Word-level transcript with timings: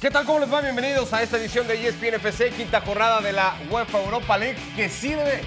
¿Qué 0.00 0.12
tal? 0.12 0.24
¿Cómo 0.26 0.38
les 0.38 0.52
va? 0.52 0.60
Bienvenidos 0.60 1.12
a 1.12 1.24
esta 1.24 1.38
edición 1.38 1.66
de 1.66 1.88
ESPN 1.88 2.14
FC, 2.14 2.50
quinta 2.50 2.80
jornada 2.80 3.20
de 3.20 3.32
la 3.32 3.56
UEFA 3.68 4.00
Europa 4.00 4.38
League, 4.38 4.56
que 4.76 4.88
sirve 4.88 5.40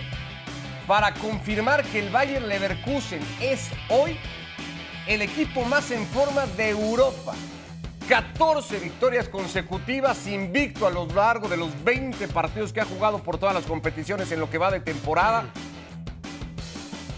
para 0.86 1.14
confirmar 1.14 1.86
que 1.86 2.00
el 2.00 2.10
Bayern 2.10 2.50
Leverkusen 2.50 3.22
es 3.40 3.70
hoy 3.88 4.20
el 5.08 5.22
equipo 5.22 5.64
más 5.64 5.90
en 5.92 6.06
forma 6.06 6.46
de 6.58 6.68
Europa. 6.68 7.34
14 8.10 8.80
victorias 8.80 9.30
consecutivas, 9.30 10.28
invicto 10.28 10.86
a 10.86 10.90
lo 10.90 11.06
largo 11.06 11.48
de 11.48 11.56
los 11.56 11.82
20 11.86 12.28
partidos 12.28 12.74
que 12.74 12.82
ha 12.82 12.86
jugado 12.86 13.20
por 13.20 13.38
todas 13.38 13.56
las 13.56 13.64
competiciones 13.64 14.34
en 14.34 14.42
lo 14.42 14.50
que 14.50 14.58
va 14.58 14.70
de 14.70 14.82
temporada. 14.82 15.46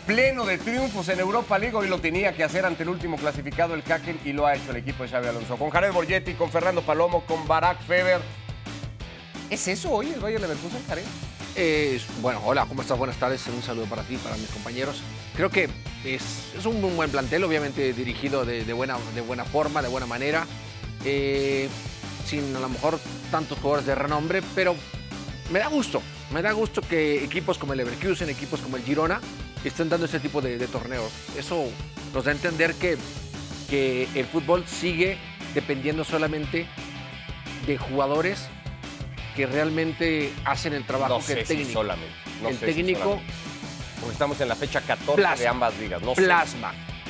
Pleno 0.06 0.46
de 0.46 0.58
triunfos 0.58 1.08
en 1.08 1.22
Europa 1.22 1.58
League, 1.58 1.78
hoy 1.78 1.88
lo 1.88 1.98
tenía 1.98 2.34
que 2.34 2.44
hacer 2.44 2.66
ante 2.66 2.84
el 2.84 2.90
último 2.90 3.16
clasificado, 3.16 3.74
el 3.74 3.84
Haken, 3.90 4.20
y 4.26 4.34
lo 4.34 4.46
ha 4.46 4.54
hecho 4.54 4.72
el 4.72 4.78
equipo 4.78 5.04
de 5.04 5.10
Xavi 5.10 5.28
Alonso. 5.28 5.56
Con 5.56 5.70
Jared 5.70 5.94
Borgetti, 5.94 6.34
con 6.34 6.52
Fernando 6.52 6.82
Palomo, 6.82 7.26
con 7.26 7.48
Barack 7.48 7.82
Feber. 7.84 8.20
¿Es 9.50 9.66
eso 9.70 9.92
hoy 9.92 10.10
el 10.10 10.20
Bayern 10.20 10.42
Leverkusen, 10.42 10.84
Jared? 10.90 11.06
Eh, 11.56 12.02
bueno, 12.22 12.42
hola, 12.44 12.66
¿cómo 12.66 12.82
estás? 12.82 12.98
Buenas 12.98 13.16
tardes. 13.16 13.48
Un 13.48 13.64
saludo 13.64 13.86
para 13.86 14.04
ti, 14.04 14.18
para 14.18 14.36
mis 14.36 14.50
compañeros. 14.50 15.02
Creo 15.38 15.50
que 15.50 15.70
es, 16.04 16.54
es 16.58 16.66
un 16.66 16.82
buen 16.98 17.10
plantel, 17.10 17.46
obviamente 17.46 17.94
dirigido 17.94 18.44
de, 18.44 18.66
de 18.66 18.74
buena, 18.74 18.98
de 19.16 19.22
buena 19.22 19.46
forma, 19.46 19.82
de 19.82 19.88
buena 19.88 20.06
manera. 20.06 20.46
Eh, 21.06 21.70
sin 22.26 22.54
a 22.58 22.60
lo 22.60 22.68
mejor 22.68 23.00
tantos 23.32 23.58
jugadores 23.60 23.86
de 23.86 23.96
renombre, 23.96 24.42
pero 24.54 24.76
me 25.50 25.60
da 25.60 25.68
gusto. 25.68 26.02
Me 26.32 26.42
da 26.42 26.52
gusto 26.52 26.82
que 26.82 27.24
equipos 27.24 27.58
como 27.58 27.74
el 27.74 27.78
Leverkusen, 27.78 28.30
equipos 28.30 28.60
como 28.62 28.78
el 28.78 28.84
Girona, 28.84 29.22
estén 29.64 29.90
dando 29.90 30.06
ese 30.06 30.20
tipo 30.20 30.42
de, 30.42 30.58
de 30.58 30.68
torneos. 30.68 31.12
Eso 31.38 31.66
nos 32.14 32.24
da 32.26 32.32
a 32.32 32.34
entender 32.34 32.74
que, 32.76 32.98
que 33.70 34.08
el 34.16 34.26
fútbol 34.26 34.66
sigue 34.68 35.18
dependiendo 35.54 36.04
solamente 36.04 36.66
de 37.68 37.78
jugadores 37.78 38.48
que 39.36 39.46
realmente 39.46 40.32
hacen 40.46 40.74
el 40.74 40.86
trabajo 40.86 41.16
No 41.16 41.20
que 41.20 41.26
sé 41.34 41.40
el 41.42 41.46
si 41.48 41.54
técnico. 41.56 41.74
solamente. 41.74 42.14
No 42.42 42.50
el 42.50 42.58
sé 42.58 42.68
si 42.68 42.74
técnico 42.74 43.00
solamente. 43.00 43.34
Porque 44.00 44.14
estamos 44.14 44.42
en 44.42 44.50
la 44.50 44.56
fecha 44.56 44.82
14 44.82 45.16
Plasma. 45.16 45.36
de 45.42 45.48
ambas 45.48 45.78
ligas. 45.80 46.02
No 46.02 46.14
sé. 46.16 46.22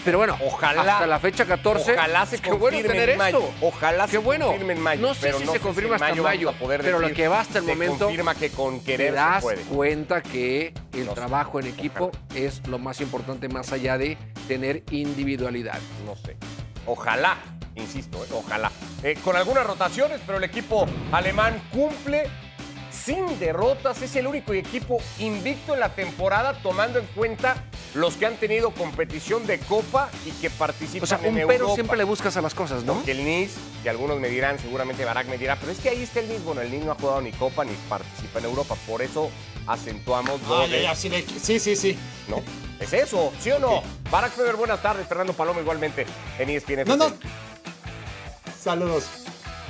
Pero 0.04 0.18
bueno, 0.18 0.38
Ojalá- 0.46 0.82
hasta 0.94 1.08
la 1.08 1.20
fecha 1.20 1.46
14. 1.46 1.94
Ojalá 1.94 2.26
se 2.26 2.38
bueno 2.38 2.82
tener 2.82 3.09
en 3.12 3.18
mayo. 3.18 3.40
esto. 3.40 3.54
Ojalá 3.62 4.06
Qué 4.06 4.12
se 4.12 4.18
bueno. 4.18 4.48
confirme 4.48 4.73
en 4.73 4.82
mayo. 4.82 5.02
No 5.02 5.14
sé 5.14 5.22
pero 5.22 5.40
si 5.40 5.46
no 5.46 5.52
se 5.54 5.59
confirma 5.59 5.96
en 5.96 6.04
hasta 6.04 6.22
mayo, 6.22 6.50
a 6.50 6.54
poder 6.54 6.82
pero 6.82 7.00
lo 7.00 7.14
que 7.14 7.28
va 7.28 7.40
hasta 7.40 7.59
el 7.59 7.66
se 7.66 7.72
momento, 7.72 8.06
confirma 8.06 8.36
que 8.36 8.50
con 8.50 8.80
Te 8.80 8.86
querer 8.86 9.09
se 9.12 9.16
das 9.16 9.42
puede. 9.44 9.62
cuenta 9.64 10.22
que 10.22 10.74
el 10.94 11.06
No 11.06 11.12
sé. 11.12 11.16
trabajo 11.16 11.59
en 11.59 11.68
equipo 11.68 12.12
es 12.36 12.66
lo 12.68 12.80
más 12.80 13.00
importante 13.02 13.48
más 13.48 13.72
allá 13.72 13.98
de 13.98 14.18
tener 14.48 14.84
individualidad. 14.92 15.80
No 16.06 16.16
sé. 16.18 16.36
Ojalá, 16.86 17.38
insisto, 17.76 18.24
¿eh? 18.24 18.28
ojalá. 18.34 18.72
Eh, 19.04 19.18
con 19.24 19.36
algunas 19.38 19.66
rotaciones, 19.66 20.20
pero 20.26 20.38
el 20.38 20.44
equipo 20.44 20.86
alemán 21.14 21.62
cumple 21.72 22.24
sin 22.92 23.40
derrotas. 23.40 24.02
Es 24.02 24.16
el 24.18 24.28
único 24.28 24.54
equipo 24.54 24.98
invicto 25.20 25.74
en 25.74 25.80
la 25.80 25.90
temporada, 25.90 26.54
tomando 26.62 27.00
en 27.00 27.06
cuenta 27.08 27.56
los 27.94 28.16
que 28.18 28.26
han 28.26 28.38
tenido 28.38 28.72
competición 28.72 29.46
de 29.46 29.60
Copa 29.60 30.10
y 30.26 30.32
que 30.32 30.50
participan 30.50 31.04
O 31.04 31.08
sea, 31.08 31.20
en 31.20 31.34
un 31.34 31.40
Europa. 31.42 31.54
pero 31.54 31.74
siempre 31.76 31.98
le 31.98 32.04
buscas 32.04 32.36
a 32.38 32.42
las 32.42 32.54
cosas, 32.54 32.84
¿no? 32.84 32.96
Porque 32.96 33.12
el 33.12 33.24
Nice, 33.24 33.54
que 33.84 33.90
algunos 33.90 34.20
me 34.20 34.30
dirán, 34.30 34.58
seguramente 34.60 35.06
Barak 35.06 35.28
me 35.28 35.38
dirá, 35.38 35.58
pero 35.60 35.72
es 35.72 35.78
que 35.80 35.90
ahí 35.90 36.02
está 36.04 36.20
el 36.22 36.28
Nice. 36.30 36.42
Bueno, 36.44 36.62
el 36.62 36.72
Nice 36.72 36.86
no 36.86 36.92
ha 36.94 36.96
jugado 36.96 37.22
ni 37.22 37.32
Copa 37.32 37.64
ni 37.64 37.74
participa 37.88 38.40
en 38.40 38.46
Europa. 38.46 38.76
Por 38.88 39.02
eso 39.02 39.30
acentuamos 39.68 40.42
lo 40.48 40.62
Ah, 40.62 40.66
ya, 40.66 40.74
de- 40.76 40.82
ya, 40.84 40.96
sí, 40.96 41.10
sí, 41.42 41.60
sí, 41.60 41.76
sí. 41.76 41.98
¿No? 42.28 42.42
¿Es 42.80 42.92
eso? 42.94 43.32
¿Sí 43.40 43.52
o 43.52 43.60
no? 43.60 43.78
Ok. 43.78 43.84
Barack 44.10 44.34
Feber, 44.34 44.56
buenas 44.56 44.82
tardes. 44.82 45.08
Fernando 45.08 45.34
Palomo 45.34 45.60
igualmente 45.62 46.06
en 46.40 46.50
ESPN. 46.50 46.84
No, 46.86 46.98
no. 46.98 47.14
Saludos. 48.60 49.06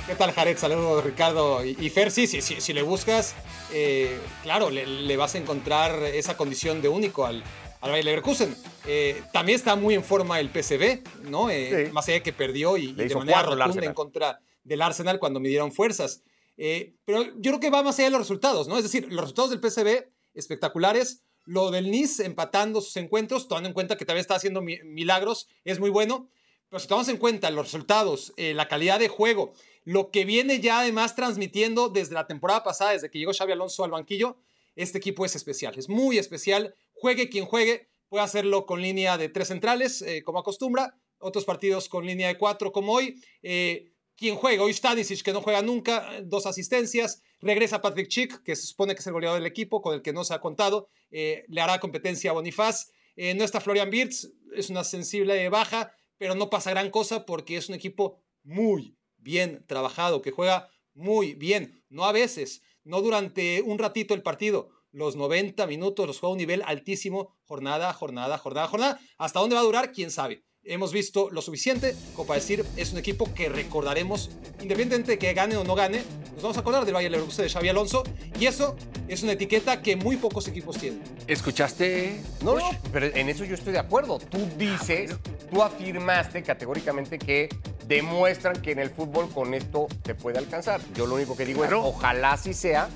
¿Qué 0.06 0.14
tal, 0.14 0.32
Jared? 0.32 0.56
Saludos, 0.58 1.02
Ricardo 1.04 1.64
y, 1.64 1.76
y 1.80 1.90
Fer. 1.90 2.10
Sí, 2.10 2.26
sí, 2.26 2.42
sí, 2.42 2.60
si 2.60 2.72
le 2.74 2.82
buscas, 2.82 3.34
eh, 3.72 4.18
claro, 4.42 4.70
le, 4.70 4.86
le 4.86 5.16
vas 5.16 5.34
a 5.34 5.38
encontrar 5.38 6.02
esa 6.02 6.36
condición 6.36 6.82
de 6.82 6.88
único 6.88 7.24
al, 7.24 7.42
al 7.84 7.90
Bayer 7.90 8.04
Leverkusen. 8.06 8.56
Eh, 8.86 9.22
también 9.32 9.56
está 9.56 9.76
muy 9.76 9.94
en 9.94 10.02
forma 10.02 10.40
el 10.40 10.48
PSV, 10.48 11.02
¿no? 11.28 11.50
Eh, 11.50 11.86
Sí. 11.86 11.92
Más 11.92 12.06
allá 12.08 12.14
de 12.14 12.22
que 12.22 12.32
perdió 12.32 12.76
y, 12.76 12.86
y 12.86 12.92
de 12.94 13.14
manera 13.14 13.42
rotunda 13.42 13.86
en 13.86 13.94
contra 13.94 14.40
del 14.64 14.80
Arsenal 14.82 15.18
cuando 15.18 15.38
midieron 15.38 15.70
fuerzas. 15.70 16.22
Eh, 16.56 16.94
pero 17.04 17.22
yo 17.24 17.50
creo 17.50 17.60
que 17.60 17.70
va 17.70 17.82
más 17.82 17.98
allá 17.98 18.06
de 18.06 18.12
los 18.12 18.20
resultados, 18.20 18.68
¿no? 18.68 18.76
Es 18.78 18.84
decir, 18.84 19.06
los 19.10 19.20
resultados 19.20 19.50
del 19.50 19.60
PSV 19.60 20.08
espectaculares. 20.34 21.22
Lo 21.46 21.70
del 21.70 21.90
Nice 21.90 22.24
empatando 22.24 22.80
sus 22.80 22.96
encuentros, 22.96 23.48
tomando 23.48 23.68
en 23.68 23.74
cuenta 23.74 23.98
que 23.98 24.06
también 24.06 24.22
está 24.22 24.34
haciendo 24.34 24.62
mi- 24.62 24.78
milagros, 24.82 25.46
es 25.64 25.78
muy 25.78 25.90
bueno. 25.90 26.30
Pero 26.70 26.80
si 26.80 26.88
tomamos 26.88 27.08
en 27.08 27.18
cuenta 27.18 27.50
los 27.50 27.66
resultados, 27.66 28.32
eh, 28.38 28.54
la 28.54 28.66
calidad 28.66 28.98
de 28.98 29.08
juego, 29.08 29.52
lo 29.84 30.10
que 30.10 30.24
viene 30.24 30.60
ya 30.60 30.80
además 30.80 31.14
transmitiendo 31.14 31.90
desde 31.90 32.14
la 32.14 32.26
temporada 32.26 32.64
pasada, 32.64 32.92
desde 32.92 33.10
que 33.10 33.18
llegó 33.18 33.32
Xavi 33.34 33.52
Alonso 33.52 33.84
al 33.84 33.90
banquillo, 33.90 34.38
este 34.74 34.96
equipo 34.96 35.26
es 35.26 35.36
especial, 35.36 35.74
es 35.78 35.90
muy 35.90 36.16
especial. 36.16 36.74
Juegue 37.04 37.28
quien 37.28 37.44
juegue, 37.44 37.90
puede 38.08 38.24
hacerlo 38.24 38.64
con 38.64 38.80
línea 38.80 39.18
de 39.18 39.28
tres 39.28 39.48
centrales, 39.48 40.00
eh, 40.00 40.22
como 40.22 40.38
acostumbra, 40.38 40.98
otros 41.18 41.44
partidos 41.44 41.90
con 41.90 42.06
línea 42.06 42.28
de 42.28 42.38
cuatro, 42.38 42.72
como 42.72 42.94
hoy. 42.94 43.22
Eh, 43.42 43.92
quien 44.16 44.36
juega, 44.36 44.62
hoy 44.62 44.72
Stanisic, 44.72 45.20
que 45.20 45.34
no 45.34 45.42
juega 45.42 45.60
nunca, 45.60 46.16
eh, 46.16 46.22
dos 46.24 46.46
asistencias. 46.46 47.20
Regresa 47.42 47.82
Patrick 47.82 48.08
Chick, 48.08 48.42
que 48.42 48.56
se 48.56 48.66
supone 48.66 48.94
que 48.94 49.00
es 49.00 49.06
el 49.06 49.12
goleador 49.12 49.38
del 49.38 49.46
equipo, 49.46 49.82
con 49.82 49.94
el 49.94 50.00
que 50.00 50.14
no 50.14 50.24
se 50.24 50.32
ha 50.32 50.40
contado. 50.40 50.88
le 51.10 51.60
hará 51.60 51.78
competencia 51.78 52.30
a 52.30 52.32
Bonifaz. 52.32 52.90
No 53.16 53.44
está 53.44 53.60
Florian 53.60 53.90
Wirtz, 53.92 54.30
es 54.54 54.70
una 54.70 54.82
sensible 54.82 55.46
baja, 55.50 55.92
pero 56.16 56.34
no 56.34 56.48
pasa 56.48 56.70
gran 56.70 56.88
cosa 56.88 57.26
porque 57.26 57.58
es 57.58 57.68
un 57.68 57.74
equipo 57.74 58.22
muy 58.42 58.96
bien 59.18 59.62
trabajado, 59.66 60.22
que 60.22 60.30
juega 60.30 60.70
muy 60.94 61.34
bien. 61.34 61.84
No 61.90 62.06
a 62.06 62.12
veces, 62.12 62.62
no 62.82 63.02
durante 63.02 63.60
un 63.60 63.78
ratito 63.78 64.14
el 64.14 64.22
partido. 64.22 64.70
Los 64.94 65.16
90 65.16 65.66
minutos 65.66 66.06
los 66.06 66.20
juega 66.20 66.30
a 66.30 66.32
un 66.34 66.38
nivel 66.38 66.62
altísimo, 66.64 67.34
jornada, 67.48 67.92
jornada, 67.92 68.38
jornada, 68.38 68.68
jornada. 68.68 69.00
¿Hasta 69.18 69.40
dónde 69.40 69.56
va 69.56 69.60
a 69.60 69.64
durar? 69.64 69.90
¿Quién 69.90 70.12
sabe? 70.12 70.44
Hemos 70.62 70.92
visto 70.92 71.30
lo 71.30 71.42
suficiente 71.42 71.96
como 72.14 72.28
para 72.28 72.38
decir 72.38 72.64
es 72.76 72.92
un 72.92 72.98
equipo 72.98 73.34
que 73.34 73.48
recordaremos, 73.48 74.30
independientemente 74.62 75.10
de 75.10 75.18
que 75.18 75.34
gane 75.34 75.56
o 75.56 75.64
no 75.64 75.74
gane, 75.74 76.04
nos 76.34 76.42
vamos 76.42 76.56
a 76.56 76.60
acordar 76.60 76.84
del 76.84 76.94
Bayern 76.94 77.10
Leverkusen 77.10 77.44
de 77.44 77.50
Xavi 77.50 77.68
Alonso 77.70 78.04
y 78.38 78.46
eso 78.46 78.76
es 79.08 79.24
una 79.24 79.32
etiqueta 79.32 79.82
que 79.82 79.96
muy 79.96 80.16
pocos 80.16 80.46
equipos 80.46 80.78
tienen. 80.78 81.02
¿Escuchaste? 81.26 82.22
No, 82.44 82.54
pero 82.92 83.06
en 83.06 83.28
eso 83.28 83.44
yo 83.44 83.56
estoy 83.56 83.72
de 83.72 83.80
acuerdo. 83.80 84.20
Tú 84.20 84.38
dices, 84.56 85.16
tú 85.50 85.60
afirmaste 85.60 86.44
categóricamente 86.44 87.18
que 87.18 87.48
demuestran 87.88 88.62
que 88.62 88.70
en 88.70 88.78
el 88.78 88.90
fútbol 88.90 89.28
con 89.28 89.54
esto 89.54 89.88
te 90.02 90.14
puede 90.14 90.38
alcanzar. 90.38 90.80
Yo 90.94 91.06
lo 91.06 91.16
único 91.16 91.36
que 91.36 91.44
digo 91.44 91.62
Claro. 91.62 91.80
es, 91.80 91.84
ojalá 91.84 92.32
así 92.32 92.54
sea, 92.54 92.88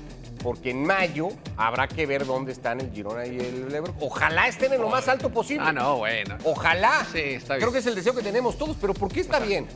porque 0.43 0.71
en 0.71 0.83
mayo 0.85 1.29
habrá 1.57 1.87
que 1.87 2.05
ver 2.05 2.25
dónde 2.25 2.51
están 2.51 2.79
el 2.79 2.91
Girona 2.91 3.25
y 3.25 3.37
el 3.39 3.69
Leverkusen. 3.69 4.07
Ojalá 4.07 4.47
estén 4.47 4.73
en 4.73 4.81
lo 4.81 4.89
más 4.89 5.07
alto 5.07 5.29
posible. 5.29 5.65
Ah, 5.67 5.71
no, 5.73 5.97
bueno. 5.97 6.37
Ojalá. 6.43 7.05
Sí, 7.11 7.19
está 7.19 7.55
bien. 7.55 7.61
Creo 7.61 7.73
que 7.73 7.79
es 7.79 7.85
el 7.87 7.95
deseo 7.95 8.15
que 8.15 8.21
tenemos 8.23 8.57
todos, 8.57 8.77
pero 8.79 8.93
¿por 8.93 9.11
qué 9.11 9.19
está 9.19 9.39
bien? 9.39 9.67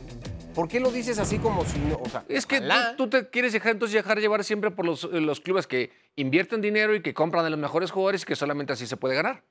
¿Por 0.54 0.68
qué 0.68 0.78
lo 0.80 0.90
dices 0.92 1.18
así 1.18 1.38
como 1.38 1.64
si 1.64 1.78
no? 1.80 1.96
O 1.96 2.08
sea, 2.08 2.24
Es 2.28 2.46
que 2.46 2.58
ojalá. 2.58 2.94
tú, 2.96 3.08
te 3.10 3.28
quieres 3.28 3.52
dejar 3.52 3.72
entonces 3.72 3.94
dejar 3.94 4.20
llevar 4.20 4.44
siempre 4.44 4.70
por 4.70 4.86
los, 4.86 5.02
los 5.04 5.40
clubes 5.40 5.66
que 5.66 5.90
invierten 6.16 6.60
dinero 6.60 6.94
y 6.94 7.02
que 7.02 7.12
compran 7.12 7.42
de 7.44 7.50
los 7.50 7.58
mejores 7.58 7.90
jugadores 7.90 8.22
y 8.22 8.24
que 8.26 8.36
solamente 8.36 8.72
así 8.72 8.86
se 8.86 8.96
puede 8.96 9.16
ganar. 9.16 9.42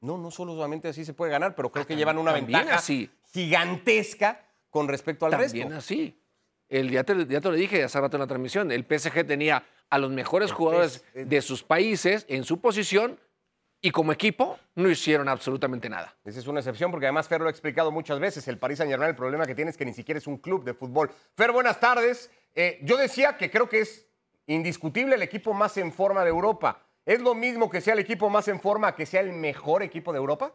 No, 0.00 0.18
no 0.18 0.30
solamente 0.30 0.88
así 0.88 1.04
se 1.04 1.14
puede 1.14 1.30
ganar, 1.32 1.54
pero 1.54 1.70
creo 1.70 1.84
Ah, 1.84 1.86
que 1.86 1.96
llevan 1.96 2.18
una 2.18 2.32
también 2.32 2.58
ventaja 2.58 2.78
así. 2.78 3.08
gigantesca 3.32 4.44
con 4.68 4.88
respecto 4.88 5.26
al 5.26 5.30
También 5.32 5.68
resto. 5.70 5.78
así. 5.78 6.20
El, 6.68 6.90
ya, 6.90 7.04
te, 7.04 7.14
ya 7.26 7.40
te 7.40 7.48
lo 7.48 7.54
dije 7.54 7.84
hace 7.84 8.00
rato 8.00 8.16
en 8.16 8.20
la 8.22 8.26
transmisión. 8.26 8.72
El 8.72 8.84
PSG 8.84 9.24
tenía 9.26 9.64
a 9.90 9.98
los 9.98 10.10
mejores 10.10 10.52
jugadores 10.52 11.04
de 11.14 11.42
sus 11.42 11.62
países 11.62 12.26
en 12.28 12.44
su 12.44 12.60
posición 12.60 13.20
y 13.84 13.90
como 13.90 14.12
equipo 14.12 14.58
no 14.76 14.88
hicieron 14.88 15.28
absolutamente 15.28 15.90
nada. 15.90 16.16
Esa 16.24 16.40
es 16.40 16.46
una 16.46 16.60
excepción 16.60 16.90
porque 16.90 17.04
además 17.04 17.28
Fer 17.28 17.42
lo 17.42 17.48
ha 17.48 17.50
explicado 17.50 17.92
muchas 17.92 18.18
veces. 18.18 18.48
El 18.48 18.58
Paris 18.58 18.78
Saint 18.78 18.90
Germain, 18.90 19.10
el 19.10 19.14
problema 19.14 19.44
que 19.44 19.54
tiene 19.54 19.70
es 19.70 19.76
que 19.76 19.84
ni 19.84 19.92
siquiera 19.92 20.16
es 20.16 20.26
un 20.26 20.38
club 20.38 20.64
de 20.64 20.72
fútbol. 20.72 21.10
Fer, 21.36 21.52
buenas 21.52 21.78
tardes. 21.80 22.30
Eh, 22.54 22.78
yo 22.82 22.96
decía 22.96 23.36
que 23.36 23.50
creo 23.50 23.68
que 23.68 23.80
es 23.80 24.06
indiscutible 24.46 25.16
el 25.16 25.22
equipo 25.22 25.52
más 25.52 25.76
en 25.76 25.92
forma 25.92 26.24
de 26.24 26.30
Europa. 26.30 26.80
¿Es 27.04 27.20
lo 27.20 27.34
mismo 27.34 27.68
que 27.68 27.82
sea 27.82 27.92
el 27.92 27.98
equipo 27.98 28.30
más 28.30 28.48
en 28.48 28.58
forma 28.58 28.94
que 28.94 29.04
sea 29.04 29.20
el 29.20 29.32
mejor 29.32 29.82
equipo 29.82 30.12
de 30.12 30.18
Europa? 30.18 30.54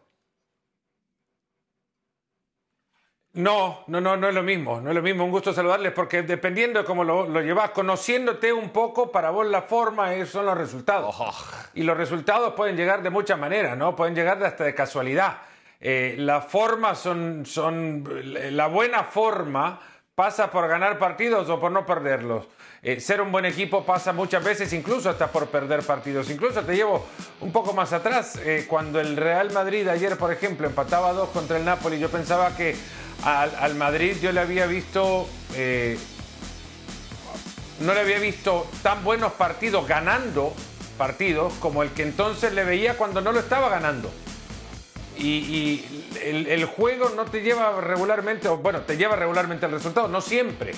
No, 3.32 3.84
no, 3.86 4.00
no, 4.00 4.16
no 4.16 4.28
es 4.28 4.34
lo 4.34 4.42
mismo, 4.42 4.80
no 4.80 4.90
es 4.90 4.96
lo 4.96 5.02
mismo. 5.02 5.24
Un 5.24 5.30
gusto 5.30 5.52
saludarles 5.52 5.92
porque 5.92 6.22
dependiendo 6.22 6.80
de 6.80 6.84
cómo 6.84 7.04
lo, 7.04 7.28
lo 7.28 7.40
llevas, 7.40 7.70
conociéndote 7.70 8.52
un 8.52 8.70
poco, 8.70 9.12
para 9.12 9.30
vos 9.30 9.46
la 9.46 9.62
forma 9.62 10.14
es- 10.14 10.30
son 10.30 10.46
los 10.46 10.58
resultados. 10.58 11.14
Y 11.74 11.84
los 11.84 11.96
resultados 11.96 12.54
pueden 12.54 12.76
llegar 12.76 13.02
de 13.02 13.10
muchas 13.10 13.38
maneras, 13.38 13.76
¿no? 13.76 13.94
Pueden 13.94 14.16
llegar 14.16 14.42
hasta 14.42 14.64
de 14.64 14.74
casualidad. 14.74 15.38
Eh, 15.80 16.16
la 16.18 16.40
forma 16.40 16.96
son, 16.96 17.46
son, 17.46 18.04
la 18.50 18.66
buena 18.66 19.04
forma 19.04 19.80
pasa 20.16 20.50
por 20.50 20.66
ganar 20.68 20.98
partidos 20.98 21.48
o 21.48 21.60
por 21.60 21.70
no 21.70 21.86
perderlos. 21.86 22.46
Eh, 22.82 22.98
ser 22.98 23.20
un 23.20 23.30
buen 23.30 23.44
equipo 23.44 23.84
pasa 23.84 24.12
muchas 24.12 24.42
veces 24.42 24.72
incluso 24.72 25.08
hasta 25.08 25.28
por 25.28 25.46
perder 25.46 25.82
partidos. 25.84 26.28
Incluso 26.30 26.62
te 26.62 26.74
llevo 26.74 27.06
un 27.40 27.52
poco 27.52 27.72
más 27.74 27.92
atrás. 27.92 28.36
eh, 28.42 28.64
cuando 28.68 29.00
el 29.00 29.16
Real 29.16 29.52
Madrid 29.52 29.86
ayer, 29.86 30.16
por 30.18 30.32
ejemplo, 30.32 30.66
empataba 30.66 31.12
dos 31.12 31.28
contra 31.30 31.58
el 31.58 31.64
Napoli, 31.64 31.98
yo 31.98 32.08
pensaba 32.10 32.54
que 32.56 32.74
al, 33.24 33.74
Madrid 33.74 34.16
yo 34.22 34.32
le 34.32 34.40
había 34.40 34.66
visto 34.66 35.28
eh, 35.54 35.98
no 37.80 37.94
le 37.94 38.00
había 38.00 38.18
visto 38.18 38.66
tan 38.82 39.02
buenos 39.04 39.32
partidos 39.32 39.86
ganando 39.86 40.54
partidos 41.00 41.54
como 41.60 41.82
el 41.82 41.90
que 41.92 42.02
entonces 42.02 42.52
le 42.52 42.62
veía 42.62 42.98
cuando 42.98 43.22
no 43.22 43.32
lo 43.32 43.40
estaba 43.40 43.70
ganando. 43.70 44.10
Y, 45.16 45.84
el, 46.22 46.64
juego 46.64 47.10
no 47.10 47.24
te 47.24 47.40
lleva 47.40 47.80
regularmente, 47.80 48.48
bueno, 48.48 48.82
te 48.82 48.96
lleva 48.96 49.16
regularmente 49.16 49.66
al 49.66 49.72
resultado, 49.72 50.08
no 50.08 50.20
siempre. 50.20 50.72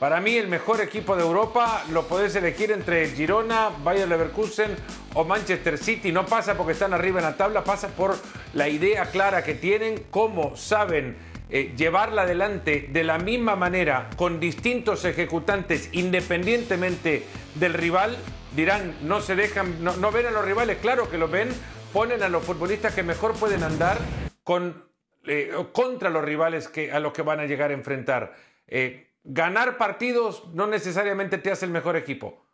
Para 0.00 0.20
mí 0.20 0.36
el 0.36 0.48
mejor 0.48 0.80
equipo 0.80 1.14
de 1.14 1.22
Europa 1.22 1.84
lo 1.90 2.08
podés 2.08 2.34
elegir 2.34 2.72
entre 2.72 3.08
Girona, 3.10 3.70
Bayer 3.84 4.08
Leverkusen 4.08 4.74
o 5.14 5.24
Manchester 5.24 5.78
City. 5.78 6.10
No 6.10 6.26
pasa 6.26 6.56
porque 6.56 6.72
están 6.72 6.92
arriba 6.92 7.20
en 7.20 7.24
la 7.24 7.36
tabla, 7.36 7.62
pasa 7.62 7.88
por 7.88 8.16
la 8.54 8.68
idea 8.68 9.06
clara 9.06 9.44
que 9.44 9.54
tienen, 9.54 10.06
cómo 10.10 10.56
saben 10.56 11.16
eh, 11.54 11.74
llevarla 11.76 12.22
adelante 12.22 12.88
de 12.90 13.04
la 13.04 13.18
misma 13.18 13.56
manera 13.56 14.08
con 14.16 14.40
distintos 14.40 15.04
ejecutantes 15.04 15.90
independientemente 15.92 17.24
del 17.56 17.74
rival. 17.74 18.16
Dirán, 18.56 18.96
no 19.02 19.20
se 19.20 19.36
dejan, 19.36 19.84
no, 19.84 20.10
ven 20.10 20.24
a 20.24 20.30
los 20.30 20.46
rivales, 20.46 20.78
claro 20.78 21.10
que 21.10 21.18
lo 21.18 21.28
ven, 21.28 21.50
ponen 21.92 22.22
a 22.22 22.30
los 22.30 22.42
futbolistas 22.42 22.94
que 22.94 23.02
mejor 23.02 23.34
pueden 23.34 23.62
andar 23.64 23.98
con, 24.42 24.88
eh, 25.26 25.52
contra 25.72 26.08
los 26.08 26.24
rivales 26.24 26.68
que, 26.68 26.90
a 26.90 27.00
los 27.00 27.12
que 27.12 27.20
van 27.20 27.40
a 27.40 27.44
llegar 27.44 27.70
a 27.70 27.74
enfrentar. 27.74 28.34
Eh, 28.66 29.10
ganar 29.22 29.76
partidos 29.76 30.48
no 30.54 30.66
necesariamente 30.66 31.36
te 31.36 31.50
hace 31.50 31.66
el 31.66 31.70
mejor 31.70 31.96
equipo. 31.96 32.46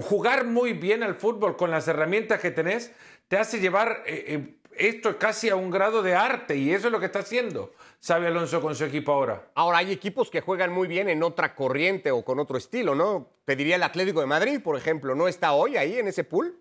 Jugar 0.00 0.46
muy 0.46 0.72
bien 0.72 1.02
al 1.02 1.16
fútbol 1.16 1.58
con 1.58 1.70
las 1.70 1.86
herramientas 1.86 2.40
que 2.40 2.50
tenés 2.50 2.92
te 3.28 3.36
hace 3.36 3.60
llevar 3.60 4.04
esto 4.78 5.18
casi 5.18 5.48
a 5.48 5.56
un 5.56 5.70
grado 5.70 6.02
de 6.02 6.14
arte 6.14 6.56
y 6.56 6.72
eso 6.72 6.88
es 6.88 6.92
lo 6.92 7.00
que 7.00 7.06
está 7.06 7.20
haciendo 7.20 7.72
sabe 8.00 8.28
Alonso 8.28 8.60
con 8.60 8.74
su 8.74 8.84
equipo 8.84 9.12
ahora. 9.12 9.50
Ahora 9.54 9.78
hay 9.78 9.92
equipos 9.92 10.30
que 10.30 10.40
juegan 10.40 10.72
muy 10.72 10.88
bien 10.88 11.08
en 11.08 11.22
otra 11.22 11.54
corriente 11.54 12.10
o 12.10 12.24
con 12.24 12.38
otro 12.38 12.56
estilo, 12.58 12.94
¿no? 12.94 13.28
Te 13.44 13.56
diría 13.56 13.76
el 13.76 13.82
Atlético 13.82 14.20
de 14.20 14.26
Madrid, 14.26 14.60
por 14.62 14.76
ejemplo, 14.76 15.14
¿no 15.14 15.28
está 15.28 15.52
hoy 15.52 15.76
ahí 15.76 15.98
en 15.98 16.08
ese 16.08 16.24
pool? 16.24 16.58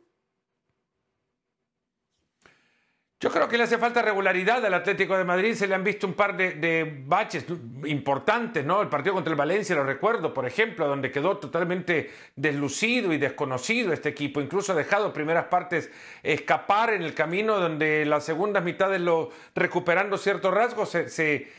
Yo 3.20 3.32
creo 3.32 3.48
que 3.48 3.58
le 3.58 3.64
hace 3.64 3.80
falta 3.80 4.04
regularidad 4.04 4.64
al 4.64 4.76
Atlético 4.76 5.18
de 5.18 5.24
Madrid. 5.24 5.56
Se 5.56 5.66
le 5.66 5.74
han 5.74 5.84
visto 5.84 6.06
un 6.06 6.14
par 6.14 6.38
de, 6.38 7.02
baches 7.08 7.48
importantes, 7.88 8.64
¿no? 8.64 8.80
El 8.80 8.90
partido 8.90 9.16
contra 9.16 9.32
el 9.32 9.38
Valencia, 9.38 9.76
lo 9.76 9.84
recuerdo, 9.84 10.36
por 10.36 10.46
ejemplo, 10.46 10.88
donde 10.88 11.12
quedó 11.12 11.38
totalmente 11.38 12.12
deslucido 12.36 13.12
y 13.12 13.18
desconocido 13.18 13.92
este 13.92 14.10
equipo. 14.10 14.40
Incluso 14.40 14.74
ha 14.74 14.76
dejado 14.76 15.14
primeras 15.14 15.46
partes 15.46 15.90
escapar 16.22 16.94
en 16.94 17.02
el 17.02 17.16
camino, 17.16 17.60
donde 17.60 18.06
las 18.06 18.24
segundas 18.24 18.64
mitades, 18.64 19.02
lo, 19.02 19.32
recuperando 19.56 20.20
ciertos 20.20 20.54
rasgos, 20.54 20.90
se, 20.90 21.10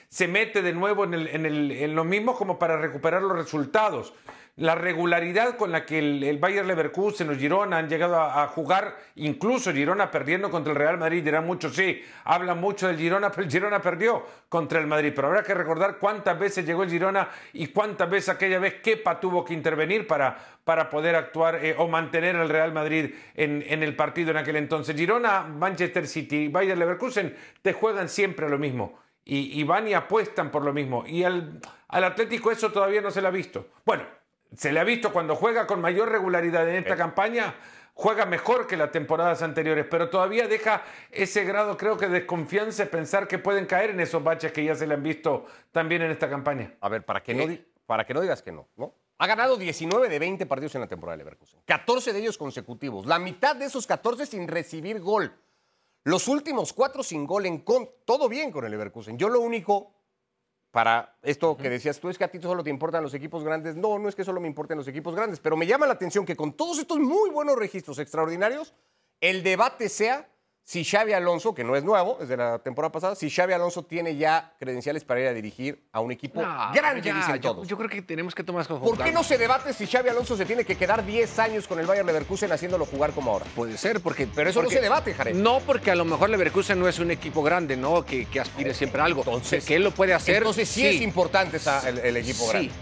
se, 0.09 0.29
mete 0.29 0.63
de 0.63 0.73
nuevo 0.73 1.03
en, 1.03 1.15
el, 1.15 1.27
en, 1.27 1.45
el, 1.45 1.73
en 1.73 1.97
lo 1.97 2.05
mismo 2.05 2.37
como 2.37 2.57
para 2.57 2.77
recuperar 2.77 3.21
los 3.23 3.37
resultados 3.37 4.15
la 4.59 4.75
regularidad 4.75 5.57
con 5.57 5.71
la 5.71 5.87
que 5.87 6.01
el, 6.01 6.23
el 6.25 6.39
Bayer 6.39 6.67
Leverkusen 6.67 7.31
o 7.31 7.37
Girona 7.37 7.79
han 7.79 7.89
llegado 7.89 8.21
a, 8.21 8.45
jugar, 8.49 8.97
incluso 9.15 9.73
Girona 9.73 10.11
perdiendo 10.11 10.51
contra 10.51 10.73
el 10.73 10.79
Real 10.79 10.99
Madrid, 10.99 11.23
dirán 11.23 11.47
muchos, 11.47 11.77
sí, 11.77 12.03
hablan 12.25 12.59
mucho 12.59 12.89
del 12.89 12.99
Girona, 12.99 13.31
pero 13.31 13.45
el 13.45 13.53
Girona 13.53 13.81
perdió 13.81 14.27
contra 14.49 14.81
el 14.81 14.89
Madrid. 14.89 15.13
Pero 15.15 15.29
habrá 15.29 15.45
que 15.45 15.55
recordar 15.55 15.99
cuántas 15.99 16.37
veces 16.37 16.67
llegó 16.67 16.83
el 16.83 16.91
Girona 16.91 17.29
y 17.53 17.69
cuántas 17.69 18.11
veces 18.11 18.31
aquella 18.31 18.59
vez 18.59 18.75
Kepa 18.83 19.21
tuvo 19.21 19.45
que 19.45 19.55
intervenir 19.55 20.09
para, 20.09 20.37
para 20.65 20.91
poder 20.91 21.15
actuar 21.15 21.65
eh, 21.65 21.77
o 21.79 21.87
mantener 21.87 22.35
al 22.35 22.49
Real 22.49 22.73
Madrid 22.73 23.15
en, 23.37 23.65
en, 23.65 23.85
el 23.85 23.95
partido 23.95 24.33
en 24.33 24.39
aquel 24.39 24.57
entonces. 24.57 24.97
Girona, 24.97 25.43
Manchester 25.43 26.09
City, 26.09 26.49
Bayer 26.49 26.77
Leverkusen 26.77 27.37
te 27.63 27.73
juegan 27.75 28.09
siempre 28.09 28.49
lo 28.49 28.59
mismo. 28.59 28.99
Y, 29.31 29.63
van 29.65 29.87
y 29.87 29.93
apuestan 29.93 30.51
por 30.51 30.65
lo 30.65 30.73
mismo. 30.73 31.05
Y 31.07 31.23
al, 31.23 31.61
al 31.89 32.05
Atlético 32.05 32.51
eso 32.51 32.73
todavía 32.73 33.03
no 33.03 33.11
se 33.11 33.21
le 33.21 33.29
ha 33.29 33.31
visto. 33.31 33.67
Bueno, 33.85 34.05
se 34.57 34.73
le 34.73 34.81
ha 34.81 34.85
visto 34.85 35.13
cuando 35.13 35.37
juega 35.37 35.67
con 35.67 35.81
mayor 35.81 36.11
regularidad 36.11 36.69
en 36.69 36.77
esta 36.77 36.97
campaña, 36.97 37.55
juega 37.95 38.27
mejor 38.27 38.67
que 38.67 38.77
las 38.77 38.93
temporadas 38.93 39.43
anteriores, 39.43 39.87
pero 39.91 40.09
todavía 40.09 40.47
deja 40.47 40.85
ese 41.11 41.45
grado, 41.45 41.77
creo 41.77 41.97
que, 41.97 42.07
de 42.07 42.21
desconfianza 42.21 42.87
pensar 42.87 43.27
que 43.27 43.39
pueden 43.39 43.67
caer 43.67 43.91
en 43.91 44.01
esos 44.01 44.23
baches 44.23 44.53
que 44.53 44.65
ya 44.65 44.75
se 44.75 44.87
le 44.87 44.95
han 44.95 45.03
visto 45.03 45.47
también 45.73 46.03
en 46.03 46.11
esta 46.11 46.31
campaña. 46.31 46.75
A 46.81 46.89
ver, 46.89 47.05
para 47.05 47.23
que, 47.23 47.35
no, 47.35 47.43
eh. 47.43 47.67
para 47.87 48.07
que 48.07 48.15
no 48.15 48.21
digas 48.21 48.41
que 48.41 48.53
no, 48.53 48.69
¿no? 48.77 48.95
Ha 49.21 49.27
ganado 49.27 49.57
19 49.57 50.09
de 50.09 50.19
20 50.21 50.47
partidos 50.47 50.77
en 50.77 50.83
la 50.83 50.87
temporada 50.87 51.17
de 51.17 51.25
Leverkusen, 51.25 51.61
14 51.65 52.13
de 52.13 52.21
ellos 52.21 52.39
consecutivos, 52.39 53.05
la 53.05 53.19
mitad 53.19 53.57
de 53.57 53.65
esos 53.65 53.85
14 53.85 54.27
sin 54.27 54.47
recibir 54.47 55.01
gol. 55.01 55.33
Los 56.05 56.29
últimos 56.29 56.73
cuatro 56.73 57.03
sin 57.03 57.27
gol 57.27 57.47
en 57.47 57.59
con, 57.59 57.91
todo 58.05 58.29
bien 58.29 58.53
con 58.53 58.65
el 58.65 58.71
Leverkusen. 58.71 59.19
Yo 59.19 59.29
lo 59.29 59.41
único 59.41 59.98
para 60.71 61.17
esto 61.23 61.57
que 61.57 61.71
decías 61.71 61.99
tú, 61.99 62.09
es 62.09 62.19
que 62.19 62.25
a 62.25 62.29
ti 62.29 62.41
solo 62.41 62.63
te 62.63 62.71
importan 62.71 63.03
los 63.03 63.15
equipos 63.15 63.43
grandes. 63.43 63.77
No, 63.77 63.99
no 63.99 64.09
es 64.09 64.15
que 64.15 64.25
solo 64.25 64.41
me 64.41 64.49
importen 64.49 64.77
los 64.77 64.89
equipos 64.89 65.15
grandes, 65.15 65.41
pero 65.41 65.57
me 65.57 65.67
llama 65.67 65.87
la 65.87 65.95
atención 65.95 66.25
que 66.25 66.37
con 66.37 66.53
todos 66.53 66.79
estos 66.79 66.99
muy 66.99 67.31
buenos 67.31 67.57
registros 67.57 67.99
extraordinarios, 67.99 68.75
el 69.21 69.43
debate 69.43 69.89
sea 69.89 70.29
si 70.69 70.85
Xavi 70.85 71.15
Alonso, 71.15 71.55
que 71.55 71.65
no 71.65 71.77
es 71.77 71.83
nuevo, 71.83 72.19
es 72.21 72.29
de 72.29 72.37
la 72.37 72.59
temporada 72.59 72.93
pasada, 72.93 73.15
si 73.15 73.31
Xavi 73.31 73.55
Alonso 73.55 73.85
tiene 73.85 74.17
ya 74.17 74.53
credenciales 74.61 75.03
para 75.03 75.19
ir 75.19 75.27
a 75.29 75.33
dirigir 75.33 75.83
a 75.93 76.01
un 76.01 76.13
equipo 76.13 76.43
grande, 76.43 77.01
ya, 77.01 77.37
yo, 77.37 77.65
yo, 77.65 77.79
creo 77.79 77.89
que 77.89 78.03
tenemos 78.03 78.35
que 78.35 78.45
tomar 78.45 78.67
¿Por 78.67 79.03
qué 79.03 79.11
no 79.11 79.25
se 79.25 79.39
debate 79.39 79.73
si 79.73 79.87
Xavi 79.87 80.11
Alonso 80.11 80.37
se 80.37 80.45
tiene 80.45 80.67
que 80.67 80.77
quedar 80.77 81.07
10 81.07 81.39
años 81.39 81.67
con 81.67 81.81
el 81.81 81.87
Bayern 81.87 82.07
Leverkusen 82.07 82.53
haciéndolo 82.53 82.85
jugar 82.85 83.13
como 83.13 83.31
ahora? 83.31 83.47
Puede 83.57 83.79
ser, 83.79 84.03
porque... 84.03 84.27
Pero 84.27 84.51
eso 84.51 84.63
no 84.63 84.69
se 84.69 84.83
debate, 84.83 85.15
Jared. 85.15 85.35
No, 85.35 85.61
porque 85.61 85.91
a 85.91 85.95
lo 85.95 86.05
mejor 86.05 86.29
Leverkusen 86.29 86.79
no 86.79 86.87
es 86.87 86.99
un 86.99 87.11
equipo 87.11 87.43
grande, 87.43 87.75
¿no? 87.75 88.05
Que, 88.05 88.27
que 88.27 88.39
aspire 88.39 88.75
siempre 88.75 89.01
a 89.01 89.07
algo. 89.07 89.23
Entonces, 89.25 89.65
que 89.65 89.77
él 89.77 89.85
lo 89.85 89.93
puede 89.93 90.13
hacer. 90.13 90.37
Entonces 90.37 90.69
sí, 90.69 90.87
es 90.87 91.01
importante 91.01 91.59
el, 91.87 92.15
equipo 92.19 92.47
grande. 92.47 92.73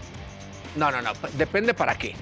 No, 0.75 0.91
no, 0.91 1.01
no. 1.01 1.13
Depende 1.37 1.73
para 1.73 1.97
qué. 1.97 2.15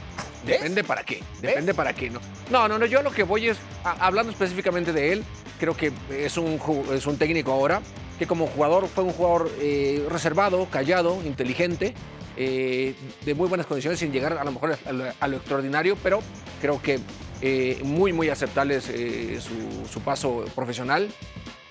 Depende 0.45 0.83
para 0.83 1.03
qué. 1.03 1.23
Depende 1.41 1.73
para 1.73 1.93
qué. 1.93 2.11
No, 2.11 2.19
no, 2.51 2.67
no, 2.67 2.77
no. 2.77 2.85
Yo 2.85 3.01
lo 3.01 3.09
que 3.09 3.23
voy 3.23 3.49
es, 3.49 3.57
hablando 3.83 4.31
específicamente 4.31 4.93
de 4.93 5.13
él, 5.13 5.25
creo 5.59 5.75
que 5.75 5.91
es 6.11 6.37
un, 6.37 6.59
es 6.93 7.05
un 7.07 7.17
técnico 7.17 7.51
ahora 7.51 7.81
que 8.17 8.27
como 8.27 8.47
jugador 8.47 8.87
fue 8.87 9.03
un 9.03 9.11
jugador 9.11 9.51
eh, 9.59 10.05
reservado, 10.09 10.67
callado, 10.69 11.21
inteligente, 11.25 11.93
eh, 12.37 12.95
de 13.25 13.35
muy 13.35 13.47
buenas 13.47 13.67
condiciones, 13.67 13.99
sin 13.99 14.11
llegar 14.11 14.33
a 14.33 14.43
lo 14.43 14.51
mejor 14.51 14.77
a 15.19 15.27
lo, 15.27 15.37
extraordinario, 15.37 15.97
pero 16.01 16.21
creo 16.61 16.81
que 16.81 16.99
eh, 17.41 17.79
muy, 17.83 18.13
muy 18.13 18.29
aceptable 18.29 18.79
su, 18.81 20.01
paso 20.01 20.45
profesional. 20.55 21.09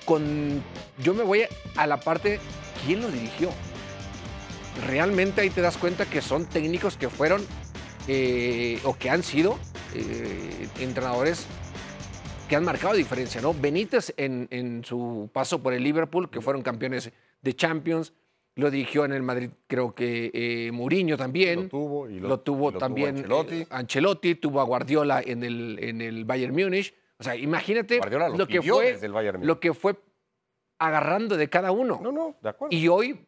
Con, 0.05 0.63
yo 0.99 1.15
me 1.15 1.25
voy 1.25 1.45
a 1.77 1.87
la 1.87 1.99
parte, 1.99 2.41
¿quién 2.85 3.01
lo 3.01 3.09
dirigió? 3.11 3.51
Realmente 4.87 5.41
ahí 5.41 5.51
te 5.51 5.63
das 5.63 5.79
cuenta 5.79 6.05
que 6.05 6.21
son 6.21 6.45
técnicos 6.45 6.97
que 6.97 7.09
fueron 7.09 7.43
o 8.85 8.99
que 8.99 9.09
han 9.09 9.23
sido 9.23 9.59
entrenadores 10.79 11.47
que 12.55 12.59
han 12.59 12.65
marcado 12.65 12.95
diferencia, 12.95 13.41
¿no? 13.41 13.53
Benítez 13.53 14.15
en, 14.17 14.85
su 14.85 15.29
paso 15.33 15.61
por 15.61 15.73
el 15.73 15.83
Liverpool, 15.83 16.31
que 16.31 16.41
fueron 16.41 16.63
campeones 16.63 17.11
de 17.43 17.57
Champions, 17.57 18.13
lo 18.55 18.71
dirigió 18.71 19.05
en 19.05 19.13
el 19.13 19.25
Madrid, 19.25 19.51
creo 19.67 19.93
que 19.93 20.31
eh, 20.33 20.71
Mourinho 20.71 21.17
también. 21.17 21.65
Lo 21.65 21.69
tuvo, 21.69 22.09
y 22.09 22.21
lo, 22.21 22.39
tuvo 22.39 22.71
también 22.71 23.17
Ancelotti. 23.17 23.55
Eh, 23.57 23.67
Ancelotti. 23.71 24.35
tuvo 24.37 24.61
a 24.61 24.63
Guardiola 24.63 25.21
en 25.21 25.43
el, 25.43 25.81
en 25.83 26.01
el 26.01 26.25
Bayern 26.25 26.55
Múnich. 26.55 26.95
O 27.19 27.25
sea, 27.25 27.35
imagínate 27.35 27.99
lo, 28.37 28.47
que 28.47 28.63
fue, 28.63 29.01
lo 29.43 29.59
que 29.59 29.75
fue 29.75 29.97
agarrando 30.79 31.37
de 31.37 31.49
cada 31.49 31.73
uno. 31.73 31.99
No, 32.01 32.13
no, 32.13 32.37
de 32.41 32.51
acuerdo. 32.51 32.77
Y 32.77 32.87
hoy, 32.87 33.27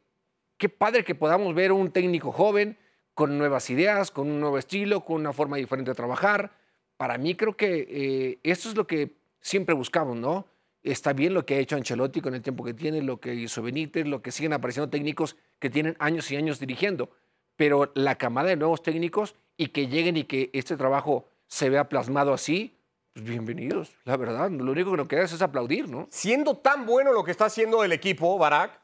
qué 0.56 0.68
padre 0.68 1.02
que 1.02 1.16
podamos 1.16 1.52
ver 1.52 1.72
un 1.72 1.90
técnico 1.90 2.30
joven 2.30 2.78
con 3.12 3.36
nuevas 3.38 3.70
ideas, 3.70 4.12
con 4.12 4.30
un 4.30 4.38
nuevo 4.38 4.56
estilo, 4.56 5.00
con 5.00 5.16
una 5.16 5.32
forma 5.32 5.56
diferente 5.56 5.90
de 5.90 5.96
trabajar 5.96 6.52
para 6.96 7.18
mí 7.18 7.34
creo 7.34 7.56
que 7.56 7.86
eh, 7.88 8.38
esto 8.42 8.68
es 8.68 8.76
lo 8.76 8.86
que 8.86 9.16
siempre 9.40 9.74
buscamos, 9.74 10.16
¿no? 10.16 10.46
Está 10.82 11.12
bien 11.12 11.34
lo 11.34 11.44
que 11.44 11.56
ha 11.56 11.58
hecho 11.58 11.76
Ancelotti 11.76 12.20
con 12.20 12.34
el 12.34 12.42
tiempo 12.42 12.64
que 12.64 12.74
tiene, 12.74 13.02
lo 13.02 13.20
que 13.20 13.34
hizo 13.34 13.62
Benítez, 13.62 14.06
lo 14.06 14.22
que 14.22 14.30
siguen 14.30 14.52
apareciendo 14.52 14.88
técnicos 14.88 15.36
que 15.58 15.68
tienen 15.68 15.96
años 15.98 16.30
y 16.30 16.36
años 16.36 16.60
dirigiendo, 16.60 17.10
pero 17.56 17.90
la 17.94 18.16
camada 18.16 18.48
de 18.48 18.56
nuevos 18.56 18.82
técnicos 18.82 19.34
y 19.56 19.68
que 19.68 19.88
lleguen 19.88 20.16
y 20.16 20.24
que 20.24 20.50
este 20.52 20.76
trabajo 20.76 21.28
se 21.48 21.70
vea 21.70 21.88
plasmado 21.88 22.32
así, 22.32 22.76
pues 23.16 23.24
bienvenidos, 23.24 23.96
la 24.04 24.16
verdad. 24.16 24.50
Lo 24.50 24.70
único 24.72 24.90
que 24.90 24.98
nos 24.98 25.08
queda 25.08 25.24
es 25.24 25.40
aplaudir, 25.40 25.88
¿no? 25.88 26.06
Siendo 26.10 26.58
tan 26.58 26.84
bueno 26.84 27.12
lo 27.12 27.24
que 27.24 27.30
está 27.30 27.46
haciendo 27.46 27.82
el 27.82 27.92
equipo, 27.92 28.36
Barak, 28.36 28.78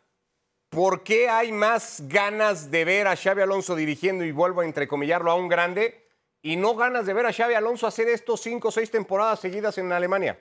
¿por 0.71 1.02
qué 1.02 1.28
hay 1.28 1.52
más 1.52 2.02
ganas 2.09 2.71
de 2.71 2.85
ver 2.87 3.09
a 3.09 3.16
Xavi 3.16 3.42
Alonso 3.42 3.76
dirigiendo 3.76 4.25
y 4.25 4.33
vuelvo 4.33 4.62
a 4.62 4.64
entrecomillarlo 4.64 5.31
a 5.31 5.35
un 5.35 5.49
grande 5.49 6.01
y 6.42 6.56
no 6.56 6.75
ganas 6.75 7.06
de 7.06 7.14
ver 7.14 7.26
a 7.26 7.32
Xavi 7.32 7.54
Alonso 7.54 7.87
hacer 7.87 8.08
estos 8.08 8.40
cinco 8.40 8.68
o 8.68 8.72
seis 8.72 8.90
temporadas 8.90 9.40
seguidas 9.40 9.78
en 9.78 9.92
Alemania? 9.92 10.38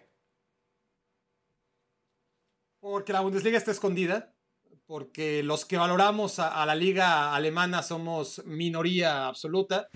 Porque 2.80 3.14
la 3.14 3.22
Bundesliga 3.22 3.58
está 3.58 3.70
escondida, 3.70 4.34
porque 4.88 5.44
los 5.44 5.66
que 5.66 5.78
valoramos 5.78 6.40
a, 6.40 6.66
la 6.66 6.74
liga 6.74 7.36
alemana 7.36 7.84
somos 7.84 8.44
minoría 8.46 9.28
absoluta, 9.28 9.88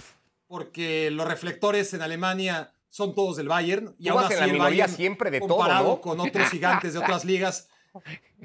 porque 0.45 1.09
los 1.09 1.27
reflectores 1.27 1.93
en 1.95 2.03
Alemania 2.03 2.71
son 2.89 3.15
todos 3.15 3.37
del 3.37 3.49
Bayern 3.49 3.95
y 3.97 4.07
aún 4.07 4.23
así 4.23 4.35
el 4.35 4.57
Bayern 4.57 4.93
siempre 4.93 5.31
de 5.31 5.39
comparado 5.39 5.99
con 5.99 6.19
otros 6.19 6.47
gigantes 6.49 6.93
de 6.93 6.99
otras 6.99 7.25
ligas 7.25 7.67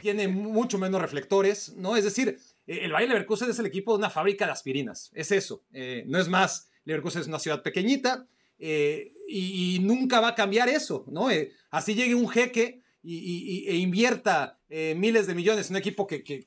tiene 0.00 0.28
mucho 0.28 0.78
menos 0.78 1.00
reflectores, 1.02 1.74
¿no? 1.76 1.96
Es 1.96 2.04
decir, 2.04 2.38
el 2.66 2.92
Bayern 2.92 3.12
Leverkusen 3.12 3.50
es 3.50 3.58
el 3.58 3.66
equipo 3.66 3.92
de 3.92 3.98
una 3.98 4.10
fábrica 4.10 4.46
de 4.46 4.52
aspirinas, 4.52 5.10
es 5.12 5.32
eso, 5.32 5.64
eh, 5.72 6.04
no 6.06 6.18
es 6.18 6.28
más 6.28 6.69
Leverkusen 6.84 7.22
es 7.22 7.28
una 7.28 7.38
ciudad 7.38 7.62
pequeñita 7.62 8.26
eh, 8.58 9.12
y, 9.28 9.78
nunca 9.80 10.20
va 10.20 10.28
a 10.28 10.34
cambiar 10.34 10.68
eso, 10.68 11.04
¿no? 11.08 11.30
Eh, 11.30 11.52
así 11.70 11.94
llegue 11.94 12.14
un 12.14 12.28
jeque 12.28 12.82
y, 13.02 13.66
e 13.68 13.76
invierta 13.76 14.58
eh, 14.68 14.94
miles 14.96 15.26
de 15.26 15.34
millones 15.34 15.68
en 15.68 15.76
un 15.76 15.78
equipo 15.78 16.06
que, 16.06 16.22
que, 16.22 16.46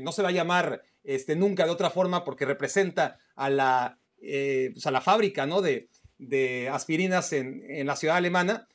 no 0.00 0.12
se 0.12 0.22
va 0.22 0.28
a 0.28 0.32
llamar 0.32 0.82
este, 1.04 1.36
nunca 1.36 1.64
de 1.64 1.70
otra 1.70 1.90
forma 1.90 2.24
porque 2.24 2.46
representa 2.46 3.18
a 3.34 3.50
la, 3.50 3.98
pues 4.18 4.86
a 4.86 4.90
la 4.90 5.00
fábrica, 5.00 5.46
¿no? 5.46 5.60
De, 5.60 5.88
de 6.18 6.68
aspirinas 6.68 7.32
en, 7.32 7.62
en, 7.68 7.86
la 7.86 7.96
ciudad 7.96 8.16
alemana. 8.16 8.68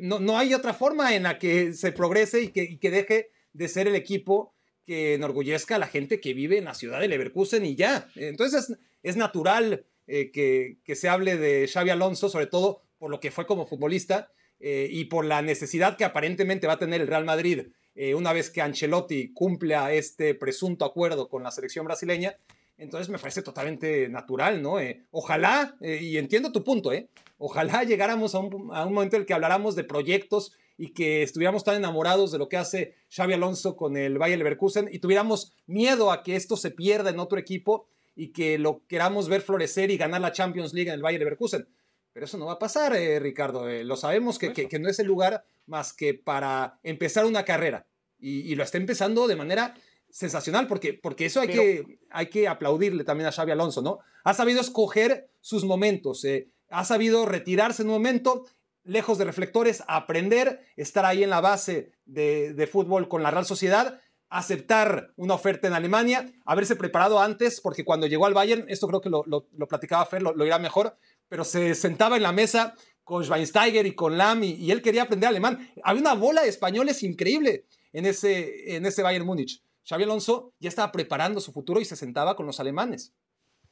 no, 0.00 0.18
no, 0.18 0.38
hay 0.38 0.54
otra 0.54 0.74
forma 0.74 1.14
en 1.14 1.24
la 1.24 1.38
que 1.38 1.72
se 1.72 1.92
progrese 1.92 2.42
y 2.42 2.48
que, 2.48 2.64
y 2.64 2.78
que 2.78 2.90
deje 2.90 3.30
de 3.52 3.68
ser 3.68 3.86
el 3.86 3.94
equipo 3.94 4.54
que 4.84 5.14
enorgullezca 5.14 5.76
a 5.76 5.78
la 5.78 5.86
gente 5.86 6.20
que 6.20 6.34
vive 6.34 6.58
en 6.58 6.64
la 6.64 6.74
ciudad 6.74 7.00
de 7.00 7.08
Leverkusen 7.08 7.64
y 7.64 7.74
ya. 7.74 8.08
Entonces 8.16 8.76
es, 9.02 9.16
natural 9.16 9.84
eh, 10.06 10.30
que, 10.30 10.94
se 10.94 11.08
hable 11.08 11.36
de 11.36 11.66
Xavi 11.66 11.90
Alonso, 11.90 12.28
sobre 12.28 12.46
todo 12.46 12.82
por 12.98 13.10
lo 13.10 13.20
que 13.20 13.30
fue 13.30 13.46
como 13.46 13.66
futbolista 13.66 14.30
eh, 14.60 14.88
y 14.90 15.06
por 15.06 15.24
la 15.24 15.42
necesidad 15.42 15.96
que 15.96 16.04
aparentemente 16.04 16.66
va 16.66 16.74
a 16.74 16.78
tener 16.78 17.00
el 17.00 17.06
Real 17.06 17.24
Madrid 17.24 17.68
eh, 17.94 18.14
una 18.14 18.32
vez 18.32 18.50
que 18.50 18.60
Ancelotti 18.60 19.32
cumpla 19.32 19.92
este 19.92 20.34
presunto 20.34 20.84
acuerdo 20.84 21.28
con 21.28 21.42
la 21.42 21.50
selección 21.50 21.86
brasileña. 21.86 22.36
Entonces 22.76 23.08
me 23.08 23.18
parece 23.18 23.42
totalmente 23.42 24.08
natural, 24.08 24.60
¿no? 24.60 24.78
ojalá, 25.12 25.76
y 25.80 26.18
entiendo 26.18 26.50
tu 26.50 26.64
punto, 26.64 26.92
¿eh? 26.92 27.08
Ojalá 27.38 27.84
llegáramos 27.84 28.34
a 28.34 28.40
un, 28.40 28.74
a 28.74 28.84
un 28.84 28.92
momento 28.92 29.16
en 29.16 29.22
el 29.22 29.26
que 29.26 29.34
habláramos 29.34 29.76
de 29.76 29.84
proyectos 29.84 30.52
y 30.76 30.92
que 30.92 31.22
estuviéramos 31.22 31.64
tan 31.64 31.76
enamorados 31.76 32.32
de 32.32 32.38
lo 32.38 32.48
que 32.48 32.56
hace 32.56 32.94
Xavi 33.10 33.34
Alonso 33.34 33.76
con 33.76 33.96
el 33.96 34.18
Bayer 34.18 34.38
Leverkusen 34.38 34.88
y 34.90 34.98
tuviéramos 34.98 35.52
miedo 35.66 36.10
a 36.10 36.22
que 36.22 36.36
esto 36.36 36.56
se 36.56 36.72
pierda 36.72 37.10
en 37.10 37.20
otro 37.20 37.38
equipo 37.38 37.86
y 38.14 38.32
que 38.32 38.58
lo 38.58 38.86
queramos 38.86 39.28
ver 39.28 39.40
florecer 39.40 39.90
y 39.90 39.96
ganar 39.96 40.20
la 40.20 40.32
Champions 40.32 40.72
League 40.72 40.88
en 40.88 40.94
el 40.94 41.02
Bayer 41.02 41.20
Leverkusen. 41.20 41.68
Pero 42.12 42.26
eso 42.26 42.38
no 42.38 42.46
va 42.46 42.52
a 42.52 42.58
pasar, 42.58 42.94
eh, 42.94 43.18
Ricardo. 43.18 43.68
Eh, 43.68 43.82
lo 43.84 43.96
sabemos 43.96 44.38
que, 44.38 44.52
que, 44.52 44.78
no 44.78 44.88
es 44.88 45.00
el 45.00 45.06
lugar 45.06 45.44
más 45.66 45.92
que 45.92 46.14
para 46.14 46.78
empezar 46.82 47.24
una 47.24 47.44
carrera. 47.44 47.86
Y, 48.20 48.54
lo 48.54 48.62
está 48.62 48.78
empezando 48.78 49.26
de 49.26 49.36
manera 49.36 49.74
sensacional, 50.08 50.66
porque, 50.66 50.94
porque 50.94 51.26
eso 51.26 51.40
hay, 51.40 51.48
que, 51.48 51.98
hay 52.10 52.28
que 52.30 52.48
aplaudirle 52.48 53.04
también 53.04 53.26
a 53.26 53.32
Xavi 53.32 53.50
Alonso, 53.50 53.82
¿no? 53.82 53.98
Ha 54.22 54.32
sabido 54.32 54.60
escoger 54.60 55.28
sus 55.40 55.64
momentos, 55.64 56.24
eh, 56.24 56.48
ha 56.70 56.84
sabido 56.84 57.26
retirarse 57.26 57.82
en 57.82 57.88
un 57.88 57.94
momento 57.94 58.46
lejos 58.84 59.18
de 59.18 59.24
reflectores, 59.24 59.82
aprender, 59.88 60.60
estar 60.76 61.04
ahí 61.04 61.22
en 61.22 61.30
la 61.30 61.40
base 61.40 61.92
de, 62.04 62.68
fútbol 62.70 63.08
con 63.08 63.22
la 63.22 63.30
Real 63.30 63.46
Sociedad, 63.46 64.00
aceptar 64.34 65.12
una 65.16 65.34
oferta 65.34 65.68
en 65.68 65.74
Alemania, 65.74 66.28
haberse 66.44 66.74
preparado 66.74 67.20
antes, 67.20 67.60
porque 67.60 67.84
cuando 67.84 68.08
llegó 68.08 68.26
al 68.26 68.34
Bayern, 68.34 68.64
esto 68.68 68.88
creo 68.88 69.00
que 69.00 69.08
lo, 69.08 69.46
platicaba 69.68 70.04
Fer, 70.06 70.22
lo, 70.22 70.44
irá 70.44 70.58
mejor, 70.58 70.96
pero 71.28 71.44
se 71.44 71.76
sentaba 71.76 72.16
en 72.16 72.24
la 72.24 72.32
mesa 72.32 72.74
con 73.04 73.24
Schweinsteiger 73.24 73.86
y 73.86 73.94
con 73.94 74.18
Lam 74.18 74.42
y, 74.42 74.72
él 74.72 74.82
quería 74.82 75.02
aprender 75.02 75.28
alemán. 75.28 75.70
Había 75.84 76.00
una 76.00 76.14
bola 76.14 76.42
de 76.42 76.48
españoles 76.48 77.04
increíble 77.04 77.66
en 77.92 78.06
ese, 78.06 78.74
en 78.74 78.84
ese 78.86 79.04
Bayern 79.04 79.24
Múnich. 79.24 79.62
Xavi 79.88 80.02
Alonso 80.02 80.52
ya 80.58 80.68
estaba 80.68 80.90
preparando 80.90 81.40
su 81.40 81.52
futuro 81.52 81.80
y 81.80 81.84
se 81.84 81.94
sentaba 81.94 82.34
con 82.34 82.44
los 82.44 82.58
alemanes. 82.58 83.14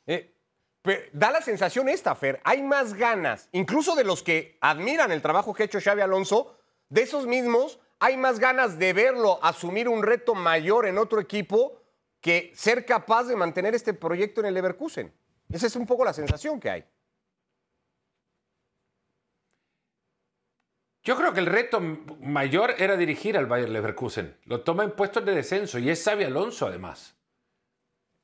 Eh, 0.06 0.32
da 1.12 1.32
la 1.32 1.42
sensación 1.42 1.88
esta, 1.88 2.14
Fer, 2.14 2.40
hay 2.44 2.62
más 2.62 2.94
ganas, 2.94 3.48
incluso 3.50 3.96
de 3.96 4.04
los 4.04 4.22
que 4.22 4.58
admiran 4.60 5.10
el 5.10 5.22
trabajo 5.22 5.54
que 5.54 5.64
ha 5.64 5.66
hecho 5.66 5.80
Xavi 5.80 6.02
Alonso, 6.02 6.56
de 6.88 7.02
esos 7.02 7.26
mismos 7.26 7.80
hay 8.02 8.16
más 8.16 8.40
ganas 8.40 8.80
de 8.80 8.92
verlo 8.92 9.38
asumir 9.44 9.88
un 9.88 10.02
reto 10.02 10.34
mayor 10.34 10.86
en 10.86 10.98
otro 10.98 11.20
equipo 11.20 11.80
que 12.20 12.50
ser 12.52 12.84
capaz 12.84 13.28
de 13.28 13.36
mantener 13.36 13.76
este 13.76 13.94
proyecto 13.94 14.40
en 14.40 14.48
el 14.48 14.54
Leverkusen. 14.54 15.14
Esa 15.48 15.68
es 15.68 15.76
un 15.76 15.86
poco 15.86 16.04
la 16.04 16.12
sensación 16.12 16.58
que 16.58 16.68
hay. 16.68 16.84
Yo 21.04 21.16
creo 21.16 21.32
que 21.32 21.38
el 21.38 21.46
reto 21.46 21.80
mayor 21.80 22.74
era 22.76 22.96
dirigir 22.96 23.38
al 23.38 23.46
Bayern 23.46 23.72
Leverkusen. 23.72 24.36
Lo 24.46 24.62
toma 24.62 24.82
en 24.82 24.96
puestos 24.96 25.24
de 25.24 25.36
descenso 25.36 25.78
y 25.78 25.88
es 25.88 26.02
Xavi 26.02 26.24
Alonso 26.24 26.66
además. 26.66 27.14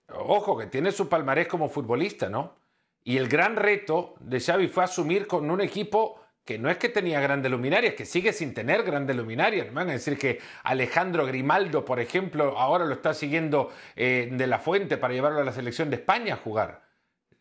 Ojo, 0.08 0.58
que 0.58 0.66
tiene 0.66 0.90
su 0.90 1.08
palmarés 1.08 1.47
como 1.47 1.68
futbolista, 1.68 2.28
¿no? 2.28 2.56
Y 3.04 3.16
el 3.16 3.28
gran 3.28 3.54
reto 3.54 4.16
de 4.18 4.40
Xavi 4.40 4.66
fue 4.66 4.82
asumir 4.82 5.28
con 5.28 5.49
un 5.49 5.61
equipo 5.61 6.20
que 6.49 6.59
no 6.59 6.71
es 6.71 6.78
que 6.78 6.88
tenía 6.88 7.21
grandes 7.21 7.52
luminarias, 7.52 7.93
que 7.93 8.07
sigue 8.07 8.33
sin 8.33 8.55
tener 8.55 8.83
grandes 8.83 9.14
luminarias. 9.14 9.71
Van 9.71 9.90
a 9.90 9.93
decir 9.93 10.17
que 10.17 10.40
Alejandro 10.62 11.26
Grimaldo, 11.26 11.85
por 11.85 12.00
ejemplo, 12.00 12.57
ahora 12.57 12.87
lo 12.87 12.95
está 12.95 13.12
siguiendo 13.12 13.71
eh, 13.95 14.31
de 14.33 14.47
la 14.47 14.59
fuente 14.59 14.97
para 14.97 15.12
llevarlo 15.12 15.40
a 15.40 15.45
la 15.45 15.52
selección 15.52 15.90
de 15.90 15.97
España 15.97 16.33
a 16.33 16.37
jugar. 16.38 16.88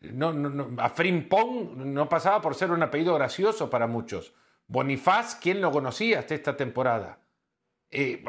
No, 0.02 0.34
no, 0.34 0.50
no, 0.50 0.82
a 0.82 0.90
Frimpong 0.90 1.74
no 1.74 2.06
pasaba 2.06 2.42
por 2.42 2.54
ser 2.54 2.70
un 2.70 2.82
apellido 2.82 3.14
gracioso 3.14 3.70
para 3.70 3.86
muchos. 3.86 4.34
Bonifaz, 4.66 5.36
¿quién 5.36 5.62
lo 5.62 5.72
conocía 5.72 6.18
hasta 6.18 6.34
esta 6.34 6.58
temporada? 6.58 7.20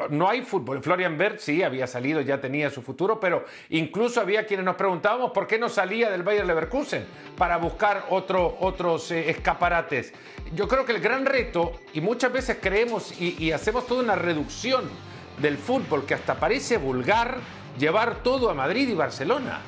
No 0.08 0.26
hay 0.26 0.40
fútbol. 0.40 0.82
Florian 0.82 1.18
Berg 1.18 1.38
sí 1.38 1.62
había 1.62 1.86
salido, 1.86 2.22
ya 2.22 2.40
tenía 2.40 2.70
su 2.70 2.80
futuro, 2.80 3.20
pero 3.20 3.44
incluso 3.68 4.18
había 4.18 4.46
quienes 4.46 4.64
nos 4.64 4.76
preguntábamos 4.76 5.32
por 5.32 5.46
qué 5.46 5.58
no 5.58 5.68
salía 5.68 6.10
del 6.10 6.22
Bayer 6.22 6.46
Leverkusen 6.46 7.04
para 7.36 7.58
buscar 7.58 8.06
otro, 8.08 8.56
otros 8.60 9.10
eh, 9.10 9.28
escaparates. 9.28 10.14
Yo 10.54 10.66
creo 10.66 10.86
que 10.86 10.92
el 10.92 11.00
gran 11.00 11.26
reto, 11.26 11.72
y 11.92 12.00
muchas 12.00 12.32
veces 12.32 12.56
creemos 12.58 13.20
y, 13.20 13.52
hacemos 13.52 13.86
toda 13.86 14.02
una 14.02 14.14
reducción 14.14 14.88
del 15.36 15.58
fútbol 15.58 16.06
que 16.06 16.14
hasta 16.14 16.36
parece 16.36 16.78
vulgar, 16.78 17.36
llevar 17.78 18.22
todo 18.22 18.48
a 18.48 18.54
Madrid 18.54 18.88
y 18.88 18.94
Barcelona. 18.94 19.60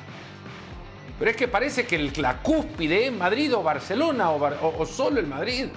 Pero 1.19 1.29
es 1.29 1.37
que 1.37 1.47
parece 1.47 1.85
que 1.85 1.99
la 2.17 2.41
cúspide 2.41 3.05
es 3.05 3.13
Madrid 3.13 3.53
o 3.53 3.61
Barcelona 3.61 4.31
o 4.31 4.85
solo 4.87 5.19
el 5.19 5.27
Madrid. 5.27 5.67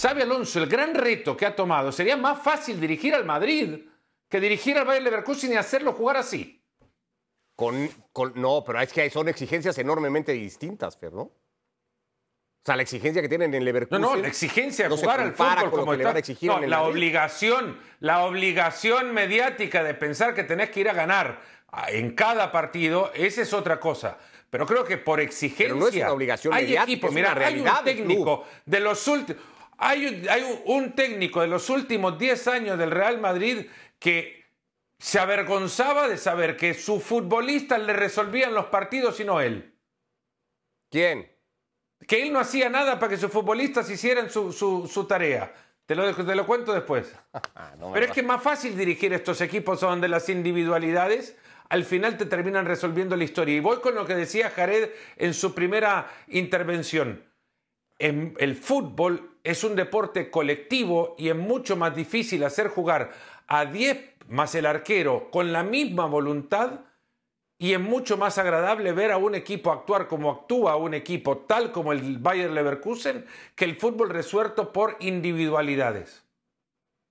Sabe 0.00 0.22
Alonso, 0.22 0.58
el 0.62 0.66
gran 0.66 0.94
reto 0.94 1.36
que 1.36 1.44
ha 1.44 1.54
tomado 1.54 1.92
sería 1.92 2.16
más 2.16 2.42
fácil 2.42 2.80
dirigir 2.80 3.14
al 3.14 3.26
Madrid 3.26 3.80
que 4.30 4.40
dirigir 4.40 4.78
al 4.78 4.86
Bayern 4.86 5.04
Leverkusen 5.04 5.52
y 5.52 5.56
hacerlo 5.56 5.92
jugar 5.92 6.16
así. 6.16 6.64
Con, 7.54 7.86
no, 8.36 8.64
pero 8.64 8.80
es 8.80 8.94
que 8.94 9.10
son 9.10 9.28
exigencias 9.28 9.76
enormemente 9.76 10.32
distintas, 10.32 10.96
Fer, 10.96 11.12
¿no? 11.12 11.20
O 11.24 11.32
sea, 12.64 12.76
la 12.76 12.82
exigencia 12.82 13.20
que 13.20 13.28
tienen 13.28 13.52
en 13.52 13.62
Leverkusen. 13.62 14.00
No, 14.00 14.16
no, 14.16 14.22
la 14.22 14.28
exigencia 14.28 14.88
de 14.88 14.96
jugar 14.96 15.20
al 15.20 15.34
fútbol 15.34 15.70
como 15.70 15.92
está. 15.92 16.14
No, 16.46 16.60
la 16.60 16.82
obligación, 16.84 17.78
la 17.98 18.24
obligación 18.24 19.12
mediática 19.12 19.84
de 19.84 19.92
pensar 19.92 20.32
que 20.32 20.44
tenés 20.44 20.70
que 20.70 20.80
ir 20.80 20.88
a 20.88 20.94
ganar 20.94 21.42
en 21.88 22.14
cada 22.14 22.50
partido, 22.50 23.12
esa 23.14 23.42
es 23.42 23.52
otra 23.52 23.78
cosa. 23.78 24.16
Pero 24.48 24.64
creo 24.64 24.82
que 24.82 24.96
por 24.96 25.20
exigencia. 25.20 25.66
Pero 25.66 25.76
no 25.76 25.88
es 25.88 25.94
una 25.94 26.12
obligación 26.12 26.54
hay 26.54 26.64
mediática, 26.64 26.90
equipo, 26.90 27.12
mira, 27.12 27.34
hay 27.34 27.60
un 27.60 27.84
técnico 27.84 28.46
de 28.64 28.80
los 28.80 29.06
últimos. 29.06 29.59
Hay, 29.82 30.62
un, 30.66 30.92
técnico 30.92 31.40
de 31.40 31.46
los 31.46 31.70
últimos 31.70 32.18
10 32.18 32.48
años 32.48 32.78
del 32.78 32.90
Real 32.90 33.18
Madrid 33.18 33.66
que 33.98 34.44
se 34.98 35.18
avergonzaba 35.18 36.06
de 36.06 36.18
saber 36.18 36.54
que 36.58 36.74
sus 36.74 37.02
futbolistas 37.02 37.80
le 37.80 37.94
resolvían 37.94 38.52
los 38.52 38.66
partidos 38.66 39.18
y 39.20 39.24
no 39.24 39.40
él. 39.40 39.74
¿Quién? 40.90 41.32
Que 42.06 42.22
él 42.22 42.30
no 42.30 42.40
hacía 42.40 42.68
nada 42.68 42.98
para 42.98 43.08
que 43.08 43.16
sus 43.16 43.32
futbolistas 43.32 43.88
hicieran 43.88 44.28
su, 44.28 45.06
tarea. 45.08 45.50
Te 45.86 45.94
lo, 45.94 46.14
te 46.14 46.34
lo 46.34 46.44
cuento 46.44 46.74
después. 46.74 47.14
Pero 47.94 48.04
es 48.04 48.12
que 48.12 48.20
es 48.20 48.26
más 48.26 48.42
fácil 48.42 48.76
dirigir 48.76 49.14
estos 49.14 49.40
equipos 49.40 49.80
donde 49.80 50.08
las 50.08 50.28
individualidades 50.28 51.38
al 51.70 51.84
final 51.84 52.18
te 52.18 52.26
terminan 52.26 52.66
resolviendo 52.66 53.16
la 53.16 53.24
historia. 53.24 53.56
Y 53.56 53.60
voy 53.60 53.78
con 53.80 53.94
lo 53.94 54.04
que 54.04 54.14
decía 54.14 54.50
Jared 54.50 54.90
en 55.16 55.32
su 55.32 55.54
primera 55.54 56.10
intervención. 56.28 57.29
El 58.00 58.56
fútbol 58.56 59.36
es 59.44 59.62
un 59.62 59.76
deporte 59.76 60.30
colectivo 60.30 61.14
y 61.18 61.28
es 61.28 61.36
mucho 61.36 61.76
más 61.76 61.94
difícil 61.94 62.42
hacer 62.44 62.68
jugar 62.68 63.12
a 63.46 63.66
10 63.66 64.14
más 64.28 64.54
el 64.54 64.64
arquero 64.64 65.30
con 65.30 65.52
la 65.52 65.62
misma 65.62 66.06
voluntad 66.06 66.80
y 67.58 67.74
es 67.74 67.80
mucho 67.80 68.16
más 68.16 68.38
agradable 68.38 68.92
ver 68.92 69.12
a 69.12 69.18
un 69.18 69.34
equipo 69.34 69.70
actuar 69.70 70.08
como 70.08 70.30
actúa 70.30 70.76
un 70.76 70.94
equipo 70.94 71.38
tal 71.38 71.72
como 71.72 71.92
el 71.92 72.16
Bayer 72.16 72.50
Leverkusen 72.50 73.26
que 73.54 73.66
el 73.66 73.76
fútbol 73.76 74.08
resuelto 74.08 74.72
por 74.72 74.96
individualidades. 75.00 76.24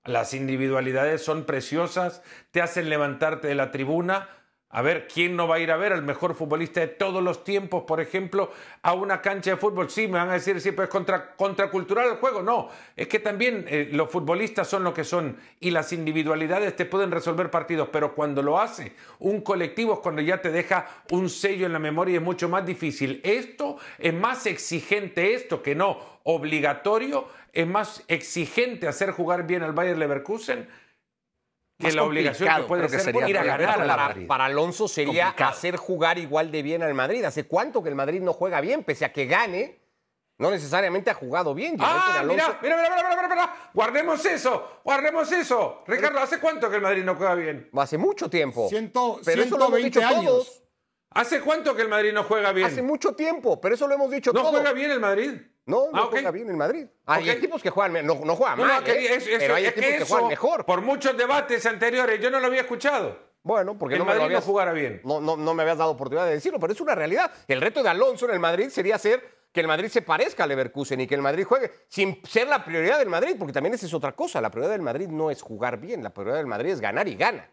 Las 0.05 0.33
individualidades 0.33 1.23
son 1.23 1.45
preciosas, 1.45 2.23
te 2.49 2.63
hacen 2.63 2.89
levantarte 2.89 3.47
de 3.47 3.53
la 3.53 3.69
tribuna, 3.69 4.27
a 4.71 4.83
ver, 4.83 5.07
¿quién 5.07 5.35
no 5.35 5.47
va 5.47 5.55
a 5.55 5.59
ir 5.59 5.71
a 5.71 5.77
ver 5.77 5.93
al 5.93 6.03
mejor 6.03 6.35
futbolista 6.35 6.79
de 6.79 6.87
todos 6.87 7.23
los 7.23 7.43
tiempos, 7.43 7.85
por 7.85 7.99
ejemplo, 7.99 8.51
a 8.83 8.93
una 8.93 9.19
cancha 9.19 9.49
de 9.51 9.57
fútbol? 9.57 9.89
Sí, 9.89 10.07
me 10.07 10.19
van 10.19 10.29
a 10.29 10.33
decir, 10.33 10.61
sí, 10.61 10.71
pues 10.71 10.87
contra, 10.89 11.35
contracultural 11.35 12.07
el 12.07 12.17
juego. 12.17 12.43
No, 12.43 12.69
es 12.95 13.07
que 13.07 13.17
también 13.17 13.65
eh, 13.67 13.89
los 13.91 14.11
futbolistas 14.11 14.67
son 14.67 14.83
lo 14.83 14.93
que 14.93 15.03
son 15.03 15.37
y 15.59 15.71
las 15.71 15.91
individualidades 15.91 16.75
te 16.75 16.85
pueden 16.85 17.09
resolver 17.09 17.49
partidos, 17.49 17.89
pero 17.91 18.13
cuando 18.13 18.43
lo 18.43 18.59
hace 18.59 18.93
un 19.17 19.41
colectivo 19.41 19.93
es 19.93 19.99
cuando 20.01 20.21
ya 20.21 20.39
te 20.39 20.51
deja 20.51 20.87
un 21.09 21.29
sello 21.29 21.65
en 21.65 21.73
la 21.73 21.79
memoria 21.79 22.13
y 22.13 22.17
es 22.17 22.21
mucho 22.21 22.47
más 22.47 22.63
difícil. 22.63 23.21
Esto 23.23 23.77
es 23.97 24.13
más 24.13 24.45
exigente, 24.45 25.33
esto 25.33 25.63
que 25.63 25.73
no 25.73 26.19
obligatorio, 26.23 27.27
es 27.53 27.65
más 27.65 28.03
exigente 28.07 28.87
hacer 28.87 29.11
jugar 29.11 29.47
bien 29.47 29.63
al 29.63 29.73
Bayern 29.73 29.99
Leverkusen 29.99 30.67
que 31.79 31.91
la 31.93 32.03
obligación 32.03 32.49
que 32.55 32.63
puede 32.63 32.89
ser 32.89 32.99
sería 32.99 33.29
ir 33.29 33.37
a 33.37 33.43
ganar 33.43 33.77
para, 33.87 34.15
para 34.27 34.45
Alonso 34.45 34.87
sería 34.87 35.25
Complicado. 35.27 35.51
hacer 35.51 35.75
jugar 35.77 36.17
igual 36.17 36.51
de 36.51 36.61
bien 36.61 36.83
al 36.83 36.93
Madrid. 36.93 37.23
¿Hace 37.23 37.45
cuánto 37.45 37.81
que 37.81 37.89
el 37.89 37.95
Madrid 37.95 38.21
no 38.21 38.33
juega 38.33 38.59
bien? 38.59 38.83
Pese 38.83 39.05
a 39.05 39.13
que 39.13 39.25
gane, 39.27 39.79
no 40.37 40.51
necesariamente 40.51 41.09
ha 41.09 41.13
jugado 41.13 41.53
bien. 41.53 41.77
Ah, 41.79 42.17
Alonso- 42.19 42.33
mira, 42.33 42.59
mira, 42.61 42.75
mira, 42.75 42.89
mira, 42.95 43.09
mira, 43.15 43.27
mira. 43.29 43.69
Guardemos 43.73 44.25
eso, 44.25 44.81
guardemos 44.83 45.31
eso. 45.31 45.83
Ricardo, 45.87 46.19
¿hace 46.19 46.39
cuánto 46.39 46.69
que 46.69 46.75
el 46.75 46.81
Madrid 46.81 47.03
no 47.03 47.15
juega 47.15 47.35
bien? 47.35 47.69
Hace 47.77 47.97
mucho 47.97 48.29
tiempo. 48.29 48.67
Ciento- 48.67 49.21
Pero 49.23 49.41
eso 49.43 49.57
lo 49.57 49.65
hemos 49.67 49.79
120 49.79 49.99
dicho 49.99 50.05
años. 50.05 50.25
todos. 50.25 50.63
¿Hace 51.11 51.39
cuánto 51.41 51.75
que 51.75 51.81
el 51.83 51.87
Madrid 51.87 52.11
no 52.13 52.23
juega 52.23 52.51
bien? 52.51 52.67
Hace 52.67 52.81
mucho 52.81 53.13
tiempo, 53.15 53.59
pero 53.61 53.73
eso 53.75 53.87
lo 53.87 53.95
hemos 53.95 54.11
dicho 54.11 54.31
¿No 54.33 54.41
todos. 54.41 54.51
juega 54.51 54.73
bien 54.73 54.91
el 54.91 54.99
Madrid? 54.99 55.31
No, 55.69 55.91
no 55.91 56.03
Ah, 56.03 56.07
juega 56.09 56.31
bien 56.31 56.49
el 56.49 56.57
Madrid. 56.57 56.87
Hay 57.05 57.29
Ok. 57.29 57.35
equipos 57.37 57.61
que 57.61 57.69
juegan, 57.69 57.91
me- 57.91 58.03
no, 58.03 58.15
no 58.25 58.35
juegan 58.35 58.57
No, 58.57 58.65
mal, 58.65 58.79
no, 58.79 58.83
que 58.83 58.91
¿eh? 58.91 59.15
es- 59.15 59.27
es- 59.27 59.37
pero 59.39 59.55
hay 59.55 59.65
es 59.65 59.71
equipos 59.71 59.89
que, 59.89 59.95
eso, 59.97 60.05
juegan 60.07 60.27
mejor. 60.29 60.65
Por 60.65 60.81
muchos 60.81 61.15
debates 61.15 61.65
anteriores, 61.65 62.19
yo 62.19 62.29
no 62.31 62.39
lo 62.39 62.47
había 62.47 62.61
escuchado. 62.61 63.29
Bueno, 63.43 63.77
porque 63.77 63.95
el 63.95 63.99
no 63.99 64.05
me 64.05 64.09
Madrid 64.09 64.21
no 64.21 64.25
habías- 64.25 64.43
jugara 64.43 64.73
bien. 64.73 65.01
No, 65.05 65.21
no, 65.21 65.37
no 65.37 65.53
me 65.53 65.61
habías 65.63 65.77
dado 65.77 65.91
oportunidad 65.91 66.25
de 66.25 66.33
decirlo, 66.33 66.59
pero 66.59 66.73
es 66.73 66.81
una 66.81 66.93
realidad. 66.95 67.31
El 67.47 67.61
reto 67.61 67.81
de 67.83 67.89
Alonso 67.89 68.25
en 68.25 68.31
el 68.31 68.39
Madrid 68.39 68.69
sería 68.69 68.95
hacer 68.95 69.23
que 69.51 69.61
el 69.61 69.67
Madrid 69.67 69.87
se 69.89 70.01
parezca 70.01 70.43
al 70.43 70.49
Leverkusen 70.49 70.99
y 71.01 71.07
que 71.07 71.15
el 71.15 71.21
Madrid 71.21 71.45
juegue 71.45 71.71
sin 71.87 72.21
ser 72.25 72.47
la 72.47 72.63
prioridad 72.65 72.99
del 72.99 73.09
Madrid, 73.09 73.35
porque 73.39 73.53
también 73.53 73.73
esa 73.75 73.85
es 73.85 73.93
otra 73.93 74.11
cosa. 74.11 74.41
La 74.41 74.51
prioridad 74.51 74.73
del 74.73 74.81
Madrid 74.81 75.07
no 75.07 75.31
es 75.31 75.41
jugar 75.41 75.79
bien, 75.79 76.03
la 76.03 76.09
prioridad 76.11 76.37
del 76.37 76.47
Madrid 76.47 76.71
es 76.71 76.81
ganar 76.81 77.07
y 77.07 77.15
gana. 77.15 77.49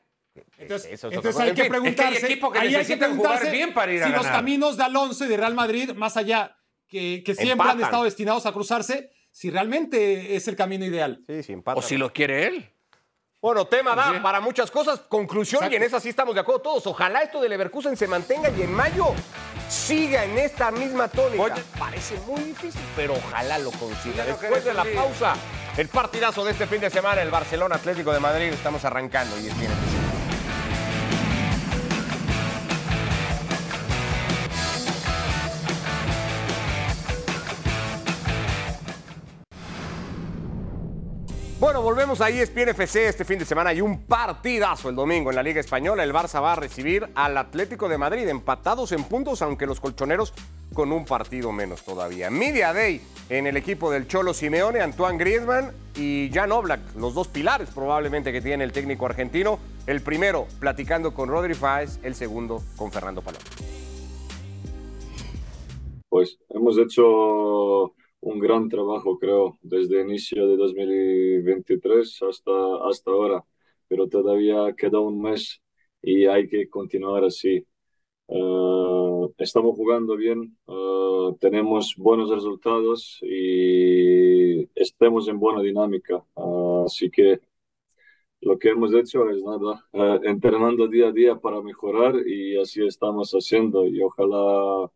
Entonces, 0.58 0.92
Eso 0.92 1.08
es 1.08 1.16
otra 1.16 1.16
entonces 1.16 1.32
cosa. 1.32 1.44
hay 1.44 1.50
En 1.50 1.56
que 1.56 1.64
preguntarse, 1.70 2.12
es 2.14 2.20
que 2.20 2.32
hay 2.34 2.38
que 2.38 2.46
ahí 2.58 2.66
hay 2.66 2.72
que 2.72 2.78
necesitan 2.78 3.16
jugar 3.16 3.30
preguntarse 3.32 3.50
bien 3.50 3.72
para 3.72 3.92
ir 3.92 4.02
a 4.02 4.06
si 4.08 4.12
los 4.12 4.26
caminos 4.26 4.76
de 4.76 4.82
Alonso 4.84 5.24
y 5.24 5.28
de 5.28 5.36
Real 5.38 5.54
Madrid, 5.54 5.92
más 5.94 6.16
allá 6.18 6.54
que, 6.88 7.22
que 7.24 7.34
siempre 7.34 7.68
han 7.68 7.80
estado 7.80 8.04
destinados 8.04 8.46
a 8.46 8.52
cruzarse, 8.52 9.10
si 9.30 9.50
realmente 9.50 10.36
es 10.36 10.48
el 10.48 10.56
camino 10.56 10.84
ideal. 10.84 11.22
Sí, 11.26 11.42
sí. 11.42 11.56
O 11.64 11.82
si 11.82 11.96
lo 11.96 12.12
quiere 12.12 12.46
él. 12.46 12.72
Bueno, 13.46 13.66
tema 13.66 13.94
da 13.94 14.20
para 14.22 14.40
muchas 14.40 14.70
cosas. 14.70 15.00
Conclusión, 15.00 15.70
y 15.70 15.76
en 15.76 15.82
esa 15.82 16.00
sí 16.00 16.08
estamos 16.08 16.34
de 16.34 16.40
acuerdo 16.40 16.62
todos. 16.62 16.86
Ojalá 16.86 17.22
esto 17.22 17.40
de 17.40 17.48
Leverkusen 17.48 17.96
se 17.96 18.08
mantenga 18.08 18.50
y 18.50 18.62
en 18.62 18.72
mayo 18.72 19.14
siga 19.68 20.24
en 20.24 20.38
esta 20.38 20.70
misma 20.70 21.06
tónica. 21.08 21.42
Oye. 21.42 21.62
Parece 21.78 22.18
muy 22.26 22.40
difícil, 22.40 22.80
pero 22.96 23.14
ojalá 23.14 23.58
lo 23.58 23.70
consiga. 23.72 24.24
Después 24.24 24.64
de 24.64 24.74
la 24.74 24.84
pausa, 24.84 25.34
el 25.76 25.88
partidazo 25.88 26.44
de 26.44 26.52
este 26.52 26.66
fin 26.66 26.80
de 26.80 26.90
semana, 26.90 27.22
el 27.22 27.30
Barcelona 27.30 27.76
Atlético 27.76 28.12
de 28.12 28.20
Madrid. 28.20 28.46
Estamos 28.46 28.84
arrancando 28.84 29.38
y 29.38 29.46
es 29.46 29.60
bien. 29.60 30.05
Bueno, 41.58 41.80
volvemos 41.80 42.20
a 42.20 42.28
ESPN 42.28 42.68
FC 42.68 43.08
este 43.08 43.24
fin 43.24 43.38
de 43.38 43.46
semana 43.46 43.72
y 43.72 43.80
un 43.80 44.02
partidazo 44.02 44.90
el 44.90 44.94
domingo 44.94 45.30
en 45.30 45.36
la 45.36 45.42
Liga 45.42 45.58
Española. 45.58 46.04
El 46.04 46.12
Barça 46.12 46.42
va 46.42 46.52
a 46.52 46.56
recibir 46.56 47.08
al 47.14 47.38
Atlético 47.38 47.88
de 47.88 47.96
Madrid, 47.96 48.28
empatados 48.28 48.92
en 48.92 49.04
puntos, 49.04 49.40
aunque 49.40 49.64
los 49.64 49.80
colchoneros 49.80 50.34
con 50.74 50.92
un 50.92 51.06
partido 51.06 51.52
menos 51.52 51.82
todavía. 51.82 52.28
Media 52.28 52.74
Day 52.74 53.00
en 53.30 53.46
el 53.46 53.56
equipo 53.56 53.90
del 53.90 54.06
Cholo 54.06 54.34
Simeone, 54.34 54.82
Antoine 54.82 55.16
Griezmann 55.16 55.72
y 55.96 56.30
Jan 56.30 56.52
Oblak, 56.52 56.94
los 56.94 57.14
dos 57.14 57.28
pilares 57.28 57.70
probablemente 57.74 58.32
que 58.32 58.42
tiene 58.42 58.62
el 58.62 58.72
técnico 58.72 59.06
argentino. 59.06 59.58
El 59.86 60.02
primero 60.02 60.48
platicando 60.60 61.14
con 61.14 61.30
Rodri 61.30 61.54
Fáez, 61.54 62.00
el 62.02 62.14
segundo 62.14 62.62
con 62.76 62.92
Fernando 62.92 63.22
Paloma. 63.22 63.44
Pues 66.10 66.38
hemos 66.50 66.76
hecho 66.76 67.94
un 68.26 68.40
gran 68.40 68.68
trabajo, 68.68 69.18
creo, 69.18 69.56
desde 69.62 70.00
el 70.00 70.08
inicio 70.08 70.48
de 70.48 70.56
2023 70.56 72.22
hasta, 72.28 72.52
hasta 72.88 73.10
ahora, 73.10 73.44
pero 73.88 74.08
todavía 74.08 74.74
queda 74.76 74.98
un 75.00 75.20
mes 75.22 75.62
y 76.02 76.26
hay 76.26 76.48
que 76.48 76.68
continuar 76.68 77.24
así. 77.24 77.64
Eh, 78.28 79.28
estamos 79.38 79.76
jugando 79.76 80.16
bien, 80.16 80.56
eh, 80.66 81.36
tenemos 81.40 81.94
buenos 81.96 82.30
resultados 82.30 83.18
y 83.22 84.68
estamos 84.74 85.28
en 85.28 85.38
buena 85.38 85.62
dinámica. 85.62 86.16
Eh, 86.36 86.82
así 86.86 87.10
que 87.10 87.40
lo 88.40 88.58
que 88.58 88.70
hemos 88.70 88.92
hecho 88.94 89.28
es 89.30 89.42
nada, 89.42 89.84
entrenando 90.24 90.88
día 90.88 91.08
a 91.08 91.12
día 91.12 91.36
para 91.36 91.62
mejorar 91.62 92.14
y 92.26 92.58
así 92.58 92.84
estamos 92.86 93.32
haciendo 93.32 93.86
y 93.86 94.02
ojalá 94.02 94.90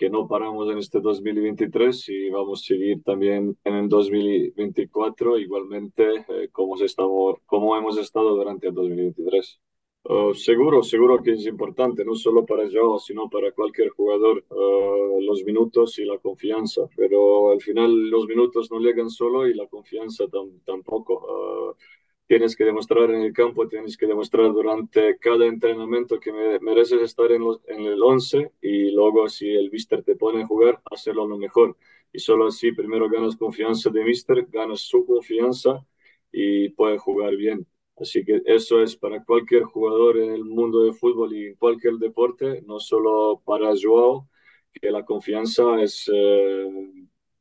que 0.00 0.10
no 0.10 0.26
paramos 0.26 0.70
en 0.72 0.78
este 0.78 1.00
2023 1.00 2.08
y 2.08 2.30
vamos 2.30 2.62
a 2.62 2.66
seguir 2.68 3.02
también 3.04 3.56
en 3.64 3.74
el 3.76 3.88
2024 3.90 5.38
igualmente 5.38 6.04
eh, 6.28 6.48
como, 6.52 6.76
se 6.78 6.86
estamos, 6.86 7.36
como 7.46 7.76
hemos 7.76 7.98
estado 7.98 8.34
durante 8.36 8.68
el 8.68 8.74
2023. 8.74 9.60
Uh, 10.04 10.32
seguro, 10.34 10.82
seguro 10.82 11.22
que 11.22 11.32
es 11.32 11.44
importante, 11.46 12.04
no 12.06 12.14
solo 12.14 12.46
para 12.46 12.64
Joao, 12.72 12.98
sino 12.98 13.28
para 13.28 13.52
cualquier 13.52 13.90
jugador, 13.90 14.44
uh, 14.48 15.20
los 15.20 15.44
minutos 15.44 15.98
y 15.98 16.06
la 16.06 16.16
confianza, 16.18 16.82
pero 16.96 17.50
al 17.52 17.60
final 17.60 18.08
los 18.08 18.26
minutos 18.26 18.70
no 18.72 18.80
llegan 18.80 19.10
solo 19.10 19.46
y 19.46 19.54
la 19.54 19.66
confianza 19.68 20.24
tam- 20.24 20.60
tampoco. 20.64 21.74
Uh, 21.76 21.99
tienes 22.30 22.54
que 22.54 22.64
demostrar 22.64 23.10
en 23.10 23.22
el 23.22 23.32
campo, 23.32 23.66
tienes 23.66 23.96
que 23.96 24.06
demostrar 24.06 24.52
durante 24.52 25.18
cada 25.18 25.46
entrenamiento 25.46 26.20
que 26.20 26.32
me- 26.32 26.60
mereces 26.60 27.02
estar 27.02 27.32
en, 27.32 27.42
los- 27.42 27.60
en 27.66 27.80
el 27.86 28.00
11 28.00 28.52
y 28.62 28.92
luego 28.92 29.28
si 29.28 29.48
el 29.50 29.68
mister 29.72 30.04
te 30.04 30.14
pone 30.14 30.42
a 30.42 30.46
jugar, 30.46 30.80
hacerlo 30.92 31.26
lo 31.26 31.36
mejor. 31.36 31.76
Y 32.12 32.20
solo 32.20 32.46
así 32.46 32.70
primero 32.70 33.08
ganas 33.10 33.34
confianza 33.36 33.90
de 33.90 34.04
mister, 34.04 34.46
ganas 34.48 34.80
su 34.82 35.04
confianza 35.06 35.84
y 36.30 36.68
puedes 36.70 37.00
jugar 37.02 37.34
bien. 37.36 37.66
Así 37.96 38.24
que 38.24 38.40
eso 38.44 38.80
es 38.80 38.94
para 38.96 39.24
cualquier 39.24 39.64
jugador 39.64 40.18
en 40.18 40.30
el 40.32 40.44
mundo 40.44 40.84
del 40.84 40.94
fútbol 40.94 41.34
y 41.34 41.48
en 41.48 41.54
cualquier 41.56 41.94
deporte, 41.94 42.62
no 42.64 42.78
solo 42.78 43.42
para 43.44 43.72
Joao, 43.80 44.28
que 44.72 44.88
la 44.92 45.04
confianza 45.04 45.82
es 45.82 46.08
eh, 46.14 46.70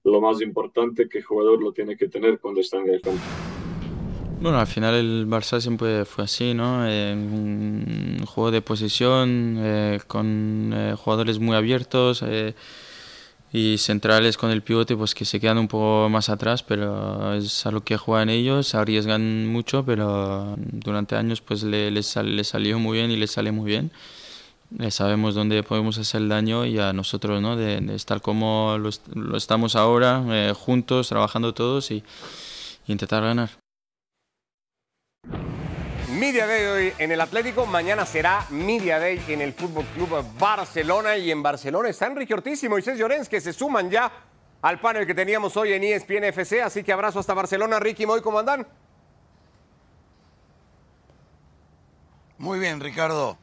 lo 0.04 0.19
más 0.21 0.41
importante 0.41 1.08
que 1.08 1.19
el 1.19 1.23
jugador 1.25 1.62
lo 1.62 1.71
tiene 1.73 1.95
que 1.95 2.10
tener 2.10 2.39
cuando 2.39 2.62
está 2.62 2.80
en 2.80 2.89
el 2.89 3.02
campo. 3.02 3.48
Bueno, 4.41 4.60
al 4.60 4.67
final 4.67 4.95
el 4.95 5.28
Barça 5.28 5.60
siempre 5.60 6.06
fue 6.06 6.23
así, 6.23 6.54
¿no? 6.54 6.88
Eh, 6.88 7.13
un 7.13 8.25
juego 8.25 8.52
de 8.52 8.62
posesión 8.62 9.58
eh, 9.60 9.99
con 10.08 10.71
eh, 10.73 10.95
jugadores 10.97 11.39
muy 11.39 11.58
abiertos 11.58 12.23
eh, 12.25 12.54
y 13.52 13.78
centrales 13.80 14.38
con 14.38 14.52
el 14.52 14.62
pivote 14.62 14.95
pues 14.95 15.15
que 15.15 15.25
se 15.25 15.39
quedan 15.39 15.58
un 15.58 15.67
poco 15.67 16.08
más 16.10 16.30
atrás, 16.30 16.63
pero 16.63 17.34
es 17.34 17.65
a 17.65 17.71
lo 17.71 17.84
que 17.84 17.97
juegan 17.97 18.30
ellos, 18.30 18.75
arriesgan 18.75 19.47
mucho, 19.47 19.84
pero 19.86 20.56
durante 20.58 21.15
años 21.17 21.41
pues 21.41 21.63
le- 21.63 21.91
les, 21.91 22.08
sal- 22.08 22.36
les 22.36 22.47
salió 22.49 22.80
muy 22.80 22.97
bien 22.99 23.12
y 23.12 23.17
les 23.17 23.32
sale 23.32 23.52
muy 23.52 23.65
bien. 23.69 23.91
Sabemos 24.91 25.36
dónde 25.36 25.63
podemos 25.63 25.97
hacer 25.97 26.21
el 26.21 26.30
daño 26.30 26.65
y 26.65 26.80
a 26.80 26.93
nosotros, 26.93 27.41
¿no? 27.41 27.56
De, 27.58 27.82
de 27.82 27.95
estar 27.95 28.21
como 28.21 28.78
lo, 28.80 28.89
lo 29.15 29.38
estamos 29.38 29.75
ahora, 29.75 30.23
eh, 30.30 30.54
juntos, 30.56 31.10
trabajando 31.10 31.54
todos 31.54 31.91
y 31.91 32.04
y 32.88 32.91
intentar 32.93 33.23
ganar. 33.23 33.49
Media 36.11 36.47
Day 36.47 36.65
hoy 36.65 36.93
en 36.97 37.11
el 37.11 37.21
Atlético, 37.21 37.65
mañana 37.65 38.05
será 38.05 38.45
Media 38.49 38.99
Day 38.99 39.23
en 39.27 39.41
el 39.41 39.53
Fútbol 39.53 39.85
Club 39.93 40.25
Barcelona 40.39 41.17
y 41.17 41.29
en 41.31 41.43
Barcelona 41.43 41.89
está 41.89 42.07
Enrique 42.07 42.33
Ortiz 42.33 42.63
y 42.63 42.69
Moisés 42.69 42.97
Llorens 42.97 43.29
que 43.29 43.39
se 43.39 43.53
suman 43.53 43.91
ya 43.91 44.11
al 44.61 44.79
panel 44.79 45.05
que 45.05 45.13
teníamos 45.13 45.55
hoy 45.55 45.73
en 45.73 45.83
ESPN 45.83 46.25
FC, 46.25 46.61
así 46.61 46.83
que 46.83 46.91
abrazo 46.91 47.19
hasta 47.19 47.33
Barcelona, 47.33 47.79
Ricky 47.79 48.05
Moy, 48.05 48.21
¿cómo 48.21 48.39
andan? 48.39 48.67
Muy 52.39 52.59
bien, 52.59 52.79
Ricardo. 52.79 53.37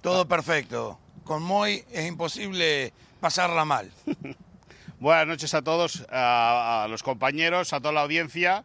Todo 0.00 0.28
perfecto. 0.28 0.98
Con 1.24 1.42
Moy 1.42 1.84
es 1.90 2.06
imposible 2.06 2.92
pasarla 3.20 3.64
mal. 3.64 3.90
Buenas 5.00 5.26
noches 5.26 5.54
a 5.54 5.62
todos, 5.62 6.06
a, 6.10 6.84
a 6.84 6.88
los 6.88 7.02
compañeros, 7.02 7.72
a 7.72 7.80
toda 7.80 7.92
la 7.92 8.02
audiencia. 8.02 8.64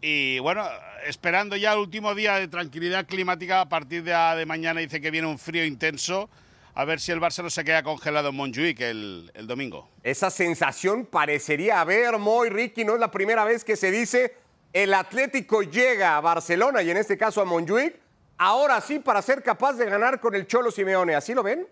Y 0.00 0.38
bueno, 0.38 0.64
esperando 1.06 1.56
ya 1.56 1.72
el 1.72 1.80
último 1.80 2.14
día 2.14 2.36
de 2.36 2.48
tranquilidad 2.48 3.06
climática, 3.06 3.60
a 3.60 3.68
partir 3.68 4.04
de, 4.04 4.12
de 4.12 4.46
mañana 4.46 4.80
dice 4.80 5.00
que 5.00 5.10
viene 5.10 5.26
un 5.26 5.38
frío 5.38 5.64
intenso. 5.64 6.30
A 6.74 6.84
ver 6.84 7.00
si 7.00 7.10
el 7.10 7.20
Barça 7.20 7.42
no 7.42 7.50
se 7.50 7.64
queda 7.64 7.82
congelado 7.82 8.28
en 8.28 8.36
Montjuic 8.36 8.80
el, 8.80 9.32
el 9.34 9.46
domingo. 9.48 9.88
Esa 10.04 10.30
sensación 10.30 11.06
parecería 11.06 11.80
haber, 11.80 12.18
Moy, 12.18 12.50
Ricky, 12.50 12.84
no 12.84 12.94
es 12.94 13.00
la 13.00 13.10
primera 13.10 13.44
vez 13.44 13.64
que 13.64 13.76
se 13.76 13.90
dice 13.90 14.36
el 14.72 14.94
Atlético 14.94 15.62
llega 15.62 16.16
a 16.16 16.20
Barcelona 16.20 16.82
y 16.82 16.90
en 16.90 16.98
este 16.98 17.16
caso 17.16 17.40
a 17.40 17.44
Montjuic, 17.44 17.94
ahora 18.36 18.80
sí 18.80 18.98
para 18.98 19.22
ser 19.22 19.42
capaz 19.42 19.74
de 19.74 19.86
ganar 19.86 20.20
con 20.20 20.34
el 20.34 20.46
Cholo 20.46 20.70
Simeone, 20.70 21.14
¿así 21.14 21.34
lo 21.34 21.42
ven? 21.42 21.66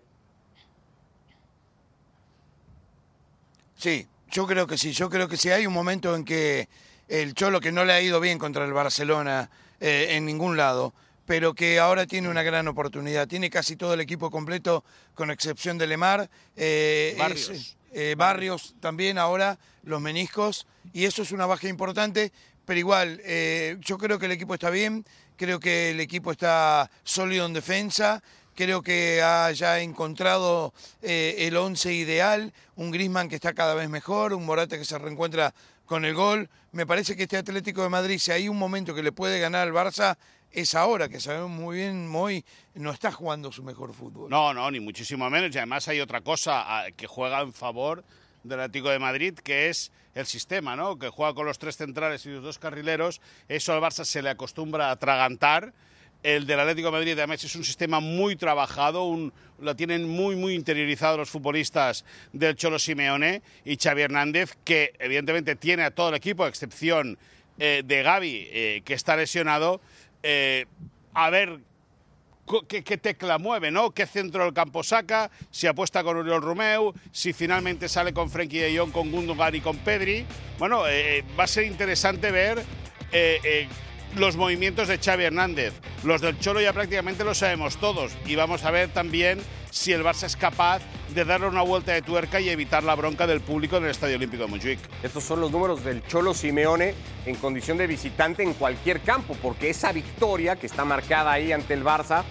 Sí, 3.75 4.07
yo 4.29 4.47
creo 4.47 4.65
que 4.65 4.77
sí. 4.77 4.91
Yo 4.91 5.09
creo 5.09 5.27
que 5.27 5.37
sí. 5.37 5.51
Hay 5.51 5.67
un 5.67 5.73
momento 5.73 6.15
en 6.15 6.25
que 6.25 6.67
el 7.07 7.33
Cholo, 7.33 7.59
que 7.59 7.71
no 7.71 7.85
le 7.85 7.93
ha 7.93 8.01
ido 8.01 8.19
bien 8.19 8.37
contra 8.37 8.65
el 8.65 8.73
Barcelona 8.73 9.49
eh, 9.79 10.07
en 10.11 10.25
ningún 10.25 10.57
lado, 10.57 10.93
pero 11.25 11.53
que 11.53 11.79
ahora 11.79 12.05
tiene 12.05 12.29
una 12.29 12.43
gran 12.43 12.67
oportunidad. 12.67 13.27
Tiene 13.27 13.49
casi 13.49 13.75
todo 13.75 13.93
el 13.93 14.01
equipo 14.01 14.31
completo, 14.31 14.83
con 15.13 15.31
excepción 15.31 15.77
de 15.77 15.87
Lemar. 15.87 16.29
eh, 16.55 17.15
Barrios. 17.17 17.49
es, 17.49 17.77
eh, 17.93 18.15
Barrios 18.17 18.75
también 18.79 19.17
ahora, 19.17 19.57
los 19.83 20.01
meniscos, 20.01 20.67
y 20.93 21.05
eso 21.05 21.21
es 21.21 21.31
una 21.31 21.45
baja 21.45 21.67
importante, 21.67 22.31
pero 22.65 22.79
igual, 22.79 23.21
yo 23.79 23.97
creo 23.97 24.19
que 24.19 24.25
el 24.25 24.33
equipo 24.33 24.53
está 24.53 24.69
bien, 24.69 25.05
creo 25.37 25.59
que 25.59 25.91
el 25.91 26.01
equipo 26.01 26.33
está 26.33 26.91
sólido 27.05 27.45
en 27.45 27.53
defensa, 27.53 28.21
creo 28.57 28.81
que 28.81 29.21
ha 29.21 29.51
ya 29.51 29.79
encontrado 29.79 30.73
eh, 31.03 31.35
el 31.47 31.55
once 31.55 31.93
ideal, 31.93 32.51
un 32.75 32.89
Grisman 32.89 33.29
que 33.29 33.35
está 33.35 33.53
cada 33.53 33.75
vez 33.75 33.87
mejor, 33.87 34.33
un 34.33 34.45
Morata 34.45 34.79
que 34.79 34.83
se 34.83 34.97
reencuentra 34.97 35.53
con 35.87 36.05
el 36.05 36.13
gol. 36.13 36.49
Me 36.71 36.85
parece 36.85 37.15
que 37.15 37.23
este 37.23 37.37
Atlético 37.37 37.81
de 37.81 37.89
Madrid, 37.89 38.19
si 38.19 38.31
hay 38.31 38.47
un 38.47 38.57
momento 38.59 38.93
que 38.93 39.01
le 39.01 39.11
puede 39.11 39.39
ganar 39.39 39.67
al 39.67 39.73
Barça, 39.73 40.17
es 40.51 40.75
ahora, 40.75 41.09
que 41.09 41.19
sabemos 41.19 41.49
muy 41.49 41.77
bien, 41.77 42.07
Moy 42.07 42.45
no 42.75 42.91
está 42.91 43.11
jugando 43.11 43.51
su 43.51 43.63
mejor 43.63 43.93
fútbol. 43.93 44.29
No, 44.29 44.53
no, 44.53 44.69
ni 44.69 44.79
muchísimo 44.79 45.27
menos. 45.29 45.53
Y 45.55 45.57
además 45.57 45.87
hay 45.87 45.99
otra 45.99 46.21
cosa 46.21 46.85
que 46.95 47.07
juega 47.07 47.41
en 47.41 47.53
favor 47.53 48.03
del 48.43 48.59
Atlético 48.59 48.89
de 48.89 48.99
Madrid, 48.99 49.33
que 49.33 49.69
es 49.69 49.91
el 50.13 50.25
sistema, 50.25 50.75
¿no? 50.75 50.99
Que 50.99 51.09
juega 51.09 51.33
con 51.33 51.45
los 51.45 51.57
tres 51.57 51.77
centrales 51.77 52.25
y 52.25 52.29
los 52.29 52.43
dos 52.43 52.59
carrileros. 52.59 53.21
Eso 53.47 53.73
al 53.73 53.81
Barça 53.81 54.05
se 54.05 54.21
le 54.21 54.29
acostumbra 54.29 54.89
a 54.89 54.91
atragantar. 54.91 55.73
El 56.23 56.47
del 56.47 56.59
Atlético 56.59 56.87
de 56.87 56.91
Madrid 56.91 57.19
es 57.19 57.55
un 57.55 57.63
sistema 57.63 57.99
muy 57.99 58.35
trabajado, 58.35 59.31
lo 59.59 59.75
tienen 59.75 60.09
muy 60.09 60.35
muy 60.35 60.55
interiorizado 60.55 61.17
los 61.17 61.29
futbolistas 61.29 62.05
del 62.33 62.55
Cholo 62.55 62.79
Simeone 62.79 63.41
y 63.63 63.77
Xavi 63.77 64.01
Hernández, 64.01 64.57
que 64.63 64.93
evidentemente 64.99 65.55
tiene 65.55 65.83
a 65.83 65.91
todo 65.91 66.09
el 66.09 66.15
equipo, 66.15 66.43
a 66.43 66.47
excepción 66.47 67.17
eh, 67.59 67.83
de 67.85 68.03
Gaby, 68.03 68.47
eh, 68.51 68.81
que 68.83 68.93
está 68.93 69.15
lesionado. 69.15 69.79
Eh, 70.23 70.65
a 71.13 71.29
ver 71.29 71.59
qué, 72.67 72.81
tecla 72.97 73.37
mueve, 73.37 73.69
¿no? 73.71 73.91
¿Qué 73.91 74.05
centro 74.07 74.43
del 74.43 74.53
campo 74.53 74.83
saca? 74.83 75.29
Si 75.51 75.67
apuesta 75.67 76.03
con 76.03 76.17
Oriol 76.17 76.41
Romeu, 76.41 76.93
si 77.11 77.31
finalmente 77.31 77.87
sale 77.87 78.11
con 78.11 78.29
Frenkie 78.29 78.59
de 78.59 78.77
Jong, 78.77 78.91
con 78.91 79.11
Gundogan 79.11 79.53
y 79.55 79.61
con 79.61 79.77
Pedri. 79.77 80.25
Bueno, 80.57 80.81
va 81.37 81.43
a 81.43 81.47
ser 81.47 81.65
interesante 81.65 82.31
ver 82.31 82.63
los 84.15 84.35
movimientos 84.35 84.87
de 84.87 84.97
Xavi 84.97 85.25
Hernández. 85.25 85.73
Los 86.03 86.21
del 86.21 86.39
Cholo 86.39 86.61
ya 86.61 86.73
prácticamente 86.73 87.23
lo 87.23 87.35
sabemos 87.35 87.77
todos. 87.77 88.13
Y 88.25 88.35
vamos 88.35 88.63
a 88.63 88.71
ver 88.71 88.89
también 88.89 89.39
si 89.71 89.93
el 89.93 90.03
Barça 90.03 90.23
es 90.23 90.35
capaz 90.35 90.81
de 91.13 91.25
darle 91.25 91.47
una 91.47 91.61
vuelta 91.61 91.93
de 91.93 92.01
tuerca 92.01 92.39
y 92.39 92.49
evitar 92.49 92.83
la 92.83 92.95
bronca 92.95 93.27
del 93.27 93.41
público 93.41 93.77
en 93.77 93.85
el 93.85 93.91
Estadio 93.91 94.15
Olímpico 94.15 94.43
de 94.43 94.49
Montjuic. 94.49 94.79
Estos 95.03 95.23
son 95.23 95.41
los 95.41 95.51
números 95.51 95.83
del 95.83 96.05
Cholo 96.05 96.33
Simeone 96.33 96.93
en 97.25 97.35
condición 97.35 97.77
de 97.77 97.87
visitante 97.87 98.43
en 98.43 98.53
cualquier 98.53 99.01
campo, 99.01 99.35
porque 99.41 99.69
esa 99.69 99.91
victoria 99.91 100.55
que 100.55 100.67
está 100.67 100.85
marcada 100.85 101.31
ahí 101.31 101.51
ante 101.51 101.73
el 101.73 101.83
Barça, 101.83 102.23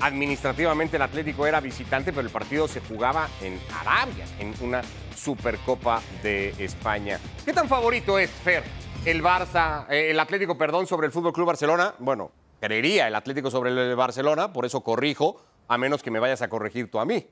administrativamente 0.00 0.96
el 0.96 1.02
Atlético 1.02 1.46
era 1.46 1.60
visitante, 1.60 2.12
pero 2.12 2.26
el 2.26 2.32
partido 2.32 2.68
se 2.68 2.80
jugaba 2.80 3.28
en 3.42 3.58
Arabia, 3.80 4.24
en 4.38 4.54
una 4.60 4.82
Supercopa 5.16 6.02
de 6.22 6.54
España. 6.58 7.18
¿Qué 7.44 7.52
tan 7.52 7.68
favorito 7.68 8.18
es, 8.18 8.30
Fer, 8.30 8.64
el 9.04 9.22
Barça, 9.22 9.86
eh, 9.90 10.10
el 10.10 10.20
Atlético, 10.20 10.56
perdón, 10.56 10.86
sobre 10.86 11.06
el 11.06 11.12
Fútbol 11.12 11.32
Club 11.32 11.46
Barcelona? 11.46 11.94
Bueno, 11.98 12.32
creería 12.60 13.08
el 13.08 13.14
Atlético 13.14 13.50
sobre 13.50 13.70
el 13.70 13.94
Barcelona, 13.96 14.52
por 14.52 14.64
eso 14.64 14.82
corrijo, 14.82 15.42
a 15.68 15.78
menos 15.78 16.02
que 16.02 16.10
me 16.10 16.18
vayas 16.18 16.42
a 16.42 16.48
corregir 16.48 16.90
tú 16.90 16.98
a 16.98 17.04
mí. 17.04 17.26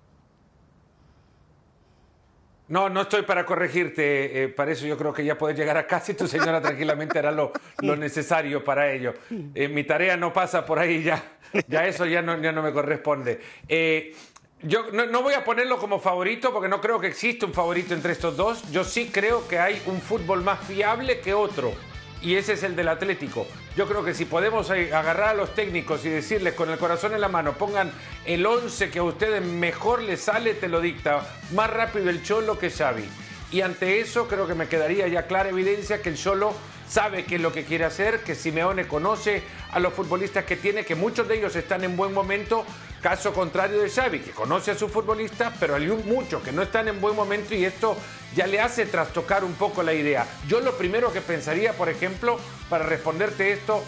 No, 2.68 2.88
no 2.88 3.02
estoy 3.02 3.22
para 3.22 3.44
corregirte. 3.44 4.44
eh, 4.44 4.48
para 4.48 4.72
eso 4.72 4.86
yo 4.86 4.96
creo 4.96 5.12
que 5.12 5.24
ya 5.24 5.36
puedes 5.36 5.58
llegar 5.58 5.76
a 5.76 5.86
casa 5.86 6.12
y 6.12 6.14
tu 6.14 6.26
señora 6.26 6.60
tranquilamente 6.62 7.18
hará 7.18 7.30
lo, 7.30 7.52
lo 7.80 7.96
necesario 7.96 8.64
para 8.64 8.90
ello. 8.90 9.12
Eh, 9.54 9.68
mi 9.68 9.84
tarea 9.84 10.16
no 10.16 10.32
pasa 10.32 10.64
por 10.64 10.78
ahí 10.78 11.02
ya. 11.02 11.22
Ya 11.68 11.86
eso 11.86 12.06
ya 12.06 12.22
no, 12.22 12.40
ya 12.40 12.50
no 12.50 12.62
me 12.62 12.72
corresponde. 12.72 13.38
Eh, 13.68 14.14
yo 14.62 14.84
no, 14.92 15.22
voy 15.22 15.34
a 15.34 15.44
ponerlo 15.44 15.78
como 15.78 15.98
favorito 15.98 16.52
porque 16.52 16.68
no 16.68 16.80
creo 16.80 17.00
que 17.00 17.08
exista 17.08 17.46
un 17.46 17.52
favorito 17.52 17.94
entre 17.94 18.12
estos 18.12 18.36
dos. 18.36 18.70
Yo 18.70 18.84
sí 18.84 19.10
creo 19.12 19.48
que 19.48 19.58
hay 19.58 19.82
un 19.86 20.00
fútbol 20.00 20.42
más 20.42 20.60
fiable 20.60 21.20
que 21.20 21.34
otro. 21.34 21.72
Y 22.20 22.36
ese 22.36 22.52
es 22.52 22.62
el 22.62 22.76
del 22.76 22.86
Atlético. 22.86 23.46
Yo 23.76 23.88
creo 23.88 24.04
que 24.04 24.14
si 24.14 24.24
podemos 24.24 24.70
eh, 24.70 24.94
agarrar 24.94 25.30
a 25.30 25.34
los 25.34 25.54
técnicos 25.54 26.04
y 26.04 26.10
decirles 26.10 26.54
con 26.54 26.70
el 26.70 26.78
corazón 26.78 27.12
en 27.14 27.20
la 27.20 27.28
mano, 27.28 27.54
pongan 27.54 27.90
el 28.24 28.46
11 28.46 28.90
que 28.90 29.00
a 29.00 29.02
ustedes 29.02 29.42
mejor 29.42 30.02
les 30.02 30.20
sale, 30.20 30.54
te 30.54 30.68
lo 30.68 30.80
dicta 30.80 31.26
más 31.52 31.68
rápido 31.68 32.08
el 32.08 32.22
Cholo 32.22 32.56
que 32.56 32.70
Xavi. 32.70 33.08
Y 33.50 33.62
ante 33.62 34.00
eso 34.00 34.28
creo 34.28 34.46
que 34.46 34.54
me 34.54 34.68
quedaría 34.68 35.08
ya 35.08 35.26
clara 35.26 35.48
evidencia 35.48 36.00
que 36.00 36.10
el 36.10 36.16
Cholo 36.16 36.54
sabe 36.92 37.24
qué 37.24 37.36
es 37.36 37.40
lo 37.40 37.52
que 37.52 37.64
quiere 37.64 37.86
hacer, 37.86 38.22
que 38.22 38.34
Simeone 38.34 38.86
conoce 38.86 39.42
a 39.70 39.80
los 39.80 39.94
futbolistas 39.94 40.44
que 40.44 40.56
tiene, 40.56 40.84
que 40.84 40.94
muchos 40.94 41.26
de 41.26 41.38
ellos 41.38 41.56
están 41.56 41.84
en 41.84 41.96
buen 41.96 42.12
momento, 42.12 42.66
caso 43.00 43.32
contrario 43.32 43.80
de 43.80 43.88
Xavi, 43.88 44.18
que 44.18 44.32
conoce 44.32 44.72
a 44.72 44.74
sus 44.74 44.92
futbolistas, 44.92 45.54
pero 45.58 45.74
hay 45.74 45.86
muchos 45.86 46.42
que 46.42 46.52
no 46.52 46.60
están 46.60 46.88
en 46.88 47.00
buen 47.00 47.16
momento 47.16 47.54
y 47.54 47.64
esto 47.64 47.96
ya 48.36 48.46
le 48.46 48.60
hace 48.60 48.84
trastocar 48.84 49.42
un 49.42 49.54
poco 49.54 49.82
la 49.82 49.94
idea. 49.94 50.26
Yo 50.46 50.60
lo 50.60 50.76
primero 50.76 51.10
que 51.14 51.22
pensaría, 51.22 51.72
por 51.72 51.88
ejemplo, 51.88 52.38
para 52.68 52.84
responderte 52.84 53.52
esto, 53.52 53.82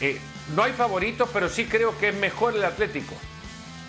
eh, 0.00 0.18
no 0.56 0.62
hay 0.62 0.72
favoritos, 0.72 1.28
pero 1.30 1.50
sí 1.50 1.66
creo 1.66 1.98
que 1.98 2.08
es 2.08 2.14
mejor 2.14 2.54
el 2.54 2.64
Atlético. 2.64 3.14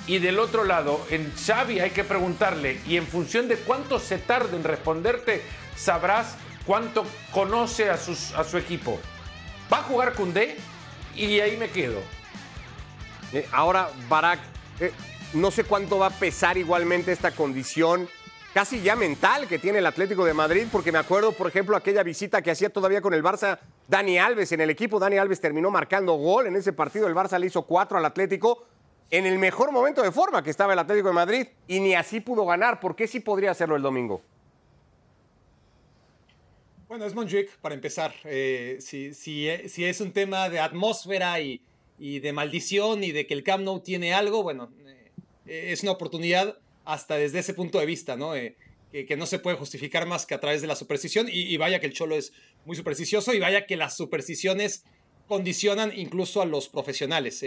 Y 0.08 0.20
del 0.20 0.40
otro 0.40 0.66
lado, 0.66 1.00
en 1.10 1.32
Xavi 1.34 1.80
hay 1.80 1.92
que 1.92 2.04
preguntarle, 2.04 2.82
y 2.86 2.98
en 2.98 3.08
función 3.08 3.48
de 3.48 3.56
cuánto 3.56 3.98
se 3.98 4.18
tarde 4.18 4.58
en 4.58 4.66
responderte, 4.66 5.42
sabrás 5.78 6.36
cuánto 6.66 7.06
conoce 7.32 7.90
a, 7.90 7.98
su 7.98 8.58
equipo. 8.58 9.00
¿Va 9.72 9.80
a 9.80 9.84
jugar 9.84 10.14
Cundé? 10.14 10.58
Y 11.16 11.40
ahí 11.40 11.58
me 11.58 11.70
quedo. 11.70 12.00
Eh, 13.34 13.48
ahora, 13.52 13.90
Barak, 14.10 14.40
eh, 14.80 14.92
no 15.34 15.52
sé 15.52 15.64
cuánto 15.64 15.98
va 15.98 16.08
a 16.08 16.12
pesar 16.12 16.58
igualmente 16.58 17.12
esta 17.12 17.32
condición 17.32 18.08
casi 18.54 18.82
ya 18.82 18.96
mental 18.96 19.50
que 19.50 19.60
tiene 19.60 19.80
el 19.80 19.86
Atlético 19.86 20.24
de 20.24 20.34
Madrid, 20.34 20.66
porque 20.72 20.90
me 20.90 20.98
acuerdo, 20.98 21.34
por 21.34 21.48
ejemplo, 21.48 21.76
aquella 21.76 22.04
visita 22.04 22.42
que 22.42 22.52
hacía 22.52 22.70
todavía 22.70 23.02
con 23.02 23.14
el 23.14 23.22
Barça 23.22 23.60
Dani 23.90 24.18
Alves 24.18 24.54
en 24.54 24.62
el 24.62 24.70
equipo. 24.70 24.98
Dani 24.98 25.18
Alves 25.18 25.42
terminó 25.42 25.70
marcando 25.72 26.14
gol 26.14 26.48
en 26.48 26.56
ese 26.56 26.72
partido. 26.72 27.06
El 27.08 27.14
Barça 27.14 27.38
le 27.38 27.48
hizo 27.48 27.64
cuatro 27.64 27.98
al 27.98 28.06
Atlético 28.06 28.64
en 29.12 29.26
el 29.26 29.40
mejor 29.40 29.74
momento 29.74 30.02
de 30.02 30.12
forma 30.12 30.42
que 30.42 30.52
estaba 30.52 30.72
el 30.72 30.80
Atlético 30.80 31.10
de 31.10 31.14
Madrid 31.14 31.48
y 31.68 31.82
ni 31.82 31.96
así 31.96 32.22
pudo 32.22 32.46
ganar. 32.46 32.80
¿Por 32.80 32.96
qué 32.96 33.08
sí 33.08 33.20
podría 33.20 33.52
hacerlo 33.52 33.76
el 33.76 33.82
domingo? 33.82 34.22
Bueno, 36.88 37.06
es 37.06 37.16
Montjuic, 37.16 37.58
para 37.58 37.74
empezar. 37.74 38.14
Eh, 38.26 38.78
si, 38.80 39.14
si, 39.14 39.50
e- 39.50 39.70
si 39.70 39.86
es 39.86 40.02
un 40.02 40.12
tema 40.12 40.50
de 40.50 40.60
atmósfera 40.60 41.40
y, 41.42 41.62
y 41.98 42.20
de 42.20 42.32
maldición 42.32 43.04
y 43.04 43.12
de 43.12 43.26
que 43.26 43.34
el 43.34 43.44
Camp 43.44 43.64
Nou 43.64 43.80
tiene 43.80 44.14
algo, 44.14 44.44
bueno, 44.44 44.72
eh, 45.48 45.72
es 45.72 45.82
una 45.82 45.94
oportunidad 45.94 46.60
hasta 46.84 47.18
desde 47.18 47.40
ese 47.40 47.56
punto 47.56 47.80
de 47.80 47.88
vista, 47.88 48.16
¿no? 48.16 48.36
Eh, 48.36 48.56
que, 48.92 49.06
que 49.08 49.18
no 49.18 49.26
se 49.26 49.40
puede 49.40 49.58
justificar 49.58 50.06
más 50.06 50.28
que 50.28 50.36
a 50.36 50.40
través 50.40 50.62
de 50.62 50.68
la 50.68 50.76
superstición. 50.76 51.28
Y, 51.28 51.42
y 51.52 51.58
vaya 51.58 51.80
que 51.80 51.88
el 51.88 51.94
Cholo 51.94 52.16
es 52.16 52.34
muy 52.66 52.76
supersticioso 52.76 53.34
y 53.34 53.40
vaya 53.40 53.66
que 53.66 53.78
las 53.78 53.98
supersticiones 53.98 54.84
condicionan 55.28 55.92
incluso 55.98 56.42
a 56.42 56.46
los 56.46 56.70
profesionales. 56.70 57.44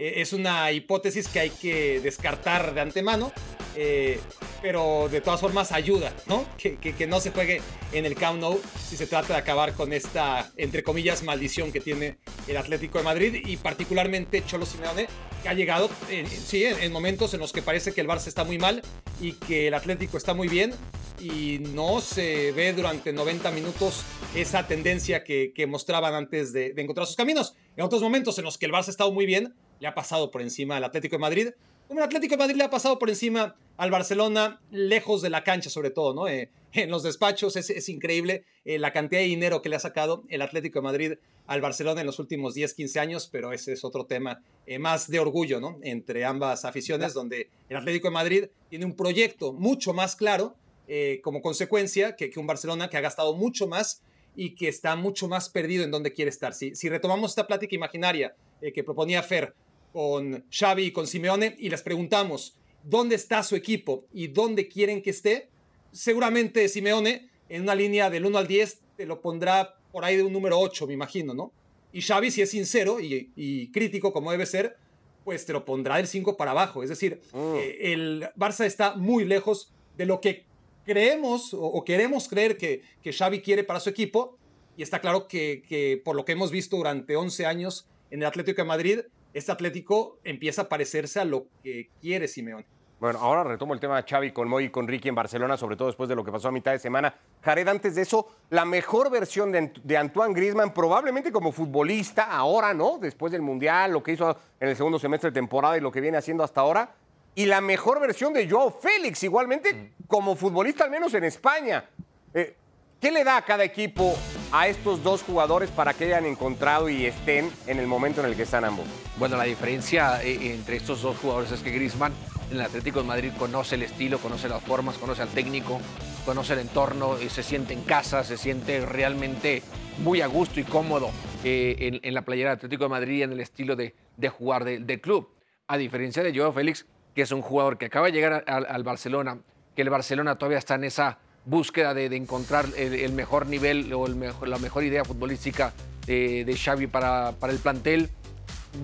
Eh, 0.00 0.22
es 0.22 0.32
una 0.32 0.72
hipótesis 0.72 1.28
que 1.28 1.40
hay 1.40 1.50
que 1.50 2.00
descartar 2.00 2.72
de 2.72 2.80
antemano, 2.80 3.32
eh, 3.76 4.18
pero 4.62 5.10
de 5.12 5.20
todas 5.20 5.40
formas 5.42 5.72
ayuda, 5.72 6.14
¿no? 6.26 6.46
Que, 6.56 6.76
que- 6.78 7.06
no 7.06 7.20
se 7.20 7.32
juegue 7.32 7.60
en 7.92 8.06
el 8.06 8.14
Camp 8.14 8.40
Nou 8.40 8.58
si 8.88 8.96
se 8.96 9.06
trata 9.06 9.34
de 9.34 9.40
acabar 9.40 9.74
con 9.74 9.92
esta, 9.92 10.50
entre 10.56 10.82
comillas, 10.82 11.22
maldición 11.22 11.70
que 11.70 11.80
tiene 11.80 12.16
el 12.48 12.56
Atlético 12.56 12.96
de 12.96 13.04
Madrid 13.04 13.42
y 13.44 13.58
particularmente 13.58 14.42
Cholo 14.46 14.64
Simeone, 14.64 15.06
que 15.42 15.48
ha 15.50 15.54
llegado, 15.54 15.90
eh, 16.10 16.24
sí, 16.26 16.64
en, 16.64 16.80
en 16.80 16.92
momentos 16.92 17.34
en 17.34 17.40
los 17.40 17.52
que 17.52 17.60
parece 17.60 17.92
que 17.92 18.00
el 18.00 18.08
Barça 18.08 18.28
está 18.28 18.42
muy 18.44 18.56
mal 18.58 18.80
y 19.20 19.32
que 19.34 19.68
el 19.68 19.74
Atlético 19.74 20.16
está 20.16 20.32
muy 20.32 20.48
bien 20.48 20.72
y 21.20 21.58
no 21.74 22.00
se 22.00 22.52
ve 22.52 22.72
durante 22.72 23.12
90 23.12 23.50
minutos 23.50 24.02
esa 24.34 24.66
tendencia 24.66 25.24
que, 25.24 25.52
que 25.54 25.66
mostraban 25.66 26.14
antes 26.14 26.54
de, 26.54 26.72
de 26.72 26.80
encontrar 26.82 27.06
sus 27.06 27.16
caminos. 27.16 27.54
En 27.76 27.84
otros 27.84 28.00
momentos 28.00 28.38
en 28.38 28.44
los 28.46 28.56
que 28.56 28.64
el 28.64 28.72
Barça 28.72 28.88
ha 28.88 28.90
estado 28.92 29.12
muy 29.12 29.26
bien, 29.26 29.52
le 29.80 29.88
ha 29.88 29.94
pasado 29.94 30.30
por 30.30 30.42
encima 30.42 30.76
al 30.76 30.84
Atlético 30.84 31.16
de 31.16 31.20
Madrid. 31.20 31.48
Como 31.88 32.00
el 32.00 32.04
Atlético 32.04 32.34
de 32.34 32.38
Madrid 32.38 32.56
le 32.56 32.64
ha 32.64 32.70
pasado 32.70 32.98
por 32.98 33.10
encima 33.10 33.56
al 33.76 33.90
Barcelona, 33.90 34.60
lejos 34.70 35.22
de 35.22 35.30
la 35.30 35.42
cancha 35.42 35.70
sobre 35.70 35.90
todo, 35.90 36.14
¿no? 36.14 36.28
Eh, 36.28 36.50
en 36.72 36.90
los 36.90 37.02
despachos 37.02 37.56
es, 37.56 37.70
es 37.70 37.88
increíble 37.88 38.44
eh, 38.64 38.78
la 38.78 38.92
cantidad 38.92 39.20
de 39.20 39.26
dinero 39.26 39.60
que 39.60 39.68
le 39.68 39.76
ha 39.76 39.80
sacado 39.80 40.22
el 40.28 40.42
Atlético 40.42 40.78
de 40.78 40.84
Madrid 40.84 41.12
al 41.50 41.60
Barcelona 41.60 42.00
en 42.00 42.06
los 42.06 42.20
últimos 42.20 42.54
10, 42.54 42.74
15 42.74 43.00
años, 43.00 43.28
pero 43.30 43.52
ese 43.52 43.72
es 43.72 43.82
otro 43.82 44.06
tema 44.06 44.40
eh, 44.66 44.78
más 44.78 45.10
de 45.10 45.18
orgullo, 45.18 45.60
¿no? 45.60 45.80
Entre 45.82 46.24
ambas 46.24 46.64
aficiones, 46.64 47.12
donde 47.12 47.50
el 47.68 47.76
Atlético 47.76 48.06
de 48.06 48.14
Madrid 48.14 48.44
tiene 48.68 48.84
un 48.84 48.94
proyecto 48.94 49.52
mucho 49.52 49.92
más 49.92 50.14
claro 50.14 50.54
eh, 50.86 51.20
como 51.24 51.42
consecuencia 51.42 52.14
que, 52.14 52.30
que 52.30 52.38
un 52.38 52.46
Barcelona 52.46 52.88
que 52.88 52.96
ha 52.96 53.00
gastado 53.00 53.34
mucho 53.34 53.66
más 53.66 54.02
y 54.36 54.54
que 54.54 54.68
está 54.68 54.94
mucho 54.94 55.26
más 55.26 55.48
perdido 55.48 55.82
en 55.82 55.90
donde 55.90 56.12
quiere 56.12 56.28
estar. 56.28 56.54
Si, 56.54 56.74
si 56.76 56.88
retomamos 56.88 57.32
esta 57.32 57.46
plática 57.46 57.74
imaginaria 57.74 58.34
eh, 58.60 58.72
que 58.72 58.84
proponía 58.84 59.22
Fer 59.22 59.54
con 59.92 60.44
Xavi 60.50 60.84
y 60.84 60.92
con 60.92 61.06
Simeone 61.06 61.56
y 61.58 61.70
les 61.70 61.82
preguntamos 61.82 62.56
dónde 62.84 63.14
está 63.16 63.42
su 63.42 63.56
equipo 63.56 64.04
y 64.12 64.28
dónde 64.28 64.68
quieren 64.68 65.02
que 65.02 65.10
esté, 65.10 65.48
seguramente 65.92 66.68
Simeone 66.68 67.28
en 67.48 67.62
una 67.62 67.74
línea 67.74 68.10
del 68.10 68.26
1 68.26 68.38
al 68.38 68.46
10 68.46 68.80
te 68.96 69.06
lo 69.06 69.20
pondrá 69.20 69.76
por 69.92 70.04
ahí 70.04 70.16
de 70.16 70.22
un 70.22 70.32
número 70.32 70.58
8, 70.58 70.86
me 70.86 70.94
imagino, 70.94 71.34
¿no? 71.34 71.52
Y 71.92 72.02
Xavi, 72.02 72.30
si 72.30 72.42
es 72.42 72.50
sincero 72.50 73.00
y, 73.00 73.32
y 73.34 73.72
crítico 73.72 74.12
como 74.12 74.30
debe 74.30 74.46
ser, 74.46 74.76
pues 75.24 75.44
te 75.46 75.52
lo 75.52 75.64
pondrá 75.64 75.96
del 75.96 76.06
5 76.06 76.36
para 76.36 76.52
abajo. 76.52 76.82
Es 76.82 76.88
decir, 76.88 77.20
eh, 77.34 77.78
el 77.80 78.28
Barça 78.36 78.64
está 78.64 78.94
muy 78.94 79.24
lejos 79.24 79.72
de 79.96 80.06
lo 80.06 80.20
que 80.20 80.44
creemos 80.84 81.52
o, 81.52 81.62
o 81.62 81.84
queremos 81.84 82.28
creer 82.28 82.56
que, 82.56 82.82
que 83.02 83.12
Xavi 83.12 83.40
quiere 83.40 83.64
para 83.64 83.80
su 83.80 83.90
equipo. 83.90 84.36
Y 84.76 84.82
está 84.82 85.00
claro 85.00 85.26
que, 85.26 85.62
que 85.68 86.00
por 86.04 86.16
lo 86.16 86.24
que 86.24 86.32
hemos 86.32 86.50
visto 86.50 86.76
durante 86.76 87.16
11 87.16 87.46
años, 87.46 87.86
en 88.10 88.20
el 88.20 88.26
Atlético 88.26 88.62
de 88.62 88.68
Madrid, 88.68 89.00
este 89.32 89.52
Atlético 89.52 90.18
empieza 90.24 90.62
a 90.62 90.68
parecerse 90.68 91.20
a 91.20 91.24
lo 91.24 91.46
que 91.62 91.90
quiere 92.00 92.28
Simeone. 92.28 92.66
Bueno, 93.00 93.18
ahora 93.18 93.44
retomo 93.44 93.72
el 93.72 93.80
tema 93.80 93.96
de 93.96 94.06
Xavi 94.06 94.30
con 94.30 94.46
Moy 94.46 94.64
y 94.64 94.68
con 94.68 94.86
Ricky 94.86 95.08
en 95.08 95.14
Barcelona, 95.14 95.56
sobre 95.56 95.74
todo 95.74 95.88
después 95.88 96.06
de 96.10 96.14
lo 96.14 96.22
que 96.22 96.30
pasó 96.30 96.48
a 96.48 96.52
mitad 96.52 96.72
de 96.72 96.78
semana. 96.78 97.14
Jared, 97.40 97.66
antes 97.66 97.94
de 97.94 98.02
eso, 98.02 98.26
la 98.50 98.66
mejor 98.66 99.10
versión 99.10 99.50
de, 99.52 99.72
de 99.82 99.96
Antoine 99.96 100.34
Griezmann, 100.34 100.74
probablemente 100.74 101.32
como 101.32 101.50
futbolista, 101.50 102.24
ahora, 102.24 102.74
¿no? 102.74 102.98
Después 102.98 103.32
del 103.32 103.40
Mundial, 103.40 103.92
lo 103.92 104.02
que 104.02 104.12
hizo 104.12 104.36
en 104.60 104.68
el 104.68 104.76
segundo 104.76 104.98
semestre 104.98 105.30
de 105.30 105.34
temporada 105.34 105.78
y 105.78 105.80
lo 105.80 105.90
que 105.90 106.02
viene 106.02 106.18
haciendo 106.18 106.44
hasta 106.44 106.60
ahora. 106.60 106.94
Y 107.34 107.46
la 107.46 107.62
mejor 107.62 108.00
versión 108.00 108.34
de 108.34 108.46
Joao 108.46 108.70
Félix, 108.70 109.22
igualmente 109.22 109.92
como 110.06 110.36
futbolista, 110.36 110.84
al 110.84 110.90
menos 110.90 111.14
en 111.14 111.24
España. 111.24 111.88
Eh, 112.34 112.54
¿Qué 113.00 113.10
le 113.10 113.24
da 113.24 113.38
a 113.38 113.42
cada 113.42 113.64
equipo 113.64 114.14
a 114.52 114.68
estos 114.68 115.02
dos 115.02 115.22
jugadores 115.22 115.70
para 115.70 115.94
que 115.94 116.04
hayan 116.04 116.26
encontrado 116.26 116.88
y 116.88 117.06
estén 117.06 117.50
en 117.66 117.78
el 117.78 117.86
momento 117.86 118.20
en 118.20 118.26
el 118.26 118.36
que 118.36 118.42
están 118.42 118.64
ambos? 118.64 118.86
Bueno, 119.16 119.36
la 119.36 119.44
diferencia 119.44 120.22
eh, 120.22 120.54
entre 120.54 120.76
estos 120.76 121.02
dos 121.02 121.16
jugadores 121.18 121.52
es 121.52 121.60
que 121.60 121.70
Griezmann 121.70 122.12
en 122.50 122.56
el 122.56 122.62
Atlético 122.62 123.00
de 123.00 123.06
Madrid 123.06 123.32
conoce 123.38 123.76
el 123.76 123.82
estilo, 123.82 124.18
conoce 124.18 124.48
las 124.48 124.62
formas, 124.62 124.98
conoce 124.98 125.22
al 125.22 125.28
técnico, 125.28 125.80
conoce 126.24 126.54
el 126.54 126.60
entorno, 126.60 127.20
y 127.20 127.28
se 127.28 127.42
siente 127.42 127.74
en 127.74 127.82
casa, 127.82 128.24
se 128.24 128.36
siente 128.36 128.84
realmente 128.84 129.62
muy 129.98 130.20
a 130.20 130.26
gusto 130.26 130.58
y 130.58 130.64
cómodo 130.64 131.10
eh, 131.44 132.00
en, 132.02 132.14
la 132.14 132.22
playera 132.22 132.50
del 132.50 132.56
Atlético 132.56 132.84
de 132.84 132.90
Madrid 132.90 133.18
y 133.18 133.22
en 133.22 133.32
el 133.32 133.40
estilo 133.40 133.76
de, 133.76 133.94
de 134.16 134.28
jugar 134.28 134.64
de, 134.64 134.80
del 134.80 135.00
club. 135.00 135.28
A 135.68 135.76
diferencia 135.76 136.24
de 136.24 136.36
Joao 136.36 136.52
Félix, 136.52 136.86
que 137.14 137.22
es 137.22 137.30
un 137.30 137.42
jugador 137.42 137.78
que 137.78 137.86
acaba 137.86 138.06
de 138.06 138.12
llegar 138.12 138.44
al 138.46 138.82
Barcelona, 138.82 139.38
que 139.76 139.82
el 139.82 139.90
Barcelona 139.90 140.36
todavía 140.36 140.58
está 140.58 140.74
en 140.74 140.84
esa 140.84 141.18
búsqueda 141.44 141.94
de, 141.94 142.06
encontrar 142.16 142.66
el, 142.76 143.12
mejor 143.12 143.46
nivel 143.46 143.92
o 143.92 144.06
la 144.06 144.58
mejor 144.58 144.84
idea 144.84 145.04
futbolística 145.04 145.72
de, 146.06 146.44
de 146.44 146.56
Xavi 146.56 146.86
para, 146.86 147.32
para 147.32 147.52
el 147.52 147.58
plantel 147.58 148.10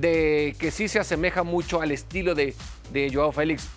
de 0.00 0.56
que 0.58 0.70
sí 0.70 0.88
se 0.88 0.98
asemeja 0.98 1.42
mucho 1.42 1.80
al 1.80 1.92
estilo 1.92 2.34
de, 2.34 2.54
de 2.92 3.10
Joao 3.12 3.32
Félix, 3.32 3.68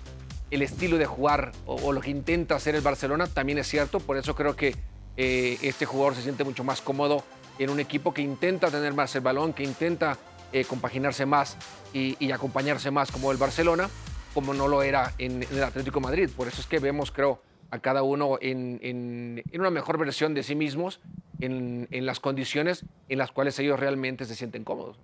el 0.51 0.61
estilo 0.61 0.97
de 0.97 1.05
jugar 1.05 1.51
o, 1.65 1.93
lo 1.93 2.01
que 2.01 2.09
intenta 2.09 2.55
hacer 2.55 2.75
el 2.75 2.81
Barcelona 2.81 3.27
también 3.27 3.59
es 3.59 3.67
cierto, 3.67 3.99
por 3.99 4.17
eso 4.17 4.35
creo 4.35 4.55
que 4.55 4.75
eh, 5.17 5.57
este 5.61 5.85
jugador 5.85 6.15
se 6.15 6.23
siente 6.23 6.43
mucho 6.43 6.63
más 6.63 6.81
cómodo 6.81 7.23
en 7.59 7.69
un 7.69 7.79
equipo 7.79 8.13
que 8.13 8.21
intenta 8.21 8.71
tener 8.71 8.93
más 8.93 9.13
el 9.15 9.21
balón, 9.21 9.53
que 9.53 9.63
intenta 9.63 10.17
eh, 10.51 10.65
compaginarse 10.65 11.25
más 11.25 11.57
y, 11.93 12.31
acompañarse 12.31 12.89
más 12.89 13.11
como 13.11 13.31
el 13.31 13.37
Barcelona, 13.37 13.89
como 14.33 14.53
no 14.53 14.67
lo 14.67 14.81
era 14.81 15.13
en, 15.17 15.43
el 15.43 15.63
Atlético 15.63 15.99
Madrid. 15.99 16.29
Por 16.35 16.47
eso 16.47 16.61
es 16.61 16.67
que 16.67 16.79
vemos, 16.79 17.11
creo, 17.11 17.41
a 17.71 17.79
cada 17.79 18.03
uno 18.03 18.37
en, 18.41 18.79
en, 18.81 19.43
en 19.51 19.59
una 19.59 19.69
mejor 19.69 19.97
versión 19.97 20.33
de 20.33 20.43
sí 20.43 20.55
mismos, 20.55 20.99
en, 21.39 21.87
en 21.91 22.05
las 22.05 22.19
condiciones 22.19 22.85
en 23.07 23.17
las 23.17 23.31
cuales 23.31 23.57
ellos 23.59 23.79
realmente 23.79 24.25
se 24.25 24.35
sienten 24.35 24.63
cómodos. 24.63 24.97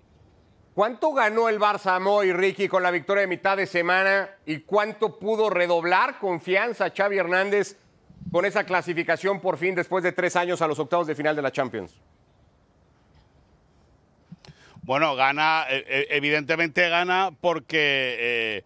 ¿Cuánto 0.74 1.14
ganó 1.14 1.48
el 1.48 1.58
Barça 1.58 2.02
Moy 2.02 2.34
Ricky 2.34 2.68
con 2.68 2.84
la 2.84 2.92
victoria 2.92 3.22
de 3.22 3.28
mitad 3.28 3.56
de 3.56 3.66
semana 3.66 4.30
y 4.46 4.60
cuánto 4.60 5.20
pudo 5.20 5.50
redoblar 5.50 6.20
confianza 6.20 6.90
Xavi 6.90 7.18
Hernández 7.18 7.78
con 8.30 8.44
esa 8.44 8.66
clasificación 8.66 9.40
por 9.40 9.58
fin 9.58 9.74
después 9.74 10.04
de 10.04 10.12
tres 10.12 10.36
años 10.36 10.62
a 10.62 10.68
los 10.68 10.78
octavos 10.78 11.08
de 11.08 11.16
final 11.16 11.34
de 11.34 11.42
la 11.42 11.52
Champions? 11.52 11.94
Bueno, 14.82 15.16
gana, 15.16 15.66
evidentemente 15.70 16.90
gana 16.90 17.32
porque, 17.40 18.18
eh, 18.20 18.64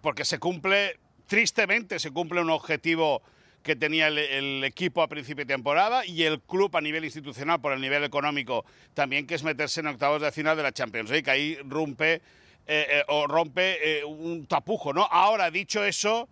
porque 0.00 0.24
se 0.24 0.38
cumple, 0.38 0.98
tristemente 1.28 2.00
se 2.00 2.10
cumple 2.10 2.40
un 2.40 2.50
objetivo 2.50 3.22
que 3.62 3.76
tenía 3.76 4.08
el, 4.08 4.64
equipo 4.64 5.02
a 5.02 5.08
principio 5.08 5.44
de 5.44 5.54
temporada 5.54 6.04
y 6.04 6.22
el 6.22 6.40
club 6.40 6.74
a 6.76 6.80
nivel 6.80 7.04
institucional, 7.04 7.60
por 7.60 7.72
el 7.72 7.80
nivel 7.80 8.02
económico 8.02 8.64
también, 8.94 9.26
que 9.26 9.34
es 9.34 9.44
meterse 9.44 9.80
en 9.80 9.88
octavos 9.88 10.22
de 10.22 10.32
final 10.32 10.56
de 10.56 10.62
la 10.62 10.72
Champions 10.72 11.10
League. 11.10 11.30
Ahí 11.30 11.58
rompe 11.64 12.14
eh, 12.14 12.20
eh, 12.66 13.02
o 13.08 13.26
rompe 13.26 13.98
eh, 14.00 14.04
un 14.04 14.46
tapujo, 14.46 14.92
¿no? 14.92 15.04
Ahora, 15.10 15.50
dicho 15.50 15.84
eso, 15.84 16.28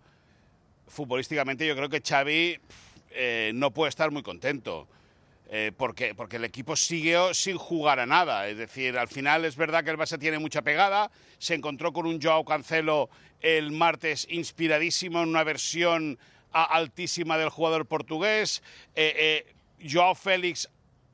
futbolísticamente 0.87 1.65
yo 1.67 1.75
creo 1.75 1.89
que 1.89 2.01
Xavi 2.01 2.59
no 3.53 3.71
puede 3.71 3.89
estar 3.89 4.11
muy 4.11 4.21
contento. 4.21 4.87
Porque, 5.77 6.13
porque 6.13 6.35
el 6.35 6.43
equipo 6.43 6.75
siguió 6.75 7.33
sin 7.33 7.57
jugar 7.57 7.99
a 7.99 8.05
nada. 8.05 8.47
Es 8.47 8.57
decir, 8.57 8.97
al 8.97 9.07
final 9.07 9.45
es 9.45 9.55
verdad 9.55 9.83
que 9.83 9.91
el 9.91 9.97
Barça 9.97 10.19
tiene 10.19 10.39
mucha 10.39 10.61
pegada. 10.61 11.09
Se 11.37 11.55
encontró 11.55 11.93
con 11.93 12.05
un 12.05 12.21
Joao 12.21 12.43
Cancelo 12.43 13.09
el 13.41 13.71
martes 13.71 14.27
inspiradísimo 14.29 15.21
en 15.21 15.29
una 15.29 15.43
versión 15.43 16.17
altísima 16.51 17.37
del 17.37 17.49
jugador 17.49 17.85
portugués. 17.85 18.63
Eh, 18.95 19.45
eh, 19.49 19.87
Joao 19.89 20.15
Félix, 20.15 20.69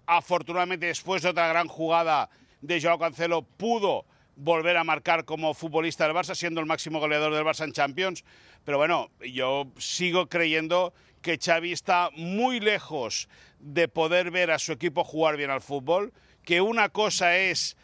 afortunadamente, 0.05 0.85
después 0.85 1.21
de 1.21 1.29
otra 1.29 1.47
gran 1.47 1.67
jugada 1.67 2.29
de 2.61 2.81
Joao 2.81 2.99
Cancelo, 2.99 3.41
pudo 3.41 4.05
volver 4.35 4.77
a 4.77 4.83
marcar 4.83 5.25
como 5.25 5.53
futbolista 5.53 6.05
del 6.05 6.15
Barça, 6.15 6.35
siendo 6.35 6.59
el 6.59 6.65
máximo 6.65 6.99
goleador 6.99 7.33
del 7.33 7.43
Barça 7.43 7.65
en 7.65 7.73
Champions. 7.73 8.23
Pero 8.63 8.77
bueno, 8.77 9.09
yo 9.19 9.67
sigo 9.77 10.27
creyendo 10.27 10.93
que 11.21 11.37
Xavi 11.37 11.71
está 11.71 12.09
muy 12.15 12.59
lejos 12.59 13.27
de 13.63 13.87
poder 13.87 14.29
ver 14.29 14.51
a 14.51 14.59
su 14.59 14.73
equipo 14.73 15.05
jugar 15.05 15.37
bien 15.37 15.49
al 15.49 15.61
fútbol, 15.61 16.11
que 16.43 16.59
una 16.59 16.89
cosa 16.89 17.37
es 17.37 17.77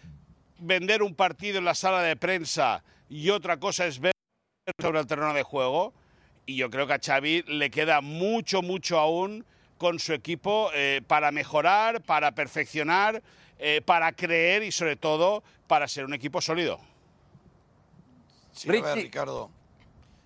vender 0.58 1.02
un 1.02 1.16
partido 1.16 1.58
en 1.58 1.66
la 1.66 1.74
sala 1.74 2.02
de 2.02 2.18
prensa 2.18 2.84
y 3.08 3.30
otra 3.30 3.58
cosa 3.58 3.86
es 3.86 4.00
ver 4.00 4.12
sobre 4.82 5.00
el 5.00 5.08
terreno 5.08 5.34
de 5.34 5.44
juego 5.44 5.94
y 6.46 6.58
yo 6.58 6.70
creo 6.70 6.86
que 6.86 6.94
a 6.94 7.00
Xavi 7.00 7.44
le 7.44 7.72
queda 7.72 8.02
mucho, 8.02 8.62
mucho 8.62 9.00
aún 9.00 9.46
con 9.78 10.00
su 10.00 10.14
equipo 10.14 10.70
eh, 10.74 11.02
para 11.08 11.32
mejorar, 11.32 12.02
para 12.02 12.34
perfeccionar, 12.34 13.24
eh, 13.58 13.82
para 13.86 14.12
creer 14.12 14.64
y 14.64 14.74
sobre 14.74 14.98
todo 14.98 15.44
para 15.68 15.88
ser 15.88 16.04
un 16.04 16.14
equipo 16.14 16.42
sólido. 16.42 16.80
Sí, 18.52 18.68
a 18.68 18.82
ver, 18.82 18.98
Ricardo. 18.98 19.50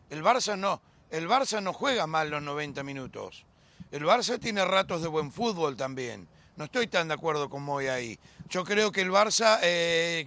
El 0.10 0.24
Barça 0.24 0.58
no, 0.58 0.82
el 1.12 1.28
Barça 1.28 1.62
no 1.62 1.74
juega 1.74 2.08
mal 2.08 2.32
los 2.32 2.42
90 2.42 2.84
minutos. 2.84 3.46
El 3.94 4.06
Barça 4.06 4.40
tiene 4.40 4.66
ratos 4.66 5.04
de 5.04 5.08
buen 5.08 5.32
fútbol 5.32 5.78
también. 5.78 6.28
No 6.56 6.66
estoy 6.66 6.88
tan 6.88 7.10
de 7.10 7.14
acuerdo 7.14 7.48
con 7.48 7.62
Moy 7.62 7.90
ahí. 7.90 8.20
Yo 8.50 8.64
creo 8.64 8.92
que 8.92 9.02
el 9.02 9.12
Barça 9.12 9.60
eh, 9.62 10.26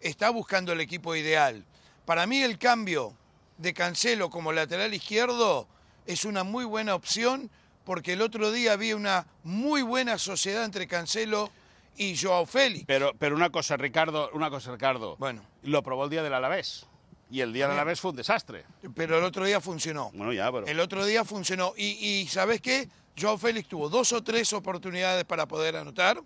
está 0.00 0.30
buscando 0.30 0.72
el 0.72 0.80
equipo 0.80 1.14
ideal. 1.14 1.64
Para 2.04 2.26
mí 2.26 2.42
el 2.42 2.58
cambio 2.58 3.14
de 3.58 3.72
Cancelo 3.74 4.28
como 4.28 4.50
lateral 4.50 4.92
izquierdo 4.92 5.68
es 6.04 6.24
una 6.24 6.42
muy 6.42 6.64
buena 6.64 6.96
opción 6.96 7.48
porque 7.84 8.14
el 8.14 8.22
otro 8.22 8.50
día 8.50 8.72
había 8.72 8.96
una 8.96 9.24
muy 9.44 9.82
buena 9.82 10.18
sociedad 10.18 10.64
entre 10.64 10.88
Cancelo 10.88 11.52
y 11.96 12.16
Joao 12.16 12.44
Félix. 12.44 12.86
Pero, 12.88 13.12
pero 13.16 13.36
una 13.36 13.50
cosa, 13.50 13.76
Ricardo, 13.76 14.30
una 14.32 14.50
cosa, 14.50 14.72
Ricardo. 14.72 15.16
Bueno. 15.16 15.46
Lo 15.62 15.84
probó 15.84 16.06
el 16.06 16.10
día 16.10 16.24
del 16.24 16.34
Alavés. 16.34 16.88
Y 17.30 17.40
el 17.40 17.52
día 17.52 17.66
del 17.66 17.74
Alavés 17.74 18.00
fue 18.00 18.10
un 18.10 18.16
desastre. 18.16 18.64
Pero 18.94 19.18
el 19.18 19.24
otro 19.24 19.44
día 19.44 19.60
funcionó. 19.60 20.10
Bueno, 20.12 20.32
ya, 20.32 20.50
pero... 20.50 20.66
El 20.66 20.80
otro 20.80 21.04
día 21.04 21.24
funcionó. 21.24 21.74
Y, 21.76 21.84
y 22.04 22.26
¿sabes 22.26 22.60
qué? 22.60 22.88
Joao 23.18 23.38
Félix 23.38 23.68
tuvo 23.68 23.88
dos 23.88 24.12
o 24.12 24.22
tres 24.22 24.52
oportunidades 24.52 25.24
para 25.24 25.46
poder 25.46 25.76
anotar. 25.76 26.20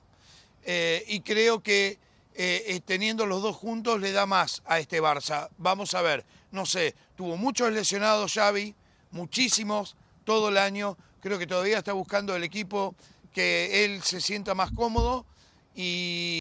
Eh, 0.64 1.05
y 1.09 1.21
creo 1.21 1.62
que 1.62 1.99
eh, 2.35 2.81
teniendo 2.85 3.27
los 3.27 3.43
dos 3.43 3.57
juntos 3.57 4.01
le 4.01 4.12
da 4.12 4.27
más 4.27 4.62
a 4.67 4.81
este 4.81 5.01
Barça. 5.01 5.49
Vamos 5.59 5.95
a 5.95 6.03
ver, 6.03 6.25
no 6.51 6.67
sé, 6.67 6.95
tuvo 7.17 7.37
muchos 7.37 7.73
lesionados 7.73 8.33
Xavi, 8.33 8.75
muchísimos, 9.11 9.97
todo 10.25 10.49
el 10.49 10.59
año. 10.59 10.97
Creo 11.21 11.38
que 11.38 11.47
todavía 11.47 11.79
está 11.79 11.93
buscando 11.93 12.35
el 12.35 12.45
equipo 12.45 12.95
que 13.33 13.85
él 13.85 14.03
se 14.03 14.21
sienta 14.21 14.55
más 14.55 14.71
cómodo 14.73 15.27
y 15.75 16.38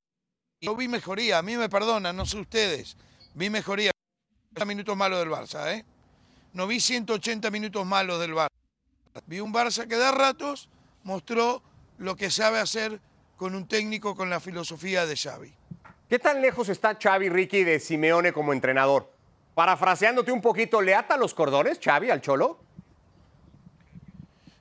yo 0.62 0.76
vi 0.76 0.88
mejoría. 0.88 1.40
A 1.40 1.42
mí 1.42 1.58
me 1.58 1.70
perdonan, 1.70 2.16
no 2.16 2.26
sé 2.26 2.40
ustedes, 2.40 2.98
vi 3.34 3.50
mejoría. 3.50 3.93
Minutos 4.66 4.96
malos 4.96 5.20
del 5.20 5.30
Barça, 5.30 5.74
¿eh? 5.74 5.84
No 6.54 6.68
vi 6.68 6.80
180 6.80 7.50
minutos 7.50 7.86
malos 7.86 8.20
del 8.20 8.34
Barça. 8.34 8.50
Vi 9.26 9.40
un 9.40 9.52
Barça 9.52 9.88
que 9.88 9.98
da 9.98 10.12
ratos 10.12 10.70
mostró 11.04 11.62
lo 11.98 12.16
que 12.16 12.30
sabe 12.30 12.60
hacer 12.60 13.02
con 13.36 13.56
un 13.56 13.68
técnico 13.68 14.16
con 14.16 14.30
la 14.30 14.40
filosofía 14.40 15.06
de 15.06 15.16
Xavi. 15.18 15.54
¿Qué 16.08 16.20
tan 16.20 16.42
lejos 16.42 16.70
está 16.70 16.98
Xavi 17.02 17.30
Ricky 17.30 17.64
de 17.64 17.80
Simeone 17.80 18.32
como 18.32 18.54
entrenador? 18.54 19.12
Parafraseándote 19.56 20.32
un 20.32 20.42
poquito, 20.42 20.82
¿le 20.82 20.96
ata 20.96 21.18
los 21.18 21.34
cordones 21.34 21.80
Xavi 21.84 22.10
al 22.10 22.22
Cholo? 22.22 22.60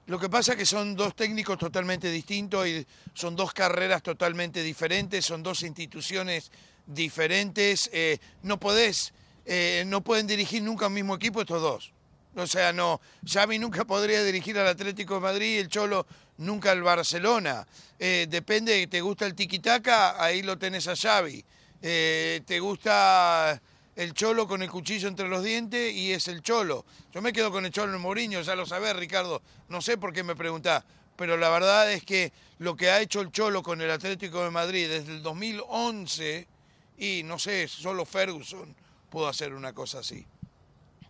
Lo 0.06 0.18
que 0.18 0.28
pasa 0.28 0.52
es 0.52 0.58
que 0.58 0.66
son 0.66 0.96
dos 0.96 1.14
técnicos 1.14 1.58
totalmente 1.58 2.10
distintos 2.10 2.66
y 2.66 2.86
son 3.14 3.36
dos 3.36 3.52
carreras 3.52 4.02
totalmente 4.02 4.62
diferentes, 4.62 5.24
son 5.24 5.42
dos 5.42 5.62
instituciones 5.62 6.50
diferentes. 6.86 7.88
Eh, 7.92 8.18
no 8.42 8.58
podés, 8.58 9.14
eh, 9.44 9.84
no 9.86 10.02
pueden 10.02 10.26
dirigir 10.26 10.62
nunca 10.62 10.86
un 10.86 10.94
mismo 10.94 11.14
equipo 11.14 11.40
estos 11.40 11.60
dos. 11.62 11.92
O 12.34 12.46
sea, 12.46 12.72
no, 12.72 13.00
Xavi 13.26 13.58
nunca 13.58 13.84
podría 13.84 14.24
dirigir 14.24 14.58
al 14.58 14.66
Atlético 14.66 15.14
de 15.14 15.20
Madrid 15.20 15.58
el 15.58 15.68
Cholo 15.68 16.06
nunca 16.38 16.70
al 16.70 16.82
Barcelona. 16.82 17.66
Eh, 17.98 18.26
depende, 18.28 18.86
te 18.86 19.00
gusta 19.00 19.26
el 19.26 19.34
tiquitaca, 19.34 20.22
ahí 20.22 20.42
lo 20.42 20.56
tenés 20.56 20.88
a 20.88 20.96
Xavi. 20.96 21.44
Eh, 21.82 22.40
te 22.46 22.58
gusta 22.60 23.60
el 23.96 24.14
Cholo 24.14 24.48
con 24.48 24.62
el 24.62 24.70
cuchillo 24.70 25.08
entre 25.08 25.28
los 25.28 25.44
dientes 25.44 25.92
y 25.92 26.12
es 26.12 26.26
el 26.28 26.42
Cholo. 26.42 26.86
Yo 27.12 27.20
me 27.20 27.34
quedo 27.34 27.50
con 27.50 27.66
el 27.66 27.72
Cholo 27.72 27.94
en 27.94 28.00
Mourinho, 28.00 28.40
ya 28.40 28.54
lo 28.54 28.64
sabés, 28.64 28.96
Ricardo. 28.96 29.42
No 29.68 29.82
sé 29.82 29.98
por 29.98 30.14
qué 30.14 30.22
me 30.22 30.34
preguntás, 30.34 30.84
pero 31.16 31.36
la 31.36 31.50
verdad 31.50 31.92
es 31.92 32.02
que 32.02 32.32
lo 32.58 32.76
que 32.76 32.90
ha 32.90 33.00
hecho 33.00 33.20
el 33.20 33.30
Cholo 33.30 33.62
con 33.62 33.82
el 33.82 33.90
Atlético 33.90 34.42
de 34.42 34.50
Madrid 34.50 34.88
desde 34.88 35.12
el 35.12 35.22
2011 35.22 36.48
y 36.96 37.22
no 37.24 37.38
sé, 37.38 37.68
solo 37.68 38.06
Ferguson 38.06 38.74
pudo 39.12 39.28
hacer 39.28 39.52
una 39.52 39.74
cosa 39.74 39.98
así. 39.98 40.26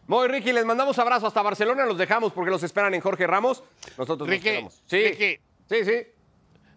Muy 0.09 0.27
Ricky, 0.27 0.53
les 0.53 0.67
mandamos 0.67 0.99
abrazo 0.99 1.29
hasta 1.29 1.41
Barcelona, 1.41 1.87
los 1.87 1.97
dejamos 1.97 2.33
porque 2.33 2.51
los 2.51 2.63
esperan 2.65 2.93
en 2.93 3.01
Jorge 3.01 3.29
Ramos. 3.29 3.63
Nosotros 3.97 4.29
Ricky, 4.29 4.45
nos 4.45 4.53
quedamos. 4.53 4.83
Sí, 4.87 5.05
Ricky. 5.05 5.41
sí, 5.69 5.85
sí. 5.85 6.07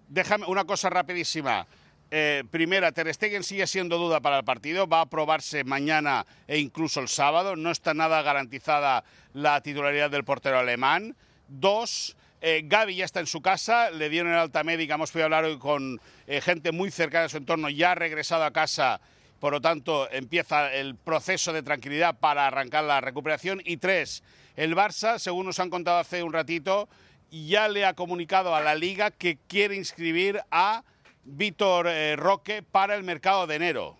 Déjame 0.08 0.46
una 0.46 0.66
cosa 0.66 0.92
rapidísima. 0.92 1.66
Eh, 2.12 2.44
primera, 2.52 2.92
Ter 2.92 3.12
Stegen 3.12 3.44
sigue 3.44 3.66
siendo 3.66 3.98
duda 3.98 4.22
para 4.22 4.38
el 4.38 4.46
partido, 4.46 4.88
va 4.88 5.02
a 5.02 5.06
probarse 5.08 5.64
mañana 5.64 6.28
e 6.48 6.60
incluso 6.60 7.00
el 7.00 7.08
sábado, 7.08 7.56
no 7.56 7.72
está 7.72 7.96
nada 7.96 8.22
garantizada 8.22 9.04
la 9.34 9.60
titularidad 9.62 10.12
del 10.12 10.24
portero 10.24 10.60
alemán. 10.60 11.16
Dos, 11.48 12.16
eh, 12.42 12.62
Gaby 12.64 12.98
ya 12.98 13.06
está 13.06 13.20
en 13.20 13.28
su 13.28 13.42
casa, 13.42 13.90
le 13.90 14.10
dieron 14.10 14.32
el 14.32 14.38
alta 14.38 14.64
médica, 14.64 14.94
hemos 14.94 15.12
podido 15.12 15.26
hablar 15.26 15.46
hoy 15.46 15.58
con 15.58 16.00
eh, 16.28 16.42
gente 16.42 16.72
muy 16.72 16.92
cercana 16.92 17.26
a 17.26 17.30
su 17.30 17.38
entorno, 17.38 17.70
ya 17.70 17.94
ha 17.94 17.96
regresado 17.96 18.44
a 18.44 18.52
casa, 18.52 19.02
por 19.46 19.54
lo 19.54 19.62
tanto 19.62 20.12
empieza 20.12 20.74
el 20.74 20.96
proceso 20.96 21.54
de 21.54 21.62
tranquilidad 21.62 22.18
para 22.18 22.48
arrancar 22.48 22.84
la 22.84 23.00
recuperación. 23.00 23.62
Y 23.64 23.78
tres, 23.78 24.24
el 24.56 24.76
Barça, 24.76 25.20
según 25.20 25.46
nos 25.46 25.60
han 25.60 25.70
contado 25.70 26.00
hace 26.00 26.24
un 26.24 26.34
ratito, 26.34 26.90
ya 27.30 27.68
le 27.68 27.86
ha 27.86 27.94
comunicado 27.94 28.56
a 28.56 28.62
la 28.62 28.74
liga 28.74 29.12
que 29.12 29.38
quiere 29.48 29.76
inscribir 29.76 30.42
a 30.50 30.84
Víctor 31.26 31.86
eh, 31.88 32.16
Roque 32.16 32.64
para 32.64 32.96
el 32.96 33.04
mercado 33.04 33.46
de 33.46 33.58
enero. 33.58 33.98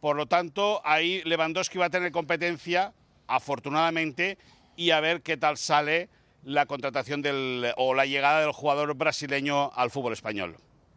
Por 0.00 0.16
lo 0.16 0.24
tanto, 0.24 0.80
ahí 0.82 1.20
Lewandowski 1.26 1.76
va 1.76 1.84
a 1.84 1.90
tener 1.90 2.10
competencia, 2.10 2.94
afortunadamente, 3.26 4.38
y 4.76 4.92
a 4.92 5.00
ver 5.00 5.20
qué 5.20 5.36
tal 5.36 5.58
sale 5.58 6.08
la 6.42 6.64
contratación 6.64 7.20
del, 7.20 7.70
o 7.76 7.92
la 7.92 8.06
llegada 8.06 8.40
del 8.40 8.52
jugador 8.52 8.94
brasileño 8.94 9.72
al 9.74 9.90
fútbol 9.90 10.14
español. 10.14 10.56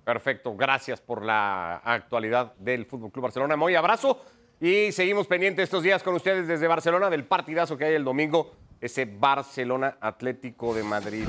Perfecto, 0.09 0.55
gracias 0.55 0.99
por 1.01 1.23
la 1.23 1.83
actualidad 1.85 2.55
del 2.55 2.87
Fútbol 2.87 3.11
Club 3.11 3.25
Barcelona. 3.25 3.55
Muy 3.55 3.75
abrazo 3.75 4.19
y 4.59 4.91
seguimos 4.91 5.27
pendientes 5.27 5.65
estos 5.65 5.83
días 5.83 6.01
con 6.01 6.15
ustedes 6.15 6.47
desde 6.47 6.67
Barcelona 6.67 7.11
del 7.11 7.25
partidazo 7.25 7.77
que 7.77 7.85
hay 7.85 7.93
el 7.93 8.03
domingo, 8.03 8.55
ese 8.81 9.05
Barcelona 9.05 9.97
Atlético 10.01 10.73
de 10.73 10.81
Madrid. 10.81 11.27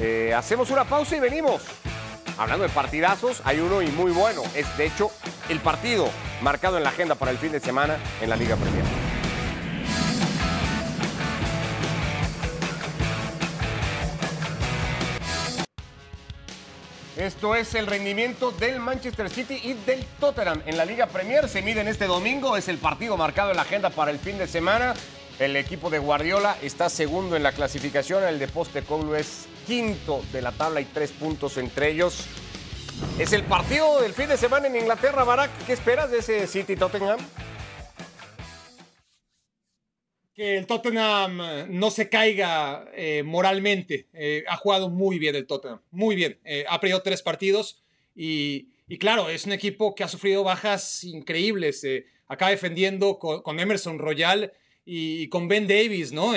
Eh, 0.00 0.32
hacemos 0.32 0.70
una 0.70 0.84
pausa 0.84 1.16
y 1.16 1.18
venimos. 1.18 1.66
Hablando 2.38 2.62
de 2.62 2.70
partidazos, 2.70 3.42
hay 3.44 3.58
uno 3.58 3.82
y 3.82 3.88
muy 3.88 4.12
bueno. 4.12 4.42
Es 4.54 4.78
de 4.78 4.86
hecho 4.86 5.10
el 5.48 5.58
partido 5.58 6.08
marcado 6.40 6.76
en 6.76 6.84
la 6.84 6.90
agenda 6.90 7.16
para 7.16 7.32
el 7.32 7.38
fin 7.38 7.50
de 7.50 7.58
semana 7.58 7.98
en 8.20 8.30
la 8.30 8.36
Liga 8.36 8.54
Premier. 8.54 9.03
Esto 17.24 17.54
es 17.54 17.74
el 17.74 17.86
rendimiento 17.86 18.50
del 18.50 18.80
Manchester 18.80 19.30
City 19.30 19.58
y 19.64 19.72
del 19.72 20.04
Tottenham 20.20 20.60
en 20.66 20.76
la 20.76 20.84
Liga 20.84 21.06
Premier. 21.06 21.48
Se 21.48 21.62
miden 21.62 21.88
este 21.88 22.04
domingo, 22.04 22.54
es 22.58 22.68
el 22.68 22.76
partido 22.76 23.16
marcado 23.16 23.50
en 23.50 23.56
la 23.56 23.62
agenda 23.62 23.88
para 23.88 24.10
el 24.10 24.18
fin 24.18 24.36
de 24.36 24.46
semana. 24.46 24.92
El 25.38 25.56
equipo 25.56 25.88
de 25.88 25.98
Guardiola 25.98 26.58
está 26.60 26.90
segundo 26.90 27.34
en 27.34 27.42
la 27.42 27.52
clasificación, 27.52 28.24
el 28.24 28.38
de 28.38 28.46
Postecoglou 28.46 29.14
es 29.14 29.46
quinto 29.66 30.22
de 30.32 30.42
la 30.42 30.52
tabla 30.52 30.82
y 30.82 30.84
tres 30.84 31.12
puntos 31.12 31.56
entre 31.56 31.92
ellos. 31.92 32.26
Es 33.18 33.32
el 33.32 33.44
partido 33.44 34.02
del 34.02 34.12
fin 34.12 34.28
de 34.28 34.36
semana 34.36 34.66
en 34.66 34.76
Inglaterra, 34.76 35.24
Barak. 35.24 35.50
¿Qué 35.64 35.72
esperas 35.72 36.10
de 36.10 36.18
ese 36.18 36.46
City 36.46 36.76
Tottenham? 36.76 37.18
Que 40.34 40.56
el 40.56 40.66
Tottenham 40.66 41.40
eh, 41.40 41.66
no 41.68 41.90
se 41.90 42.08
caiga 42.08 42.90
eh, 42.94 43.22
moralmente. 43.22 44.08
Eh, 44.12 44.44
ha 44.48 44.56
jugado 44.56 44.90
muy 44.90 45.18
bien 45.18 45.36
el 45.36 45.46
Tottenham, 45.46 45.80
muy 45.90 46.16
bien. 46.16 46.38
Ha 46.68 46.80
perdido 46.80 47.02
tres 47.02 47.22
partidos 47.22 47.82
y, 48.16 48.68
y 48.88 48.98
claro, 48.98 49.30
es 49.30 49.46
un 49.46 49.52
equipo 49.52 49.94
que 49.94 50.02
ha 50.02 50.08
sufrido 50.08 50.42
bajas 50.42 51.04
increíbles. 51.04 51.86
acaba 52.26 52.50
defendiendo 52.50 53.18
con, 53.18 53.60
Emerson 53.60 53.98
Royal 53.98 54.52
y, 54.84 55.28
con 55.28 55.46
Ben 55.48 55.68
Davis, 55.68 56.12
¿no? 56.12 56.32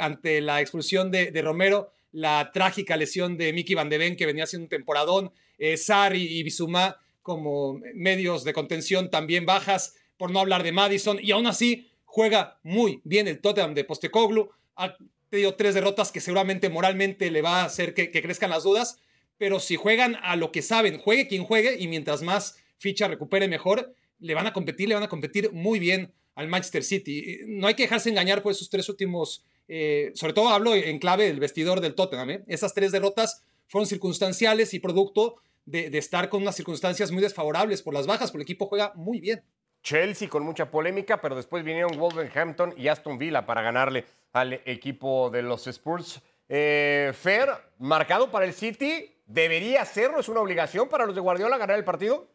Ante 0.00 0.40
la 0.40 0.60
expulsión 0.60 1.10
de, 1.10 1.30
de 1.30 1.42
Romero, 1.42 1.92
la 2.12 2.50
trágica 2.52 2.96
lesión 2.96 3.36
de 3.36 3.52
Mickey 3.52 3.74
Van 3.74 3.88
de 3.88 3.98
Ven, 3.98 4.16
que 4.16 4.26
venía 4.26 4.44
haciendo 4.44 4.64
un 4.64 4.70
temporadón. 4.70 5.32
Sarri 5.76 6.38
y 6.38 6.42
Bisumá 6.42 6.98
como 7.20 7.80
medios 7.94 8.42
de 8.42 8.52
contención 8.52 9.10
también 9.10 9.46
bajas, 9.46 9.94
por 10.16 10.30
no 10.30 10.40
hablar 10.40 10.62
de 10.62 10.72
Madison. 10.72 11.18
Y 11.22 11.30
aún 11.30 11.46
así 11.46 11.91
juega 12.12 12.60
muy 12.62 13.00
bien 13.04 13.26
el 13.26 13.40
Tottenham 13.40 13.72
de 13.72 13.84
Postecoglou. 13.84 14.50
Ha 14.76 14.98
tenido 15.30 15.54
tres 15.54 15.72
derrotas 15.74 16.12
que 16.12 16.20
seguramente 16.20 16.68
moralmente 16.68 17.30
le 17.30 17.40
va 17.40 17.62
a 17.62 17.64
hacer 17.64 17.94
que, 17.94 18.10
que 18.10 18.20
crezcan 18.20 18.50
las 18.50 18.64
dudas. 18.64 18.98
Pero 19.38 19.60
si 19.60 19.76
juegan 19.76 20.16
a 20.22 20.36
lo 20.36 20.52
que 20.52 20.60
saben, 20.60 20.98
juegue 20.98 21.26
quien 21.26 21.42
juegue 21.42 21.78
y 21.80 21.88
mientras 21.88 22.20
más 22.20 22.58
ficha 22.76 23.08
recupere 23.08 23.48
mejor, 23.48 23.94
le 24.18 24.34
van 24.34 24.46
a 24.46 24.52
competir, 24.52 24.90
le 24.90 24.94
van 24.94 25.04
a 25.04 25.08
competir 25.08 25.52
muy 25.52 25.78
bien 25.78 26.12
al 26.34 26.48
Manchester 26.48 26.84
City. 26.84 27.38
No 27.46 27.66
hay 27.66 27.74
que 27.74 27.84
dejarse 27.84 28.10
engañar 28.10 28.42
por 28.42 28.52
esos 28.52 28.68
tres 28.68 28.90
últimos, 28.90 29.46
eh, 29.66 30.12
sobre 30.14 30.34
todo 30.34 30.50
hablo 30.50 30.74
en 30.74 30.98
clave 30.98 31.24
del 31.24 31.40
vestidor 31.40 31.80
del 31.80 31.94
Tottenham. 31.94 32.28
¿eh? 32.28 32.44
Esas 32.46 32.74
tres 32.74 32.92
derrotas 32.92 33.42
fueron 33.68 33.86
circunstanciales 33.86 34.74
y 34.74 34.80
producto 34.80 35.36
de, 35.64 35.88
de 35.88 35.96
estar 35.96 36.28
con 36.28 36.42
unas 36.42 36.56
circunstancias 36.56 37.10
muy 37.10 37.22
desfavorables 37.22 37.80
por 37.80 37.94
las 37.94 38.06
bajas, 38.06 38.30
porque 38.30 38.42
el 38.42 38.48
equipo 38.50 38.66
juega 38.66 38.92
muy 38.96 39.18
bien. 39.18 39.42
Chelsea 39.82 40.28
con 40.28 40.44
mucha 40.44 40.70
polémica, 40.70 41.20
pero 41.20 41.34
después 41.34 41.64
vinieron 41.64 41.98
Wolverhampton 41.98 42.74
y 42.76 42.88
Aston 42.88 43.18
Villa 43.18 43.44
para 43.44 43.62
ganarle 43.62 44.04
al 44.32 44.54
equipo 44.64 45.30
de 45.30 45.42
los 45.42 45.66
Spurs. 45.66 46.20
Eh, 46.48 47.12
Fer, 47.14 47.50
marcado 47.78 48.30
para 48.30 48.44
el 48.44 48.54
City, 48.54 49.14
¿debería 49.26 49.82
hacerlo? 49.82 50.20
¿Es 50.20 50.28
una 50.28 50.40
obligación 50.40 50.88
para 50.88 51.06
los 51.06 51.14
de 51.14 51.20
Guardiola 51.20 51.58
ganar 51.58 51.78
el 51.78 51.84
partido? 51.84 52.26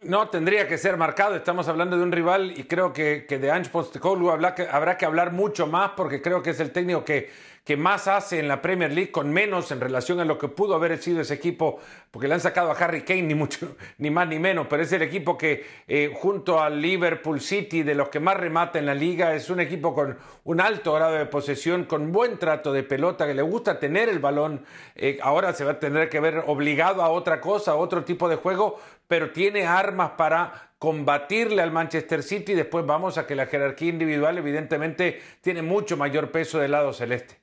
No 0.00 0.28
tendría 0.30 0.66
que 0.66 0.78
ser 0.78 0.96
marcado, 0.96 1.36
estamos 1.36 1.68
hablando 1.68 1.96
de 1.96 2.02
un 2.02 2.10
rival 2.10 2.58
y 2.58 2.64
creo 2.64 2.92
que, 2.92 3.24
de 3.28 3.50
Ange 3.52 3.70
Postecoglou 3.70 4.30
habrá 4.30 4.96
que 4.96 5.04
hablar 5.06 5.30
mucho 5.30 5.68
más 5.68 5.92
porque 5.96 6.20
creo 6.20 6.42
que 6.42 6.50
es 6.50 6.58
el 6.58 6.72
técnico 6.72 7.04
que, 7.04 7.30
que 7.64 7.76
más 7.76 8.08
hace 8.08 8.40
en 8.40 8.48
la 8.48 8.60
Premier 8.60 8.92
League 8.92 9.12
con 9.12 9.32
menos 9.32 9.70
en 9.70 9.80
relación 9.80 10.18
a 10.18 10.24
lo 10.24 10.36
que 10.36 10.48
pudo 10.48 10.74
haber 10.74 10.98
sido 10.98 11.20
ese 11.20 11.34
equipo, 11.34 11.78
porque 12.10 12.26
le 12.26 12.34
han 12.34 12.40
sacado 12.40 12.70
a 12.70 12.74
Harry 12.74 13.02
Kane 13.02 13.22
ni 13.22 13.34
mucho, 13.34 13.76
ni 13.98 14.10
más 14.10 14.26
ni 14.28 14.38
menos, 14.38 14.66
pero 14.68 14.82
es 14.82 14.92
el 14.92 15.02
equipo 15.02 15.38
que 15.38 15.64
eh, 15.86 16.12
junto 16.12 16.60
al 16.60 16.82
Liverpool 16.82 17.40
City, 17.40 17.82
de 17.84 17.94
los 17.94 18.08
que 18.08 18.18
más 18.18 18.36
remata 18.36 18.78
en 18.78 18.86
la 18.86 18.94
liga, 18.94 19.34
es 19.34 19.48
un 19.48 19.60
equipo 19.60 19.94
con 19.94 20.18
un 20.44 20.60
alto 20.60 20.92
grado 20.94 21.14
de 21.14 21.26
posesión, 21.26 21.84
con 21.84 22.10
buen 22.10 22.38
trato 22.38 22.72
de 22.72 22.82
pelota, 22.82 23.26
que 23.26 23.34
le 23.34 23.42
gusta 23.42 23.78
tener 23.78 24.08
el 24.08 24.18
balón, 24.18 24.64
eh, 24.96 25.18
ahora 25.22 25.52
se 25.52 25.64
va 25.64 25.72
a 25.72 25.78
tener 25.78 26.08
que 26.08 26.18
ver 26.18 26.42
obligado 26.46 27.02
a 27.02 27.10
otra 27.10 27.40
cosa, 27.40 27.72
a 27.72 27.76
otro 27.76 28.04
tipo 28.04 28.28
de 28.28 28.36
juego, 28.36 28.80
pero 29.06 29.30
tiene 29.30 29.66
armas 29.66 30.12
para 30.16 30.72
combatirle 30.78 31.62
al 31.62 31.70
Manchester 31.70 32.24
City. 32.24 32.54
Después 32.54 32.84
vamos 32.84 33.18
a 33.18 33.26
que 33.26 33.36
la 33.36 33.46
jerarquía 33.46 33.90
individual 33.90 34.38
evidentemente 34.38 35.22
tiene 35.40 35.62
mucho 35.62 35.96
mayor 35.96 36.32
peso 36.32 36.58
del 36.58 36.72
lado 36.72 36.92
celeste. 36.92 37.42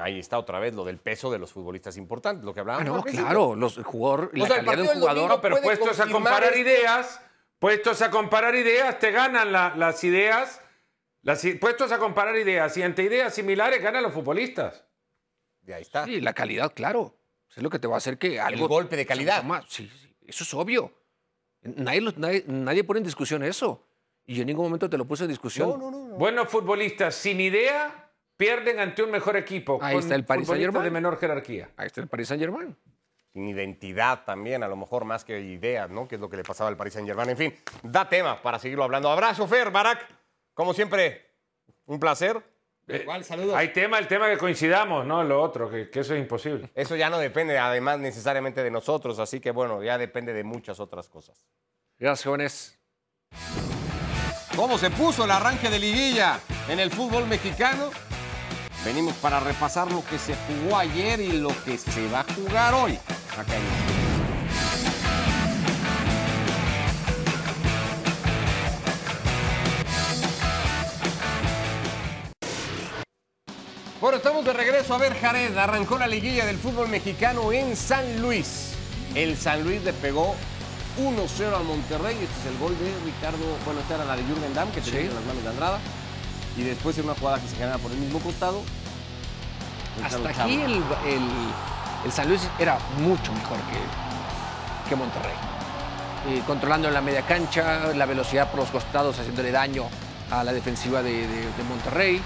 Ahí 0.00 0.18
está 0.18 0.38
otra 0.38 0.58
vez 0.58 0.74
lo 0.74 0.84
del 0.84 0.98
peso 0.98 1.30
de 1.30 1.38
los 1.38 1.52
futbolistas 1.52 1.96
importantes, 1.96 2.44
lo 2.44 2.52
que 2.54 2.60
Ah, 2.60 2.62
hablábamos. 2.62 2.86
no, 2.88 2.94
al 2.96 3.02
principio. 3.02 3.26
claro, 3.26 3.54
los, 3.54 3.76
el 3.78 3.84
jugador, 3.84 4.30
la 4.34 4.46
sea, 4.46 4.56
el 4.58 4.64
calidad 4.66 4.92
del 4.92 5.00
jugador. 5.00 5.40
pero 5.40 5.60
puestos 5.60 6.00
a 6.00 6.06
comparar 6.08 6.44
esto. 6.54 6.58
ideas, 6.58 7.20
puestos 7.58 8.02
a 8.02 8.10
comparar 8.10 8.54
ideas, 8.54 8.98
te 8.98 9.10
ganan 9.10 9.52
la- 9.52 9.74
las 9.76 10.02
ideas. 10.04 10.60
Las, 11.22 11.42
puestos 11.60 11.90
a 11.92 11.98
comparar 11.98 12.36
ideas 12.36 12.76
y 12.76 12.82
ante 12.82 13.02
ideas 13.02 13.34
similares 13.34 13.82
ganan 13.82 14.02
los 14.02 14.12
futbolistas. 14.12 14.84
Y 15.66 15.72
ahí 15.72 15.82
está. 15.82 16.04
Sí, 16.04 16.20
la 16.20 16.32
calidad, 16.32 16.72
claro. 16.72 17.14
Es 17.54 17.62
lo 17.62 17.68
que 17.70 17.78
te 17.78 17.88
va 17.88 17.94
a 17.94 17.98
hacer 17.98 18.18
que 18.18 18.40
algo. 18.40 18.68
golpe 18.68 18.96
de 18.96 19.04
calidad. 19.04 19.42
Sí, 19.68 19.90
sí, 20.00 20.16
eso 20.26 20.44
es 20.44 20.54
obvio. 20.54 20.92
Nadie, 21.62 22.00
lo- 22.00 22.12
nadie, 22.16 22.44
nadie 22.46 22.84
pone 22.84 22.98
en 22.98 23.04
discusión 23.04 23.42
eso. 23.42 23.84
Y 24.24 24.36
yo 24.36 24.42
en 24.42 24.46
ningún 24.46 24.66
momento 24.66 24.88
te 24.88 24.96
lo 24.96 25.06
puse 25.06 25.24
en 25.24 25.30
discusión. 25.30 25.70
No, 25.70 25.76
no, 25.76 25.90
no. 25.90 26.08
no. 26.08 26.14
Buenos 26.16 26.48
futbolistas 26.48 27.14
sin 27.14 27.40
idea 27.40 28.07
pierden 28.38 28.80
ante 28.80 29.02
un 29.02 29.10
mejor 29.10 29.36
equipo. 29.36 29.78
Ahí 29.82 29.94
con 29.94 30.02
está 30.02 30.14
el 30.14 30.24
Paris 30.24 30.46
futbolistas 30.46 30.72
Saint-Germain. 30.72 30.84
de 30.84 30.90
menor 30.90 31.18
jerarquía. 31.18 31.68
Ahí 31.76 31.88
está 31.88 32.00
el 32.00 32.06
Paris 32.06 32.28
Saint 32.28 32.40
Germain. 32.40 32.74
Sin 33.34 33.46
identidad 33.46 34.24
también, 34.24 34.62
a 34.62 34.68
lo 34.68 34.76
mejor 34.76 35.04
más 35.04 35.24
que 35.24 35.38
ideas, 35.40 35.90
¿no? 35.90 36.08
Que 36.08 36.14
es 36.14 36.20
lo 36.20 36.30
que 36.30 36.38
le 36.38 36.44
pasaba 36.44 36.70
al 36.70 36.76
Paris 36.76 36.94
Saint 36.94 37.06
Germain. 37.06 37.28
En 37.28 37.36
fin, 37.36 37.54
da 37.82 38.08
tema 38.08 38.40
para 38.40 38.58
seguirlo 38.58 38.84
hablando. 38.84 39.10
Abrazo, 39.10 39.46
Fer, 39.46 39.70
Barak. 39.70 40.06
Como 40.54 40.72
siempre, 40.72 41.26
un 41.86 42.00
placer. 42.00 42.40
Igual, 42.86 43.22
saludos. 43.22 43.54
Hay 43.54 43.68
tema, 43.74 43.98
el 43.98 44.08
tema 44.08 44.30
que 44.30 44.38
coincidamos, 44.38 45.04
¿no? 45.04 45.22
Lo 45.22 45.42
otro, 45.42 45.68
que, 45.68 45.90
que 45.90 46.00
eso 46.00 46.14
es 46.14 46.20
imposible. 46.20 46.70
Eso 46.74 46.96
ya 46.96 47.10
no 47.10 47.18
depende, 47.18 47.58
además, 47.58 47.98
necesariamente 47.98 48.62
de 48.62 48.70
nosotros. 48.70 49.18
Así 49.18 49.40
que, 49.40 49.50
bueno, 49.50 49.82
ya 49.82 49.98
depende 49.98 50.32
de 50.32 50.42
muchas 50.42 50.80
otras 50.80 51.08
cosas. 51.08 51.46
Gracias, 51.98 52.24
jóvenes. 52.24 52.78
¿Cómo 54.56 54.78
se 54.78 54.90
puso 54.90 55.24
el 55.24 55.30
arranque 55.30 55.68
de 55.68 55.78
liguilla 55.78 56.40
en 56.68 56.80
el 56.80 56.90
fútbol 56.90 57.26
mexicano? 57.26 57.90
Venimos 58.84 59.14
para 59.16 59.40
repasar 59.40 59.90
lo 59.90 60.04
que 60.04 60.18
se 60.18 60.34
jugó 60.46 60.76
ayer 60.76 61.20
y 61.20 61.32
lo 61.32 61.50
que 61.64 61.76
se 61.76 62.08
va 62.08 62.20
a 62.20 62.24
jugar 62.34 62.74
hoy. 62.74 62.98
Acá 63.36 63.54
en 63.56 63.62
Bueno, 74.00 74.18
estamos 74.18 74.44
de 74.44 74.52
regreso 74.52 74.94
a 74.94 74.98
ver 74.98 75.14
Jared. 75.14 75.56
Arrancó 75.56 75.98
la 75.98 76.06
liguilla 76.06 76.46
del 76.46 76.56
fútbol 76.58 76.88
mexicano 76.88 77.52
en 77.52 77.76
San 77.76 78.22
Luis. 78.22 78.74
El 79.14 79.36
San 79.36 79.64
Luis 79.64 79.82
le 79.82 79.92
pegó 79.92 80.36
1-0 80.98 81.56
al 81.56 81.64
Monterrey. 81.64 82.14
Este 82.14 82.40
es 82.48 82.54
el 82.54 82.58
gol 82.58 82.76
de 82.78 82.92
Ricardo. 83.04 83.44
Bueno, 83.64 83.80
esta 83.80 83.96
era 83.96 84.04
la 84.04 84.16
de 84.16 84.22
Jürgen 84.22 84.54
Damm, 84.54 84.70
que 84.70 84.80
tenía 84.80 85.00
Sí. 85.00 85.06
en 85.06 85.14
las 85.14 85.24
manos 85.24 85.42
de 85.42 85.48
Andrada. 85.48 85.80
Y 86.58 86.62
después 86.64 86.98
en 86.98 87.04
una 87.04 87.14
jugada 87.14 87.40
que 87.40 87.48
se 87.48 87.56
genera 87.56 87.78
por 87.78 87.90
el 87.92 87.98
mismo 87.98 88.18
costado. 88.18 88.60
Ricardo 89.96 90.28
Hasta 90.28 90.42
aquí 90.42 90.54
el, 90.54 90.72
el- 91.06 91.52
el 92.04 92.12
San 92.12 92.28
Luis 92.28 92.42
era 92.58 92.78
mucho 92.98 93.32
mejor 93.32 93.56
que, 93.58 94.88
que 94.88 94.96
Monterrey. 94.96 95.32
Eh, 96.28 96.42
controlando 96.46 96.88
en 96.88 96.94
la 96.94 97.00
media 97.00 97.22
cancha, 97.22 97.92
la 97.94 98.06
velocidad 98.06 98.50
por 98.50 98.60
los 98.60 98.70
costados, 98.70 99.18
haciéndole 99.18 99.50
daño 99.52 99.84
a 100.30 100.44
la 100.44 100.52
defensiva 100.52 101.02
de, 101.02 101.26
de- 101.26 101.46
de 101.46 101.62
Monterrey. 101.68 102.20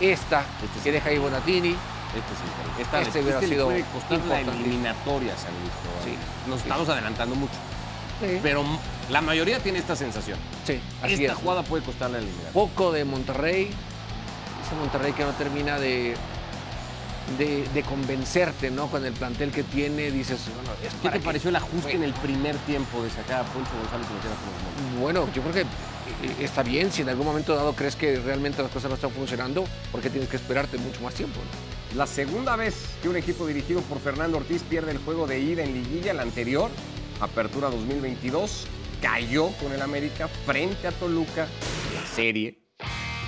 Esta, 0.00 0.42
que 0.82 0.92
deja 0.92 1.08
ahí 1.10 1.18
Bonatini. 1.18 1.70
Este. 1.70 2.82
Esta 2.82 3.00
Este 3.02 3.18
vez- 3.18 3.24
hubiera 3.24 3.40
le 3.40 3.48
sido 3.48 3.66
puede 3.66 3.82
costar 3.82 4.10
la 4.12 4.16
importante. 4.40 4.52
eliminatoria 4.64 5.36
San 5.36 5.52
Luis. 5.60 5.72
Sí. 6.04 6.16
Nos 6.48 6.58
Sí, 6.60 6.62
estamos 6.62 6.86
sí. 6.86 6.92
adelantando 6.92 7.34
mucho. 7.36 7.52
Sí, 8.20 8.38
Pero 8.42 8.62
la 9.10 9.20
mayoría 9.20 9.58
tiene 9.60 9.78
esta 9.78 9.96
sensación. 9.96 10.38
sí, 10.66 10.78
así 11.02 11.14
Esta 11.14 11.32
es. 11.32 11.38
jugada 11.38 11.62
puede 11.62 11.82
costar 11.84 12.10
la 12.10 12.18
eliminatoria. 12.18 12.52
Poco 12.52 12.92
de 12.92 13.04
Monterrey. 13.04 13.70
Ese 14.66 14.74
Monterrey 14.78 15.12
que 15.12 15.24
no 15.24 15.30
termina 15.32 15.78
de, 15.78 16.14
de, 17.38 17.66
de 17.72 17.82
convencerte, 17.82 18.70
¿no? 18.70 18.88
Con 18.88 19.04
el 19.06 19.12
plantel 19.14 19.50
que 19.52 19.62
tiene, 19.62 20.10
dices, 20.10 20.38
bueno, 20.54 20.70
es 20.84 20.92
¿Qué 20.94 20.98
para 21.02 21.12
te 21.14 21.18
que- 21.20 21.24
pareció 21.24 21.50
el 21.50 21.56
ajuste 21.56 21.80
Bueno. 21.82 21.98
en 21.98 22.02
el 22.04 22.12
primer 22.12 22.56
tiempo 22.58 23.02
de 23.02 23.10
sacar 23.10 23.40
a 23.40 23.44
Poncho 23.44 23.70
González 23.80 24.06
y 24.10 24.14
meter 24.14 24.30
a 24.30 24.90
Mori? 24.90 25.00
Bueno, 25.00 25.28
yo 25.34 25.42
creo 25.42 25.54
que 25.54 25.60
eh, 25.62 25.64
está 26.40 26.62
bien. 26.62 26.92
Si 26.92 27.02
en 27.02 27.08
algún 27.08 27.26
momento 27.26 27.54
dado 27.56 27.72
crees 27.74 27.96
que 27.96 28.16
realmente 28.20 28.62
las 28.62 28.70
cosas 28.70 28.90
no 28.90 28.96
están 28.96 29.10
funcionando, 29.12 29.64
porque 29.90 30.10
tienes 30.10 30.28
que 30.28 30.36
esperarte 30.36 30.76
mucho 30.76 31.00
más 31.00 31.14
tiempo. 31.14 31.40
¿no? 31.40 31.96
La 31.96 32.06
segunda 32.06 32.54
vez 32.56 32.74
que 33.02 33.08
un 33.08 33.16
equipo 33.16 33.46
dirigido 33.46 33.80
por 33.82 33.98
Fernando 34.00 34.36
Ortiz 34.36 34.62
pierde 34.62 34.92
el 34.92 34.98
juego 34.98 35.26
de 35.26 35.40
ida 35.40 35.62
en 35.64 35.72
liguilla, 35.72 36.12
la 36.12 36.22
anterior, 36.22 36.70
Apertura 37.20 37.68
2022, 37.70 38.66
cayó 39.02 39.48
con 39.58 39.72
el 39.72 39.82
América 39.82 40.28
frente 40.28 40.86
a 40.86 40.92
Toluca. 40.92 41.46
La 41.94 42.06
serie 42.14 42.58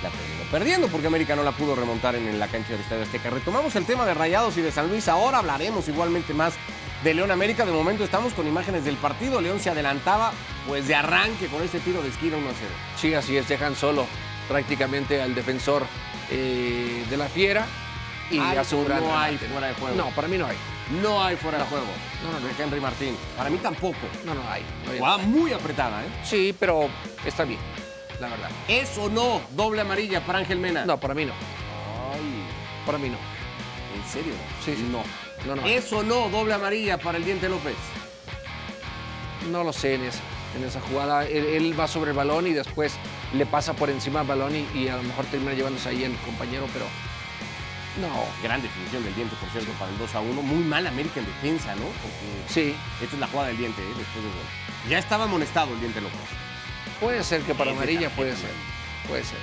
la 0.03 0.09
terminó 0.09 0.51
perdiendo 0.51 0.87
porque 0.87 1.07
América 1.07 1.35
no 1.35 1.43
la 1.43 1.51
pudo 1.51 1.75
remontar 1.75 2.15
en 2.15 2.37
la 2.37 2.47
cancha 2.47 2.71
del 2.71 2.81
Estadio 2.81 3.03
Azteca. 3.03 3.29
Retomamos 3.29 3.75
el 3.75 3.85
tema 3.85 4.05
de 4.05 4.13
Rayados 4.13 4.57
y 4.57 4.61
de 4.61 4.71
San 4.71 4.89
Luis. 4.89 5.07
Ahora 5.07 5.39
hablaremos 5.39 5.87
igualmente 5.87 6.33
más 6.33 6.53
de 7.03 7.13
León 7.13 7.31
América. 7.31 7.65
De 7.65 7.71
momento 7.71 8.03
estamos 8.03 8.33
con 8.33 8.47
imágenes 8.47 8.85
del 8.85 8.97
partido. 8.97 9.41
León 9.41 9.59
se 9.59 9.69
adelantaba 9.69 10.33
pues 10.67 10.87
de 10.87 10.95
arranque 10.95 11.47
con 11.47 11.63
este 11.63 11.79
tiro 11.79 12.01
de 12.01 12.09
esquina 12.09 12.37
1 12.37 12.49
a 12.49 12.53
0. 12.53 12.71
Sí, 12.97 13.13
así 13.13 13.37
es. 13.37 13.47
Dejan 13.47 13.75
solo 13.75 14.05
prácticamente 14.47 15.21
al 15.21 15.33
defensor 15.33 15.83
eh, 16.29 17.05
de 17.09 17.17
la 17.17 17.27
Fiera 17.27 17.65
y 18.29 18.39
¿Hay 18.39 18.57
hace 18.57 18.75
un 18.75 18.85
gran 18.85 19.01
no 19.01 19.17
hay 19.17 19.37
fuera 19.37 19.67
de 19.67 19.73
juego? 19.75 19.95
No, 19.95 20.09
para 20.11 20.27
mí 20.27 20.37
no 20.37 20.47
hay. 20.47 20.57
No 21.01 21.23
hay 21.23 21.35
fuera 21.35 21.57
de 21.59 21.65
juego. 21.65 21.85
No, 22.23 22.31
no, 22.31 22.39
no. 22.39 22.47
De 22.47 22.63
Henry 22.63 22.79
Martín. 22.79 23.15
Para 23.37 23.49
mí 23.49 23.57
tampoco. 23.57 23.97
No, 24.25 24.33
no 24.35 24.41
hay. 24.49 24.63
no 24.85 24.91
hay. 24.91 24.97
Jugada 24.99 25.17
muy 25.19 25.53
apretada, 25.53 26.03
¿eh? 26.03 26.07
Sí, 26.23 26.55
pero 26.59 26.89
está 27.25 27.43
bien, 27.45 27.59
la 28.19 28.27
verdad. 28.29 28.49
¿Es 28.67 28.97
o 28.97 29.09
no 29.09 29.41
doble 29.51 29.81
amarilla 29.81 30.25
para 30.25 30.39
Ángel 30.39 30.59
Mena? 30.59 30.85
No, 30.85 30.99
para 30.99 31.13
mí 31.13 31.25
no. 31.25 31.33
Ay, 32.13 32.45
Para 32.85 32.97
mí 32.97 33.09
no. 33.09 33.17
¿en 33.95 34.09
serio? 34.09 34.33
Sí, 34.63 34.75
sí. 34.75 34.87
No. 34.91 35.03
No, 35.47 35.55
no. 35.61 35.67
¿Es 35.67 35.91
o 35.93 36.03
no 36.03 36.29
doble 36.29 36.53
amarilla 36.53 36.97
para 36.97 37.17
el 37.17 37.25
Diente 37.25 37.49
López? 37.49 37.75
No 39.51 39.63
lo 39.63 39.73
sé 39.73 39.95
en 39.95 40.03
esa, 40.05 40.19
en 40.57 40.63
esa 40.63 40.79
jugada. 40.81 41.25
Él, 41.25 41.45
él 41.45 41.79
va 41.79 41.87
sobre 41.87 42.11
el 42.11 42.17
balón 42.17 42.47
y 42.47 42.51
después 42.53 42.95
le 43.33 43.45
pasa 43.45 43.73
por 43.73 43.89
encima 43.89 44.19
del 44.19 44.27
balón 44.29 44.55
y, 44.55 44.67
y 44.77 44.87
a 44.87 44.95
lo 44.95 45.03
mejor 45.03 45.25
termina 45.25 45.53
llevándose 45.53 45.89
ahí 45.89 46.03
el 46.03 46.15
compañero, 46.19 46.65
pero 46.71 46.85
no. 47.99 48.25
Gran 48.41 48.61
definición 48.61 49.03
del 49.03 49.15
Diente, 49.15 49.35
por 49.39 49.49
cierto, 49.49 49.71
para 49.73 49.91
el 49.91 49.97
2 49.97 50.15
a 50.15 50.19
1. 50.19 50.41
Muy 50.41 50.63
mal 50.63 50.87
América 50.87 51.19
en 51.19 51.25
defensa, 51.25 51.75
¿no? 51.75 51.85
Porque 51.85 52.43
Sí, 52.47 52.75
esta 53.01 53.15
es 53.15 53.19
la 53.19 53.27
jugada 53.27 53.49
del 53.49 53.57
Diente, 53.57 53.81
¿eh? 53.81 53.93
Después 53.97 54.23
del 54.23 54.33
gol. 54.33 54.89
Ya 54.89 54.99
estaba 54.99 55.25
amonestado 55.25 55.73
el 55.73 55.79
Diente 55.79 56.01
López. 56.01 56.19
puede 56.99 57.23
ser 57.23 57.41
que 57.41 57.53
para 57.53 57.71
Es 57.71 57.77
amarilla 57.77 58.09
puede 58.09 58.35
ser. 58.35 58.51
Puede 59.07 59.23
ser. 59.23 59.37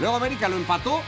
Luego 0.00 0.16
América 0.16 0.48
lo 0.48 0.56
empató. 0.56 1.02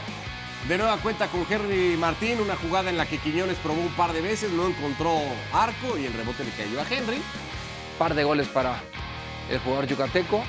De 0.67 0.79
nueva 0.79 0.97
cuenta 0.97 1.27
con 1.27 1.45
Henry 1.47 1.95
Martín, 1.95 2.41
una 2.41 2.55
jugada 2.55 2.89
en 2.89 2.97
la 2.97 3.05
que 3.05 3.19
Quiñones 3.19 3.55
probó 3.57 3.79
un 3.81 3.93
par 3.93 4.13
de 4.13 4.21
veces, 4.21 4.51
no 4.51 4.67
encontró 4.67 5.21
arco 5.53 5.95
y 5.95 6.07
el 6.07 6.13
rebote 6.13 6.43
le 6.43 6.49
cayó 6.51 6.81
a 6.81 6.85
Henry. 6.89 7.21
Par 7.99 8.15
de 8.15 8.23
goles 8.23 8.47
para 8.47 8.81
el 9.51 9.59
jugador 9.59 9.85
yucateco. 9.85 10.43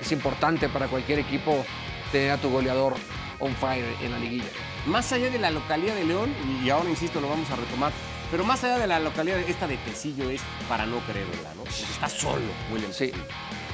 Es 0.00 0.10
importante 0.12 0.70
para 0.70 0.88
cualquier 0.88 1.18
equipo 1.18 1.66
tener 2.12 2.30
a 2.30 2.38
tu 2.38 2.48
goleador 2.48 2.94
on 3.38 3.54
fire 3.56 3.94
en 4.00 4.12
la 4.12 4.18
liguilla. 4.18 4.48
Más 4.86 5.12
allá 5.12 5.30
de 5.30 5.38
la 5.38 5.50
localidad 5.50 5.94
de 5.94 6.04
León, 6.04 6.34
y 6.64 6.70
ahora 6.70 6.88
insisto, 6.88 7.20
lo 7.20 7.28
vamos 7.28 7.50
a 7.50 7.56
retomar, 7.56 7.92
pero 8.30 8.44
más 8.44 8.62
allá 8.64 8.78
de 8.78 8.86
la 8.86 9.00
localidad, 9.00 9.38
esta 9.40 9.66
de 9.66 9.76
Tecillo 9.78 10.30
es 10.30 10.40
para 10.68 10.86
no 10.86 10.98
creerla, 11.00 11.54
¿no? 11.56 11.64
Porque 11.64 11.82
está 11.82 12.08
solo, 12.08 12.42
William. 12.72 12.92
Sí. 12.92 13.10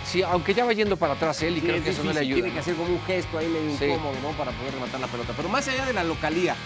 Sí, 0.06 0.22
aunque 0.22 0.52
ya 0.54 0.64
va 0.64 0.72
yendo 0.72 0.96
para 0.96 1.12
atrás 1.14 1.42
él 1.42 1.56
y 1.58 1.60
Sí, 1.60 1.66
creo 1.66 1.76
es 1.76 1.84
que 1.84 1.90
eso 1.90 2.02
no 2.02 2.12
le 2.12 2.20
ayuda. 2.20 2.34
Tiene 2.36 2.52
que 2.52 2.58
hacer 2.58 2.74
como 2.74 2.88
un 2.92 3.00
gesto 3.04 3.38
ahí 3.38 3.46
medio 3.46 3.76
Sí. 3.78 3.84
incómodo, 3.84 4.14
¿no? 4.22 4.30
Para 4.30 4.50
poder 4.52 4.74
rematar 4.74 5.00
la 5.00 5.06
pelota. 5.06 5.32
Pero 5.36 5.48
más 5.48 5.68
allá 5.68 5.86
de 5.86 5.92
la 5.92 6.02
localía, 6.02 6.56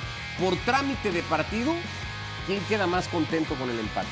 por 0.40 0.56
trámite 0.58 1.10
de 1.12 1.22
partido, 1.22 1.74
¿quién 2.46 2.60
queda 2.68 2.86
más 2.86 3.08
contento 3.08 3.54
con 3.56 3.68
el 3.68 3.78
empate? 3.78 4.08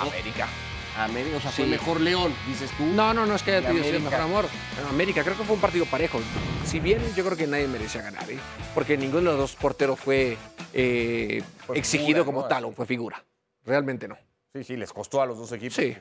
América. 0.00 0.48
América, 0.96 1.36
o 1.36 1.40
sea, 1.40 1.50
fue 1.50 1.64
Sí. 1.64 1.70
mejor 1.70 2.00
León, 2.00 2.32
dices 2.46 2.70
tú. 2.76 2.84
No, 2.86 3.12
no, 3.12 3.26
no 3.26 3.34
es 3.34 3.42
que 3.42 3.52
haya 3.52 3.68
sido 3.70 3.82
América. 3.82 3.98
mejor 3.98 4.20
amor. 4.20 4.44
No, 4.82 4.88
América, 4.88 5.22
creo 5.24 5.36
que 5.36 5.44
fue 5.44 5.54
un 5.56 5.60
partido 5.60 5.86
parejo. 5.86 6.20
Si 6.64 6.78
bien 6.80 7.00
yo 7.14 7.24
creo 7.24 7.36
que 7.36 7.46
nadie 7.46 7.66
merecía 7.66 8.02
ganar, 8.02 8.30
¿eh? 8.30 8.38
porque 8.74 8.96
ninguno 8.96 9.30
de 9.32 9.36
los 9.36 9.38
dos 9.38 9.56
porteros 9.56 9.98
fue 9.98 10.36
eh, 10.72 11.42
Fue 11.66 11.78
exigido 11.78 12.06
figura, 12.08 12.24
como 12.24 12.40
¿no? 12.42 12.48
tal, 12.48 12.64
o 12.66 12.72
fue 12.72 12.86
figura. 12.86 13.24
Realmente 13.64 14.06
no. 14.08 14.16
Sí, 14.52 14.62
sí, 14.64 14.76
les 14.76 14.92
costó 14.92 15.20
a 15.22 15.26
los 15.26 15.36
dos 15.38 15.50
equipos 15.52 15.74
Sí. 15.76 15.96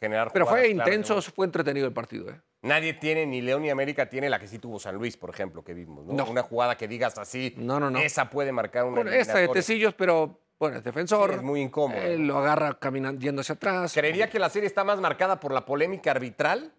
generar 0.00 0.30
Pero 0.32 0.46
jugadas 0.46 0.64
fue 0.66 0.70
intenso, 0.72 1.22
fue 1.22 1.46
entretenido 1.46 1.86
el 1.86 1.92
partido. 1.92 2.30
¿eh? 2.30 2.40
Nadie 2.62 2.94
tiene, 2.94 3.26
ni 3.26 3.40
León 3.40 3.62
ni 3.62 3.70
América 3.70 4.08
tiene 4.08 4.28
la 4.30 4.38
que 4.38 4.48
sí 4.48 4.58
tuvo 4.58 4.78
San 4.80 4.96
Luis, 4.96 5.16
por 5.16 5.30
ejemplo, 5.30 5.62
que 5.64 5.74
vimos, 5.74 6.04
¿no? 6.04 6.12
No. 6.14 6.24
Una 6.26 6.42
jugada 6.42 6.76
que 6.76 6.88
digas 6.88 7.16
así, 7.18 7.54
No, 7.56 7.78
no, 7.80 7.90
no. 7.90 7.98
esa 7.98 8.28
puede 8.30 8.52
marcar 8.52 8.84
una 8.84 8.96
Bueno, 9.02 9.10
esta 9.12 9.38
de. 9.38 9.48
Tecillos, 9.48 9.94
pero 9.94 10.40
bueno, 10.58 10.78
es 10.78 10.84
defensor. 10.84 11.30
Sí, 11.30 11.36
es 11.36 11.42
muy 11.42 11.60
incómodo. 11.60 12.00
Eh, 12.00 12.18
lo 12.18 12.38
agarra 12.38 12.78
caminando, 12.78 13.20
yendo 13.20 13.40
hacia 13.42 13.54
atrás. 13.54 13.92
Creería 13.92 14.30
que 14.30 14.38
la 14.38 14.48
serie 14.50 14.66
está 14.66 14.84
más 14.84 15.00
marcada 15.00 15.38
por 15.40 15.52
la 15.52 15.64
polémica 15.64 16.10
arbitral 16.12 16.72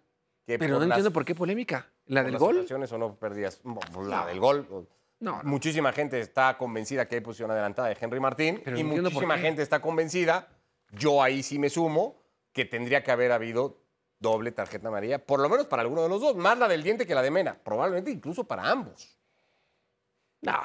que 0.46 0.58
Pero 0.58 0.74
por 0.74 0.80
no 0.82 0.86
las- 0.88 0.96
entiendo 0.98 1.12
por 1.12 1.24
qué 1.24 1.34
polémica. 1.34 1.90
¿La 2.06 2.22
del 2.22 2.32
las 2.32 2.40
gol? 2.40 2.54
situaciones 2.54 2.90
o 2.92 2.98
no 2.98 3.14
perdías. 3.14 3.60
Pues 3.92 4.06
La 4.06 4.20
No. 4.22 4.26
del 4.26 4.40
gol. 4.40 4.66
No, 5.20 5.42
no. 5.42 5.42
Muchísima 5.44 5.92
gente 5.92 6.18
está 6.20 6.56
convencida 6.56 7.06
que 7.06 7.16
hay 7.16 7.20
posición 7.20 7.50
adelantada 7.50 7.88
de 7.88 7.96
Henry 8.00 8.18
Martín 8.20 8.62
Pero 8.64 8.78
y 8.78 8.82
no 8.84 9.02
muchísima 9.02 9.36
gente 9.36 9.62
está 9.62 9.80
convencida, 9.82 10.48
yo 10.92 11.22
ahí 11.22 11.42
sí 11.42 11.58
me 11.58 11.68
sumo, 11.68 12.22
que 12.52 12.64
tendría 12.64 13.02
que 13.04 13.10
haber 13.10 13.32
habido 13.32 13.78
doble 14.20 14.52
tarjeta 14.52 14.88
amarilla, 14.88 15.18
por 15.24 15.38
lo 15.40 15.48
menos 15.48 15.66
para 15.66 15.82
alguno 15.82 16.02
de 16.02 16.08
los 16.08 16.20
dos, 16.20 16.34
más 16.36 16.56
la 16.58 16.66
del 16.66 16.82
diente 16.82 17.06
que 17.06 17.14
la 17.14 17.22
de 17.22 17.30
Mena, 17.30 17.56
probablemente 17.62 18.10
incluso 18.10 18.44
para 18.44 18.68
ambos. 18.70 19.16
No, 20.40 20.60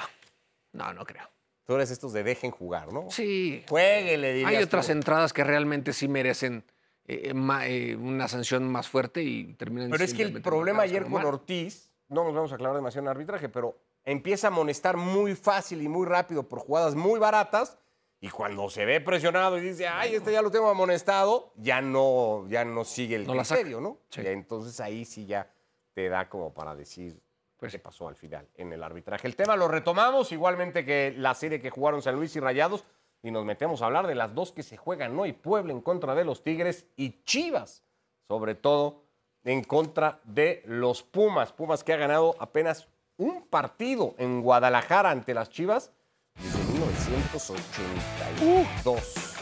no, 0.73 0.93
no 0.93 1.05
creo. 1.05 1.27
Tú 1.65 1.75
eres 1.75 1.91
estos 1.91 2.11
de 2.13 2.23
dejen 2.23 2.51
jugar, 2.51 2.91
¿no? 2.91 3.09
Sí. 3.09 3.63
Jueguele, 3.69 4.33
dirías 4.33 4.49
Hay 4.51 4.63
otras 4.63 4.87
tú. 4.87 4.91
entradas 4.91 5.31
que 5.33 5.43
realmente 5.43 5.93
sí 5.93 6.07
merecen 6.07 6.63
eh, 7.05 7.33
ma- 7.33 7.67
eh, 7.67 7.95
una 7.95 8.27
sanción 8.27 8.69
más 8.69 8.87
fuerte 8.89 9.23
y 9.23 9.53
terminan 9.55 9.89
Pero 9.91 10.03
es 10.03 10.13
que 10.13 10.23
el 10.23 10.41
problema 10.41 10.83
ayer 10.83 11.03
con. 11.05 11.23
Ortiz, 11.25 11.91
no 12.09 12.23
nos 12.23 12.33
vamos 12.33 12.51
a 12.51 12.55
aclarar 12.55 12.75
demasiado 12.75 13.05
en 13.05 13.09
arbitraje, 13.11 13.49
pero 13.49 13.77
empieza 14.05 14.47
a 14.47 14.49
amonestar 14.51 14.97
muy 14.97 15.35
fácil 15.35 15.81
y 15.81 15.87
muy 15.87 16.05
rápido 16.05 16.47
por 16.47 16.59
jugadas 16.59 16.95
muy 16.95 17.19
baratas 17.19 17.77
y 18.19 18.29
cuando 18.29 18.69
se 18.69 18.85
ve 18.85 19.01
presionado 19.01 19.57
y 19.57 19.61
dice, 19.61 19.85
ay, 19.87 20.15
este 20.15 20.31
ya 20.31 20.41
lo 20.41 20.49
tengo 20.51 20.69
amonestado, 20.69 21.51
ya 21.57 21.81
no, 21.81 22.45
ya 22.47 22.63
no 22.63 22.85
sigue 22.85 23.15
el 23.17 23.27
No 23.27 23.33
criterio, 23.35 23.81
¿no? 23.81 23.97
Sí. 24.09 24.21
Y 24.21 24.27
entonces 24.27 24.79
ahí 24.79 25.03
sí 25.03 25.25
ya 25.25 25.51
te 25.93 26.07
da 26.07 26.29
como 26.29 26.53
para 26.53 26.73
decir 26.75 27.19
Pues 27.63 27.71
sí. 27.71 27.77
pasó 27.77 28.09
al 28.09 28.17
final 28.17 28.49
en 28.55 28.73
el 28.73 28.83
arbitraje. 28.83 29.25
El 29.25 29.37
tema 29.37 29.55
lo 29.55 29.69
retomamos, 29.69 30.33
igualmente 30.33 30.83
que 30.83 31.15
la 31.17 31.33
serie 31.33 31.61
que 31.61 31.69
jugaron 31.69 32.01
San 32.01 32.15
Luis 32.15 32.35
y 32.35 32.41
Rayados, 32.41 32.83
y 33.21 33.31
nos 33.31 33.45
metemos 33.45 33.81
a 33.81 33.85
hablar 33.85 34.05
de 34.05 34.15
las 34.15 34.35
dos 34.35 34.51
que 34.51 34.63
se 34.63 34.75
juegan 34.75 35.17
hoy, 35.17 35.31
Puebla 35.31 35.71
en 35.71 35.79
contra 35.79 36.13
de 36.13 36.25
los 36.25 36.43
Tigres 36.43 36.87
y 36.97 37.23
Chivas, 37.23 37.81
sobre 38.27 38.55
todo 38.55 39.05
en 39.45 39.63
contra 39.63 40.19
de 40.25 40.61
los 40.65 41.03
Pumas. 41.03 41.53
Pumas 41.53 41.85
que 41.85 41.93
ha 41.93 41.97
ganado 41.97 42.35
apenas 42.37 42.89
un 43.15 43.47
partido 43.47 44.13
en 44.17 44.41
Guadalajara 44.41 45.09
ante 45.09 45.33
las 45.33 45.49
Chivas 45.49 45.93
desde 46.35 46.61
1982. 46.73 49.35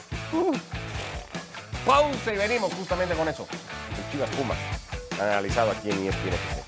Pausa 1.88 2.34
y 2.34 2.38
venimos 2.38 2.72
justamente 2.76 3.15
con 3.15 3.28
eso. 3.28 3.47
Chivas 4.11 4.30
Pumas, 4.36 4.59
analizado 5.19 5.72
aquí 5.72 5.89
en 5.89 6.05
ESPN 6.05 6.61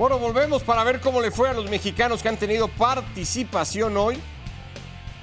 Bueno, 0.00 0.18
volvemos 0.18 0.62
para 0.62 0.82
ver 0.82 0.98
cómo 1.00 1.20
le 1.20 1.30
fue 1.30 1.50
a 1.50 1.52
los 1.52 1.68
mexicanos 1.68 2.22
que 2.22 2.30
han 2.30 2.38
tenido 2.38 2.68
participación 2.68 3.98
hoy 3.98 4.18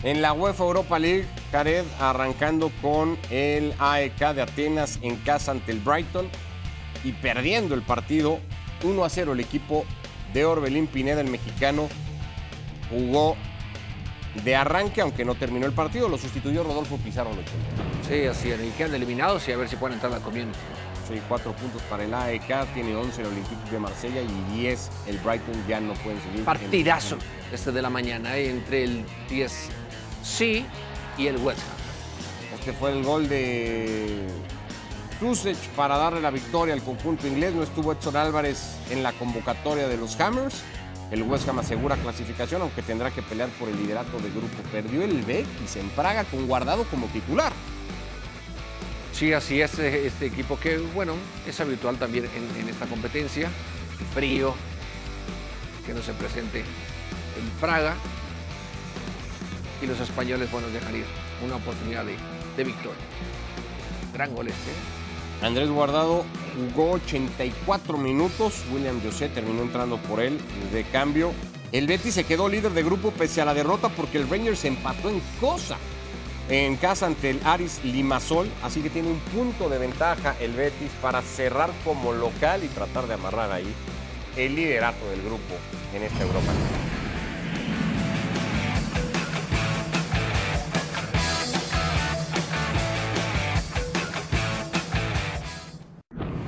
en 0.03 0.21
la 0.21 0.34
UEFA 0.34 0.65
Europa 0.65 0.99
League. 0.99 1.25
Jared 1.51 1.84
arrancando 1.99 2.71
con 2.80 3.17
el 3.32 3.73
AEK 3.80 4.36
de 4.36 4.41
Atenas 4.43 4.99
en 5.01 5.15
casa 5.15 5.49
ante 5.49 5.71
el 5.71 5.80
Brighton 5.80 6.30
y 7.03 7.13
perdiendo 7.13 7.73
el 7.73 7.82
partido 7.82 8.38
1 8.84 9.03
a 9.03 9.09
0 9.09 9.34
el 9.34 9.39
equipo 9.39 9.84
de 10.32 10.45
Orbelín 10.45 10.86
Pineda, 10.86 11.21
el 11.21 11.32
mexicano, 11.32 11.89
jugó 12.91 13.36
de 14.43 14.55
arranque, 14.55 15.01
aunque 15.01 15.25
no 15.25 15.34
terminó 15.34 15.65
el 15.65 15.73
partido, 15.73 16.07
lo 16.07 16.19
sustituyó 16.19 16.61
Rodolfo 16.61 16.97
Pizarro. 16.97 17.32
Sí, 18.07 18.28
así 18.28 18.49
quedan 18.78 18.93
eliminados 18.93 19.47
y 19.47 19.53
a 19.53 19.57
ver 19.57 19.69
si 19.69 19.75
pueden 19.75 19.95
entrar 19.95 20.11
la 20.11 20.19
comiendo. 20.19 20.55
4 21.28 21.51
puntos 21.53 21.82
para 21.84 22.03
el 22.03 22.14
AEK, 22.14 22.74
tiene 22.74 22.95
11 22.95 23.22
el 23.22 23.28
Olympique 23.28 23.72
de 23.72 23.80
Marsella 23.80 24.22
y 24.22 24.58
10 24.58 24.89
el 25.08 25.18
Brighton, 25.20 25.55
ya 25.68 25.80
no 25.80 25.93
pueden 25.95 26.22
seguir. 26.22 26.43
Partidazo 26.43 27.16
el... 27.16 27.53
este 27.53 27.72
de 27.72 27.82
la 27.82 27.89
mañana 27.89 28.36
¿eh? 28.38 28.49
entre 28.49 28.84
el 28.84 29.05
10 29.30 29.70
sí 30.24 30.66
y 31.18 31.28
el 31.28 31.38
West 31.38 31.62
Ham. 31.62 32.58
Este 32.60 32.74
fue 32.74 32.91
el 32.91 33.03
gol 33.03 33.30
de 33.30 34.28
Krusec 35.20 35.58
para 35.76 35.97
darle 35.97 36.22
la 36.22 36.32
victoria 36.32 36.74
al 36.74 36.84
conjunto 36.84 37.28
inglés. 37.28 37.53
No 37.53 37.64
estuvo 37.64 37.91
Edson 37.91 38.16
Álvarez 38.16 38.76
en 38.89 39.03
la 39.03 39.14
convocatoria 39.14 39.88
de 39.88 39.97
los 39.97 40.20
Hammers. 40.20 40.64
El 41.12 41.24
West 41.24 41.47
Ham 41.47 41.60
asegura 41.60 41.95
clasificación, 41.95 42.62
aunque 42.62 42.82
tendrá 42.82 43.12
que 43.12 43.22
pelear 43.22 43.49
por 43.51 43.70
el 43.70 43.78
liderato 43.78 44.20
de 44.20 44.30
grupo. 44.30 44.58
Perdió 44.72 45.03
el 45.03 45.22
Betis 45.22 45.78
en 45.78 45.89
Praga 45.91 46.26
con 46.26 46.45
guardado 46.47 46.84
como 46.86 47.08
titular. 47.08 47.53
Sí, 49.18 49.34
así 49.34 49.61
es 49.61 49.80
eh, 49.80 50.05
este 50.05 50.28
equipo 50.28 50.59
que, 50.59 50.78
bueno, 50.78 51.15
es 51.47 51.59
habitual 51.59 51.97
también 51.97 52.26
en, 52.26 52.70
esta 52.70 52.86
competencia. 52.86 53.49
Frío, 54.13 54.53
que 55.88 55.93
no 55.95 56.03
se 56.03 56.13
presente 56.13 56.59
en 56.59 57.49
Praga. 57.59 57.95
Y 59.82 59.88
los 59.88 59.99
españoles, 59.99 60.51
bueno, 60.51 60.68
dejan 60.68 60.97
ir 60.97 61.05
una 61.43 61.55
oportunidad 61.55 62.05
de, 62.05 62.15
de 62.57 62.63
victoria. 62.63 63.01
Gran 64.13 64.36
gol 64.36 64.49
este. 64.49 64.70
¿eh? 64.70 65.41
Andrés 65.41 65.70
Guardado 65.70 66.24
jugó 66.55 66.91
84 66.91 67.97
minutos. 67.97 68.65
William 68.72 69.01
José 69.01 69.30
terminó 69.30 69.63
entrando 69.63 69.97
por 69.97 70.20
él 70.20 70.38
de 70.72 70.84
cambio. 70.84 71.32
El 71.72 71.88
Betis 71.88 72.13
se 72.13 72.24
quedó 72.24 72.47
líder 72.47 72.74
de 72.74 72.84
grupo 72.84 73.09
pese 73.09 73.41
a 73.41 73.45
la 73.45 73.55
derrota 73.55 73.89
porque 73.89 74.20
el 74.20 74.30
Rangers 74.30 74.63
empató 74.65 75.09
en 75.09 75.24
cosa 75.39 75.80
en 76.49 76.77
casa 76.77 77.05
ante 77.05 77.29
el 77.29 77.41
Aris 77.43 77.83
Limasol, 77.83 78.49
así 78.63 78.81
que 78.81 78.89
tiene 78.89 79.09
un 79.09 79.19
punto 79.19 79.67
de 79.69 79.77
ventaja 79.77 80.35
el 80.39 80.53
Betis 80.53 80.91
para 81.01 81.21
cerrar 81.21 81.71
como 81.83 82.13
local 82.13 82.63
y 82.63 82.67
tratar 82.67 83.07
de 83.07 83.15
amarrar 83.15 83.51
ahí 83.51 83.73
el 84.37 84.55
liderato 84.55 85.05
del 85.09 85.21
grupo 85.21 85.55
en 85.93 86.03
esta 86.03 86.23
Europa. 86.23 86.51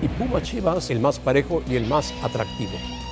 Y 0.01 0.07
Puma 0.07 0.41
Chivas, 0.41 0.89
el 0.91 0.99
más 1.01 1.19
parejo 1.19 1.61
y 1.67 1.75
el 1.75 1.85
más 1.85 2.13
atractivo. 2.23 2.71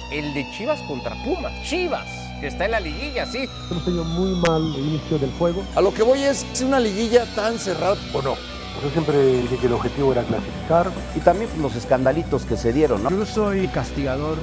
El 0.10 0.34
de 0.34 0.50
Chivas 0.52 0.82
contra 0.84 1.22
Puma. 1.26 1.52
Chivas, 1.64 2.08
que 2.40 2.48
está 2.48 2.66
en 2.66 2.72
la 2.72 2.80
liguilla, 2.80 3.26
sí. 3.26 3.50
Hemos 3.70 3.86
tenido 3.86 4.04
muy 4.04 4.40
mal 4.40 4.62
inicio 4.78 5.18
del 5.18 5.32
juego. 5.34 5.64
A 5.76 5.82
lo 5.82 5.94
que 5.94 6.04
voy 6.04 6.24
es, 6.24 6.46
¿es 6.54 6.62
una 6.62 6.80
liguilla 6.80 7.26
tan 7.36 7.58
cerrada 7.58 7.98
o 8.14 8.22
no? 8.22 8.36
Yo 8.84 8.92
siempre 8.92 9.42
dije 9.42 9.58
que 9.58 9.68
el 9.68 9.74
objetivo 9.74 10.12
era 10.12 10.24
clasificar. 10.24 10.92
Y 11.16 11.20
también 11.20 11.50
los 11.62 11.76
escandalitos 11.76 12.46
que 12.46 12.58
se 12.58 12.72
dieron, 12.74 13.04
¿no? 13.04 13.10
Yo 13.10 13.26
soy 13.26 13.68
castigador. 13.68 14.38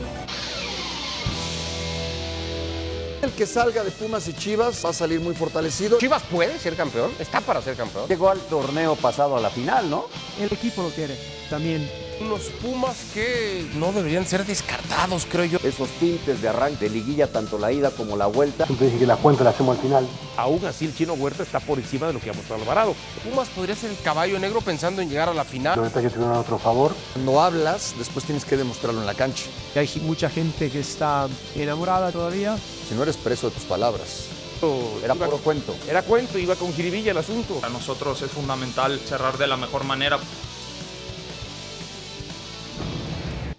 El 3.22 3.30
que 3.30 3.46
salga 3.46 3.82
de 3.82 3.90
Pumas 3.90 4.28
y 4.28 4.34
Chivas 4.34 4.84
va 4.84 4.90
a 4.90 4.92
salir 4.92 5.18
muy 5.18 5.34
fortalecido. 5.34 5.98
Chivas 5.98 6.22
puede 6.24 6.58
ser 6.58 6.76
campeón, 6.76 7.10
está 7.18 7.40
para 7.40 7.62
ser 7.62 7.74
campeón. 7.74 8.06
Llegó 8.06 8.28
al 8.28 8.38
torneo 8.40 8.96
pasado 8.96 9.36
a 9.36 9.40
la 9.40 9.48
final, 9.48 9.88
¿no? 9.88 10.06
El 10.38 10.52
equipo 10.52 10.82
lo 10.82 10.90
quiere 10.90 11.16
también. 11.48 11.88
Unos 12.20 12.42
Pumas 12.62 12.96
que 13.12 13.66
no 13.74 13.92
deberían 13.92 14.26
ser 14.26 14.46
descartados, 14.46 15.26
creo 15.30 15.44
yo. 15.44 15.58
Esos 15.64 15.88
tintes 16.00 16.40
de 16.40 16.48
arranque 16.48 16.84
de 16.84 16.90
liguilla, 16.90 17.26
tanto 17.26 17.58
la 17.58 17.72
ida 17.72 17.90
como 17.90 18.16
la 18.16 18.26
vuelta. 18.26 18.66
Siempre 18.66 18.86
dije 18.86 19.00
que 19.00 19.06
la 19.06 19.16
cuenta 19.16 19.44
la 19.44 19.50
hacemos 19.50 19.76
al 19.76 19.82
final. 19.82 20.08
Aún 20.36 20.64
así, 20.64 20.86
el 20.86 20.94
chino 20.94 21.14
Huerta 21.14 21.42
está 21.42 21.60
por 21.60 21.78
encima 21.78 22.06
de 22.06 22.12
lo 22.12 22.20
que 22.20 22.30
ha 22.30 22.32
mostrado 22.32 22.62
Alvarado. 22.62 22.94
Pumas 23.28 23.48
podría 23.48 23.74
ser 23.74 23.90
el 23.90 23.98
caballo 23.98 24.38
negro 24.38 24.60
pensando 24.60 25.02
en 25.02 25.08
llegar 25.08 25.28
a 25.28 25.34
la 25.34 25.44
final. 25.44 25.76
Los 25.76 25.86
detalles 25.86 26.12
tuvieron 26.12 26.36
a 26.36 26.40
otro 26.40 26.58
favor. 26.58 26.94
Cuando 27.12 27.40
hablas, 27.40 27.94
después 27.98 28.24
tienes 28.24 28.44
que 28.44 28.56
demostrarlo 28.56 29.00
en 29.00 29.06
la 29.06 29.14
cancha. 29.14 29.44
Hay 29.74 29.90
mucha 30.02 30.30
gente 30.30 30.70
que 30.70 30.80
está 30.80 31.28
enamorada 31.56 32.12
todavía. 32.12 32.56
Si 32.88 32.94
no 32.94 33.02
eres 33.02 33.16
preso 33.16 33.48
de 33.48 33.56
tus 33.56 33.64
palabras. 33.64 34.28
Era 35.02 35.14
puro 35.14 35.38
cuento. 35.38 35.74
Era 35.88 36.02
cuento, 36.02 36.38
iba 36.38 36.54
con 36.54 36.72
jiribilla 36.72 37.10
el 37.10 37.18
asunto. 37.18 37.56
Para 37.56 37.72
nosotros 37.72 38.22
es 38.22 38.30
fundamental 38.30 38.98
cerrar 38.98 39.36
de 39.36 39.46
la 39.46 39.56
mejor 39.56 39.84
manera. 39.84 40.18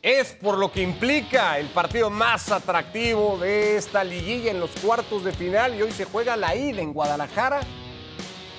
Es 0.06 0.34
por 0.34 0.60
lo 0.60 0.72
que 0.72 0.84
implica 0.84 1.58
el 1.58 1.66
partido 1.70 2.12
más 2.12 2.52
atractivo 2.52 3.40
de 3.40 3.76
esta 3.76 4.04
liguilla 4.04 4.52
en 4.52 4.60
los 4.60 4.70
cuartos 4.70 5.24
de 5.24 5.32
final 5.32 5.74
y 5.74 5.82
hoy 5.82 5.92
se 5.92 6.06
juega 6.06 6.38
la 6.38 6.56
ida 6.56 6.80
en 6.80 6.94
Guadalajara. 6.94 7.62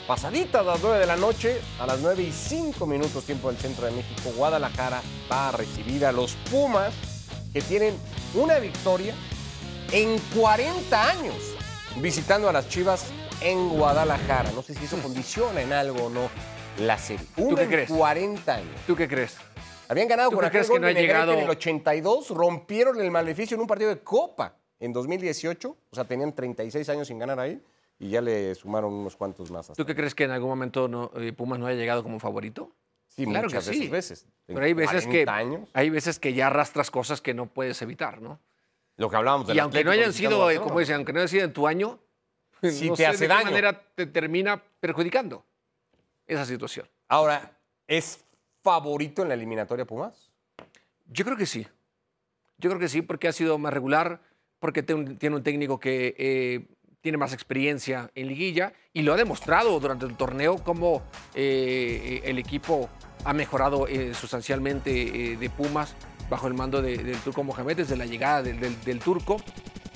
Pasadita 0.09 0.59
a 0.59 0.63
las 0.65 0.83
9 0.83 0.99
de 0.99 1.07
la 1.07 1.15
noche, 1.15 1.61
a 1.79 1.87
las 1.87 2.01
9 2.01 2.21
y 2.21 2.33
5 2.33 2.85
minutos 2.89 3.23
tiempo 3.23 3.47
del 3.47 3.59
centro 3.59 3.87
de 3.87 3.93
México, 3.93 4.33
Guadalajara 4.35 5.01
va 5.31 5.51
a 5.51 5.53
recibir 5.53 6.05
a 6.05 6.11
los 6.11 6.33
Pumas 6.51 6.93
que 7.53 7.63
tienen 7.63 7.95
una 8.35 8.59
victoria 8.59 9.15
en 9.93 10.19
40 10.35 11.11
años 11.11 11.37
visitando 11.99 12.49
a 12.49 12.53
las 12.53 12.69
Chivas 12.69 13.05
en 13.41 13.69
Guadalajara. 13.69 14.51
No 14.51 14.63
sé 14.63 14.75
si 14.75 14.87
eso 14.87 14.99
condiciona 14.99 15.63
en 15.63 15.73
algo 15.73 16.07
o 16.07 16.11
no 16.11 16.29
la 16.81 16.99
serie. 16.99 17.25
¿Tú 17.37 17.55
qué 17.55 17.63
en 17.63 17.69
crees? 17.69 17.89
40 17.89 18.53
años. 18.53 18.81
¿Tú 18.85 18.97
qué 18.97 19.07
crees? 19.07 19.37
Habían 19.89 20.09
ganado 20.09 20.31
¿Tú 20.31 20.37
con 20.37 20.45
aquel 20.45 20.63
que 20.63 20.69
gol 20.69 20.81
no 20.81 20.87
de 20.87 20.95
llegado? 20.95 21.33
en 21.33 21.41
el 21.41 21.51
82, 21.51 22.31
rompieron 22.31 23.01
el 23.01 23.11
maleficio 23.11 23.55
en 23.55 23.61
un 23.61 23.67
partido 23.67 23.91
de 23.91 24.01
Copa 24.01 24.57
en 24.79 24.93
2018, 24.93 25.77
o 25.91 25.95
sea, 25.95 26.05
tenían 26.05 26.35
36 26.35 26.89
años 26.89 27.09
sin 27.09 27.19
ganar 27.19 27.41
ahí 27.41 27.61
y 27.99 28.11
ya 28.11 28.21
le 28.21 28.55
sumaron 28.55 28.93
unos 28.93 29.17
cuantos 29.17 29.51
más. 29.51 29.73
¿Tú 29.75 29.87
qué 29.87 29.95
crees 29.95 30.15
que 30.15 30.25
en 30.25 30.31
algún 30.33 30.51
momento 30.51 30.89
no, 30.89 31.11
eh, 31.17 31.33
Pumas 31.33 31.59
no 31.59 31.67
haya 31.67 31.79
llegado 31.79 32.03
como 32.03 32.19
favorito? 32.19 32.71
Sí, 33.09 33.25
claro 33.25 33.45
muchas 33.49 33.69
que 33.69 33.75
sí. 33.75 33.89
veces. 33.89 34.27
Pero 34.45 34.63
hay 34.63 34.75
veces, 34.75 35.05
que, 35.07 35.25
40 35.25 35.35
años. 35.35 35.69
hay 35.73 35.89
veces 35.91 36.19
que 36.19 36.35
ya 36.35 36.49
arrastras 36.49 36.91
cosas 36.91 37.21
que 37.23 37.33
no 37.33 37.47
puedes 37.47 37.81
evitar, 37.81 38.21
¿no? 38.21 38.39
Lo 38.97 39.09
que 39.09 39.17
hablábamos 39.17 39.55
Y 39.55 39.59
aunque 39.59 39.85
no 39.85 39.91
hayan 39.91 40.13
sido, 40.13 40.51
eh, 40.51 40.59
como 40.59 40.79
dicen, 40.81 40.97
aunque 40.97 41.13
no 41.13 41.21
hayan 41.21 41.29
sido 41.29 41.45
en 41.45 41.53
tu 41.53 41.67
año, 41.67 41.99
no 42.63 42.69
te 42.71 42.97
sé 42.97 43.07
hace 43.07 43.25
de 43.25 43.29
daño. 43.29 43.41
qué 43.41 43.45
manera 43.47 43.83
te 43.95 44.07
termina 44.07 44.63
perjudicando 44.81 45.45
esa 46.27 46.45
situación. 46.45 46.89
Ahora, 47.09 47.57
¿es 47.87 48.26
favorito 48.67 49.23
en 49.23 49.29
la 49.29 49.35
eliminatoria 49.35 49.85
Pumas? 49.85 50.29
Yo 51.07 51.25
creo 51.25 51.37
que 51.37 51.47
sí. 51.47 51.65
Yo 52.59 52.69
creo 52.71 52.81
que 52.81 52.89
sí, 52.89 53.01
porque 53.01 53.29
ha 53.29 53.33
sido 53.33 53.59
más 53.59 53.73
regular, 53.73 54.21
porque 54.59 54.83
tiene 54.83 55.37
un 55.37 55.43
técnico 55.45 55.79
que 55.79 56.17
eh, 56.19 56.67
tiene 57.01 57.17
más 57.17 57.33
experiencia 57.33 58.11
en 58.17 58.27
liguilla 58.27 58.73
y 58.93 59.03
lo 59.03 59.13
ha 59.15 59.17
demostrado 59.17 59.79
durante 59.79 60.05
el 60.05 60.17
torneo 60.17 60.59
como 60.65 61.05
eh, 61.35 62.23
el 62.25 62.39
equipo 62.41 62.89
ha 63.25 63.33
mejorado 63.33 63.87
eh, 63.87 64.15
sustancialmente 64.15 64.91
eh, 65.35 65.37
de 65.37 65.49
Pumas 65.51 65.95
bajo 66.29 66.49
el 66.49 66.55
mando 66.55 66.83
de- 66.83 66.99
del 66.99 67.19
turco 67.21 67.45
Mohamed 67.45 67.77
desde 67.77 67.97
la 67.97 68.07
llegada 68.07 68.43
del, 68.43 68.59
del- 68.59 68.83
del 68.83 68.99
turco, 68.99 69.37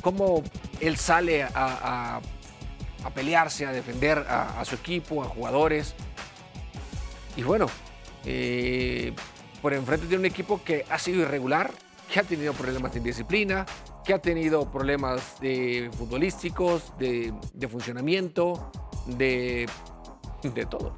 cómo 0.00 0.44
él 0.80 0.96
sale 0.96 1.42
a, 1.42 1.50
a- 1.54 2.20
a 3.02 3.10
pelearse, 3.10 3.66
a 3.66 3.72
defender 3.72 4.18
a, 4.18 4.60
a 4.60 4.64
su 4.64 4.76
equipo, 4.76 5.24
a 5.24 5.26
jugadores. 5.26 5.94
Y 7.36 7.42
bueno, 7.42 7.66
eh, 8.24 9.14
por 9.62 9.72
enfrente 9.74 10.06
tiene 10.06 10.20
un 10.20 10.26
equipo 10.26 10.62
que 10.64 10.84
ha 10.88 10.98
sido 10.98 11.20
irregular, 11.22 11.70
que 12.12 12.20
ha 12.20 12.22
tenido 12.24 12.52
problemas 12.54 12.92
de 12.92 12.98
indisciplina, 12.98 13.66
que 14.04 14.14
ha 14.14 14.18
tenido 14.18 14.70
problemas 14.70 15.40
de 15.40 15.90
futbolísticos, 15.96 16.92
de, 16.98 17.32
de 17.52 17.68
funcionamiento, 17.68 18.70
de, 19.06 19.68
de 20.42 20.66
todo. 20.66 20.94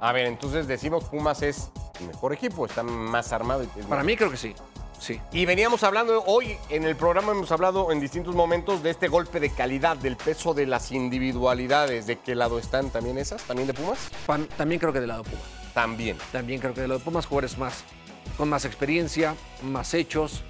A 0.00 0.12
ver, 0.12 0.26
entonces 0.26 0.66
decimos 0.66 1.04
Pumas 1.04 1.42
es 1.42 1.70
el 2.00 2.08
mejor 2.08 2.32
equipo, 2.32 2.66
está 2.66 2.82
más 2.82 3.32
armado. 3.32 3.64
Para 3.88 4.02
mí 4.02 4.16
creo 4.16 4.30
que 4.30 4.36
sí, 4.36 4.54
sí. 5.00 5.20
Y 5.32 5.44
veníamos 5.46 5.82
hablando 5.84 6.22
hoy 6.26 6.56
en 6.68 6.84
el 6.84 6.96
programa, 6.96 7.32
hemos 7.32 7.50
hablado 7.52 7.90
en 7.92 8.00
distintos 8.00 8.34
momentos 8.34 8.82
de 8.82 8.90
este 8.90 9.08
golpe 9.08 9.40
de 9.40 9.50
calidad, 9.50 9.96
del 9.96 10.16
peso 10.16 10.54
de 10.54 10.66
las 10.66 10.92
individualidades. 10.92 12.06
¿De 12.06 12.18
qué 12.18 12.34
lado 12.34 12.58
están 12.58 12.90
también 12.90 13.16
esas? 13.18 13.42
¿También 13.44 13.66
de 13.68 13.74
Pumas? 13.74 13.98
Pan- 14.26 14.48
También 14.56 14.80
creo 14.80 14.92
que 14.92 15.00
del 15.00 15.08
lado 15.08 15.22
Pumas. 15.24 15.61
También. 15.74 16.16
También 16.32 16.60
creo 16.60 16.74
que 16.74 16.80
del 16.82 16.90
lado 16.90 17.00
Pumas 17.00 17.26
jugadores 17.26 17.56
más, 17.58 17.84
con 18.36 18.48
más 18.48 18.64
experiencia, 18.64 19.34
más 19.62 19.94
hechos. 19.94 20.42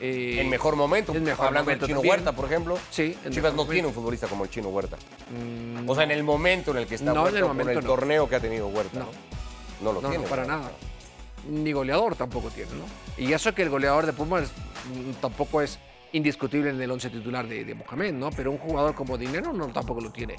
eh, 0.00 0.36
En 0.40 0.48
mejor 0.48 0.76
momento. 0.76 1.12
en 1.14 1.24
mejor 1.24 1.46
hablando 1.46 1.64
momento 1.64 1.86
del 1.86 1.88
Chino 1.88 1.98
también. 1.98 2.10
Huerta, 2.12 2.32
por 2.32 2.44
ejemplo. 2.44 2.78
Sí, 2.90 3.18
en 3.24 3.32
Chivas 3.32 3.52
no 3.52 3.56
momento. 3.58 3.72
tiene 3.72 3.88
un 3.88 3.94
futbolista 3.94 4.26
como 4.28 4.44
el 4.44 4.50
Chino 4.50 4.68
Huerta. 4.68 4.96
Mm, 5.30 5.88
O 5.88 5.94
sea, 5.94 6.04
en 6.04 6.12
el 6.12 6.22
momento 6.22 6.70
en 6.70 6.76
el 6.78 6.86
que 6.86 6.94
está 6.94 7.12
No, 7.12 7.28
en 7.28 7.34
el 7.36 7.42
con 7.42 7.50
momento 7.50 7.72
el 7.72 7.84
no. 7.84 7.90
torneo 7.90 8.28
que 8.28 8.36
ha 8.36 8.40
tenido 8.40 8.68
Huerta. 8.68 9.00
No. 9.00 9.06
No, 9.80 9.92
lo 9.92 10.00
No, 10.02 10.08
tiene. 10.10 10.24
no, 10.24 10.30
para 10.30 10.44
nada. 10.44 10.70
Ni 11.48 11.72
goleador 11.72 12.14
tampoco 12.16 12.48
tiene, 12.50 12.70
¿no? 12.72 12.84
Y 13.24 13.32
eso 13.32 13.54
que 13.54 13.62
el 13.62 13.70
goleador 13.70 14.06
de 14.06 14.12
Pumas 14.12 14.50
mm, 14.92 15.12
tampoco 15.20 15.62
es 15.62 15.78
indiscutible 16.12 16.70
en 16.70 16.80
el 16.80 16.90
once 16.90 17.10
titular 17.10 17.46
de, 17.46 17.64
de 17.64 17.74
Mohamed, 17.74 18.12
¿no? 18.14 18.30
Pero 18.30 18.50
un 18.50 18.58
jugador 18.58 18.94
como 18.94 19.18
Dinero 19.18 19.52
no, 19.52 19.66
tampoco 19.68 20.00
lo 20.00 20.10
tiene 20.10 20.36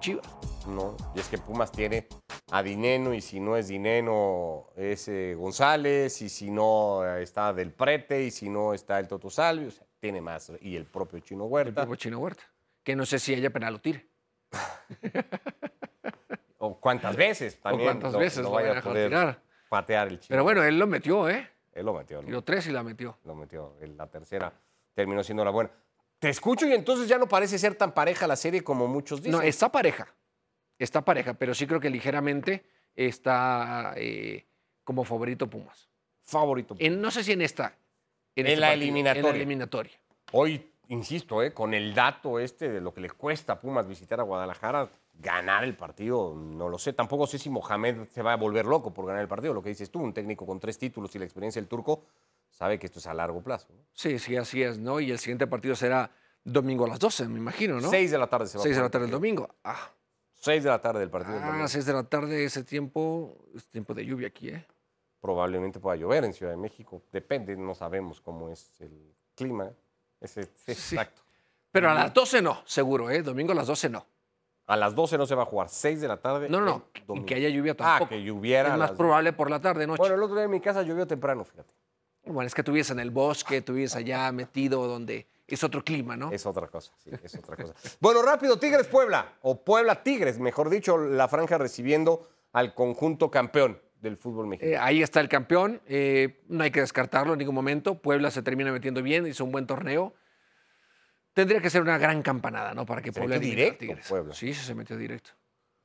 Chivas. 0.00 0.26
No, 0.66 0.96
y 1.14 1.20
es 1.20 1.28
que 1.28 1.38
Pumas 1.38 1.70
tiene 1.72 2.06
a 2.50 2.62
Dineno 2.62 3.14
y 3.14 3.20
si 3.20 3.40
no 3.40 3.56
es 3.56 3.68
Dineno 3.68 4.68
es 4.76 5.08
eh, 5.08 5.34
González 5.36 6.20
y 6.22 6.28
si 6.28 6.50
no 6.50 7.04
eh, 7.06 7.22
está 7.22 7.52
Del 7.52 7.72
Prete 7.72 8.22
y 8.22 8.30
si 8.30 8.48
no 8.48 8.74
está 8.74 8.98
el 8.98 9.08
Toto 9.08 9.30
Salvio. 9.30 9.68
o 9.68 9.70
sea, 9.70 9.86
tiene 9.98 10.20
más. 10.20 10.52
Y 10.60 10.76
el 10.76 10.84
propio 10.86 11.20
Chino 11.20 11.44
El 11.44 11.50
Huerta. 11.50 11.74
propio 11.82 11.96
Chino 11.96 12.18
Huerta. 12.18 12.42
Que 12.82 12.94
no 12.96 13.04
sé 13.06 13.18
si 13.18 13.34
haya 13.34 13.50
penal 13.50 13.74
o 13.76 13.80
tire. 13.80 14.06
O 16.62 16.78
cuántas 16.78 17.16
veces 17.16 17.58
también. 17.60 17.86
cuántas 17.88 18.12
lo- 18.12 18.18
veces 18.18 18.46
vaya 18.46 18.78
a 18.78 18.82
poder 18.82 19.08
tirar. 19.08 19.40
patear 19.70 20.08
el 20.08 20.20
Chino. 20.20 20.28
Pero 20.28 20.44
bueno, 20.44 20.62
él 20.62 20.78
lo 20.78 20.86
metió, 20.86 21.28
¿eh? 21.30 21.48
Él 21.72 21.86
lo 21.86 21.94
metió. 21.94 22.20
Tiró 22.20 22.42
tres 22.44 22.66
y 22.66 22.70
la 22.70 22.82
metió. 22.82 23.16
Lo 23.24 23.34
metió. 23.34 23.76
En 23.80 23.96
la 23.96 24.06
tercera 24.08 24.52
terminó 24.92 25.22
siendo 25.22 25.42
la 25.42 25.50
buena. 25.52 25.70
Te 26.20 26.28
escucho 26.28 26.66
y 26.66 26.72
entonces 26.74 27.08
ya 27.08 27.18
no 27.18 27.26
parece 27.26 27.58
ser 27.58 27.74
tan 27.74 27.92
pareja 27.92 28.26
la 28.26 28.36
serie 28.36 28.62
como 28.62 28.86
muchos 28.86 29.20
dicen. 29.20 29.32
No, 29.32 29.42
está 29.42 29.72
pareja. 29.72 30.14
Está 30.78 31.02
pareja, 31.02 31.34
pero 31.34 31.54
sí 31.54 31.66
creo 31.66 31.80
que 31.80 31.88
ligeramente 31.88 32.64
está 32.94 33.94
eh, 33.96 34.46
como 34.84 35.04
favorito 35.04 35.48
Pumas. 35.48 35.88
Favorito. 36.22 36.76
En, 36.78 37.00
no 37.00 37.10
sé 37.10 37.24
si 37.24 37.32
en 37.32 37.40
esta. 37.40 37.74
En 38.36 38.46
este 38.46 38.60
la 38.60 38.68
partido, 38.68 38.82
eliminatoria. 38.82 39.20
En 39.20 39.26
la 39.26 39.36
eliminatoria. 39.36 39.92
Hoy, 40.32 40.70
insisto, 40.88 41.42
eh, 41.42 41.54
con 41.54 41.72
el 41.72 41.94
dato 41.94 42.38
este 42.38 42.68
de 42.68 42.82
lo 42.82 42.92
que 42.92 43.00
le 43.00 43.10
cuesta 43.10 43.54
a 43.54 43.60
Pumas 43.60 43.88
visitar 43.88 44.20
a 44.20 44.22
Guadalajara, 44.22 44.90
ganar 45.14 45.64
el 45.64 45.74
partido, 45.74 46.34
no 46.34 46.68
lo 46.68 46.78
sé. 46.78 46.92
Tampoco 46.92 47.26
sé 47.26 47.38
si 47.38 47.48
Mohamed 47.48 48.08
se 48.08 48.22
va 48.22 48.34
a 48.34 48.36
volver 48.36 48.66
loco 48.66 48.92
por 48.92 49.06
ganar 49.06 49.22
el 49.22 49.28
partido. 49.28 49.54
Lo 49.54 49.62
que 49.62 49.70
dices 49.70 49.90
tú, 49.90 50.00
un 50.00 50.12
técnico 50.12 50.44
con 50.44 50.60
tres 50.60 50.78
títulos 50.78 51.14
y 51.14 51.18
la 51.18 51.24
experiencia 51.24 51.60
del 51.60 51.68
turco, 51.68 52.04
sabe 52.60 52.78
que 52.78 52.84
esto 52.86 52.98
es 52.98 53.06
a 53.06 53.14
largo 53.14 53.42
plazo. 53.42 53.68
¿no? 53.72 53.82
Sí, 53.94 54.18
sí, 54.18 54.36
así 54.36 54.62
es, 54.62 54.78
¿no? 54.78 55.00
Y 55.00 55.10
el 55.10 55.18
siguiente 55.18 55.46
partido 55.46 55.74
será 55.74 56.10
domingo 56.44 56.84
a 56.84 56.88
las 56.88 56.98
12, 56.98 57.26
me 57.28 57.38
imagino, 57.38 57.80
¿no? 57.80 57.88
Seis 57.88 58.10
de 58.10 58.18
la 58.18 58.26
tarde 58.26 58.46
se 58.48 58.58
va 58.58 58.62
a 58.62 58.64
6 58.64 58.76
de 58.76 58.82
la 58.82 58.90
tarde 58.90 59.06
el 59.06 59.08
el 59.08 59.12
domingo. 59.12 59.48
Ah, 59.64 59.90
Seis 60.34 60.62
de 60.62 60.68
la 60.68 60.78
tarde 60.80 61.00
del 61.00 61.08
partido. 61.08 61.38
ah 61.38 61.46
domingo. 61.46 61.66
6 61.68 61.86
de 61.86 61.92
la 61.94 62.02
tarde, 62.04 62.44
ese 62.44 62.62
tiempo, 62.62 63.34
es 63.56 63.66
tiempo 63.68 63.94
de 63.94 64.04
lluvia 64.04 64.28
aquí, 64.28 64.50
¿eh? 64.50 64.66
Probablemente 65.22 65.80
pueda 65.80 65.96
llover 65.96 66.24
en 66.24 66.34
Ciudad 66.34 66.52
de 66.52 66.58
México. 66.58 67.02
Depende, 67.10 67.56
no 67.56 67.74
sabemos 67.74 68.20
cómo 68.20 68.50
es 68.50 68.78
el 68.80 69.14
clima. 69.34 69.70
Ese, 70.20 70.42
Exacto. 70.66 71.22
Pero 71.72 71.90
a 71.90 71.94
las 71.94 72.12
12 72.12 72.42
no, 72.42 72.60
seguro, 72.66 73.08
¿eh? 73.10 73.22
Domingo 73.22 73.52
a 73.52 73.54
las 73.54 73.68
12 73.68 73.88
no. 73.88 74.04
A 74.66 74.76
las 74.76 74.94
12 74.94 75.16
no 75.16 75.24
se 75.26 75.34
va 75.34 75.44
a 75.44 75.46
jugar, 75.46 75.70
6 75.70 76.00
de 76.02 76.08
la 76.08 76.18
tarde. 76.18 76.48
No, 76.50 76.60
no, 76.60 76.84
no. 77.08 77.24
que 77.24 77.34
haya 77.36 77.48
lluvia 77.48 77.72
Ah, 77.72 77.96
tampoco. 77.96 78.10
que 78.10 78.22
lloviera. 78.22 78.72
Es 78.72 78.78
más 78.78 78.92
probable 78.92 79.32
por 79.32 79.50
la 79.50 79.60
tarde, 79.60 79.86
noche. 79.86 79.98
Bueno, 79.98 80.14
el 80.14 80.22
otro 80.22 80.36
día 80.36 80.44
en 80.44 80.50
mi 80.50 80.60
casa 80.60 80.82
llovió 80.82 81.06
temprano, 81.06 81.42
fíjate. 81.44 81.72
Bueno, 82.32 82.46
es 82.46 82.54
que 82.54 82.60
estuviese 82.62 82.92
en 82.92 83.00
el 83.00 83.10
bosque, 83.10 83.58
estuviese 83.58 83.98
allá 83.98 84.30
metido 84.32 84.86
donde 84.86 85.26
es 85.46 85.64
otro 85.64 85.82
clima, 85.84 86.16
¿no? 86.16 86.30
Es 86.32 86.46
otra 86.46 86.68
cosa, 86.68 86.92
sí, 86.98 87.10
es 87.22 87.34
otra 87.36 87.56
cosa. 87.56 87.74
Bueno, 88.00 88.22
rápido, 88.22 88.58
Tigres 88.58 88.86
Puebla, 88.86 89.34
o 89.42 89.64
Puebla 89.64 90.02
Tigres, 90.02 90.38
mejor 90.38 90.70
dicho, 90.70 90.96
la 90.98 91.26
franja 91.28 91.58
recibiendo 91.58 92.28
al 92.52 92.74
conjunto 92.74 93.30
campeón 93.30 93.80
del 94.00 94.16
fútbol 94.16 94.46
Eh, 94.46 94.48
mexicano. 94.48 94.82
ahí 94.84 95.02
está 95.02 95.20
el 95.20 95.28
campeón, 95.28 95.82
eh, 95.86 96.40
no 96.48 96.64
hay 96.64 96.70
que 96.70 96.80
descartarlo 96.80 97.32
en 97.34 97.38
ningún 97.40 97.54
momento. 97.54 98.00
Puebla 98.00 98.30
se 98.30 98.42
termina 98.42 98.72
metiendo 98.72 99.02
bien, 99.02 99.26
hizo 99.26 99.44
un 99.44 99.52
buen 99.52 99.66
torneo. 99.66 100.14
Tendría 101.32 101.60
que 101.60 101.70
ser 101.70 101.82
una 101.82 101.96
gran 101.98 102.22
campanada, 102.22 102.74
¿no? 102.74 102.84
Para 102.86 103.02
que 103.02 103.12
Se 103.12 103.20
Puebla 103.20 103.36
metió 103.36 103.48
a 103.52 103.54
directo, 103.54 103.78
Tigres. 103.78 104.06
Puebla. 104.08 104.34
Sí, 104.34 104.52
se 104.54 104.74
metió 104.74 104.96
directo. 104.96 105.30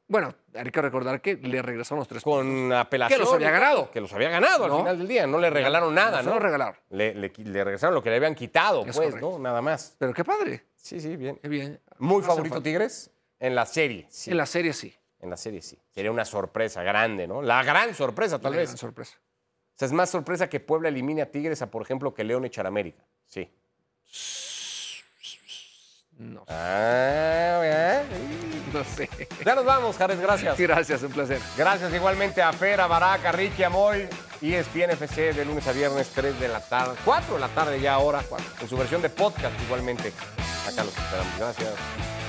Bueno, 0.08 0.36
hay 0.54 0.70
que 0.70 0.82
recordar 0.82 1.20
que 1.20 1.36
le 1.36 1.62
regresaron 1.64 2.00
los 2.00 2.08
tres 2.08 2.22
Con 2.24 2.46
puntos. 2.46 2.78
apelación. 2.78 3.18
Que 3.20 3.24
los 3.26 3.34
había 3.34 3.50
ganado. 3.52 3.90
Que 3.92 4.02
los 4.02 4.14
había 4.14 4.30
ganado 4.30 4.68
¿No? 4.68 4.76
al 4.76 4.80
final 4.82 4.98
del 5.00 5.08
día. 5.08 5.26
No 5.28 5.40
le 5.40 5.50
regalaron 5.50 5.96
nada, 5.96 6.22
No 6.22 6.34
¿no? 6.36 6.40
regalaron. 6.40 6.76
Le, 6.92 7.16
le 7.16 7.34
qui- 7.34 7.44
le 7.46 7.64
regresaron 7.64 7.96
lo 7.96 8.04
que 8.04 8.12
le 8.12 8.18
habían 8.18 8.36
quitado, 8.36 8.82
Es 8.86 8.96
pues, 8.96 9.10
correcto. 9.10 9.32
¿no? 9.32 9.40
Nada 9.40 9.62
más. 9.64 9.96
Pero 9.98 10.14
qué 10.14 10.24
padre. 10.24 10.66
Sí, 10.76 11.00
sí, 11.00 11.16
bien. 11.16 11.38
Qué 11.42 11.48
bien. 11.48 11.82
Muy 11.98 12.22
favorito. 12.22 12.62
Tigres 12.62 13.10
en 13.40 13.56
la 13.56 13.66
serie. 13.66 14.06
Sí. 14.10 14.30
En 14.30 14.38
la 14.38 14.46
serie 14.46 14.74
sí. 14.74 14.96
En 15.20 15.32
la 15.32 15.38
serie 15.38 15.62
sí. 15.64 15.80
Sería 15.90 16.12
una 16.12 16.26
sorpresa 16.26 16.84
grande, 16.84 17.28
¿no? 17.28 17.42
La 17.42 17.64
gran 17.64 17.96
sorpresa, 17.96 18.38
tal 18.40 18.52
La 18.52 18.60
vez. 18.60 18.70
gran 18.70 18.78
sorpresa. 18.78 19.18
O 19.18 19.78
sea, 19.78 19.88
es 19.88 19.92
más 19.92 20.10
sorpresa 20.12 20.48
que 20.48 20.60
Puebla 20.60 20.90
elimine 20.90 21.24
a 21.24 21.32
Tigres 21.32 21.62
a, 21.64 21.72
por 21.72 21.82
ejemplo, 21.82 22.14
que 22.14 22.24
León 22.24 22.46
echar 22.46 22.68
América. 22.68 23.04
Sí. 23.26 23.50
No, 26.18 26.46
Ah, 26.48 27.58
¿verdad? 27.62 28.06
no 28.74 28.84
sé. 28.84 29.10
Ya 29.46 29.56
nos 29.56 29.66
vamos, 29.66 29.98
Jares, 29.98 30.20
gracias. 30.20 30.58
Gracias, 30.58 31.04
un 31.04 31.12
placer. 31.12 31.40
Gracias 31.58 31.94
igualmente 31.94 32.42
a 32.42 32.52
Fer, 32.54 32.82
a 32.82 32.88
Baraca, 32.88 33.32
Ricky, 33.32 33.64
a 33.64 33.70
Moy 33.70 34.08
y 34.42 34.54
ESPN 34.54 34.92
FC 34.92 35.34
de 35.34 35.46
lunes 35.46 35.68
a 35.68 35.72
viernes, 35.72 36.12
3 36.14 36.40
de 36.40 36.48
la 36.48 36.60
tarde, 36.60 36.96
4 37.06 37.36
de 37.36 37.40
la 37.40 37.48
tarde 37.50 37.80
ya 37.80 37.94
ahora, 37.94 38.22
en 38.62 38.68
su 38.68 38.78
versión 38.78 39.02
de 39.02 39.10
podcast 39.10 39.60
igualmente. 39.64 40.12
Acá 40.68 40.84
los 40.84 40.98
esperamos. 40.98 41.38
Gracias. 41.38 42.25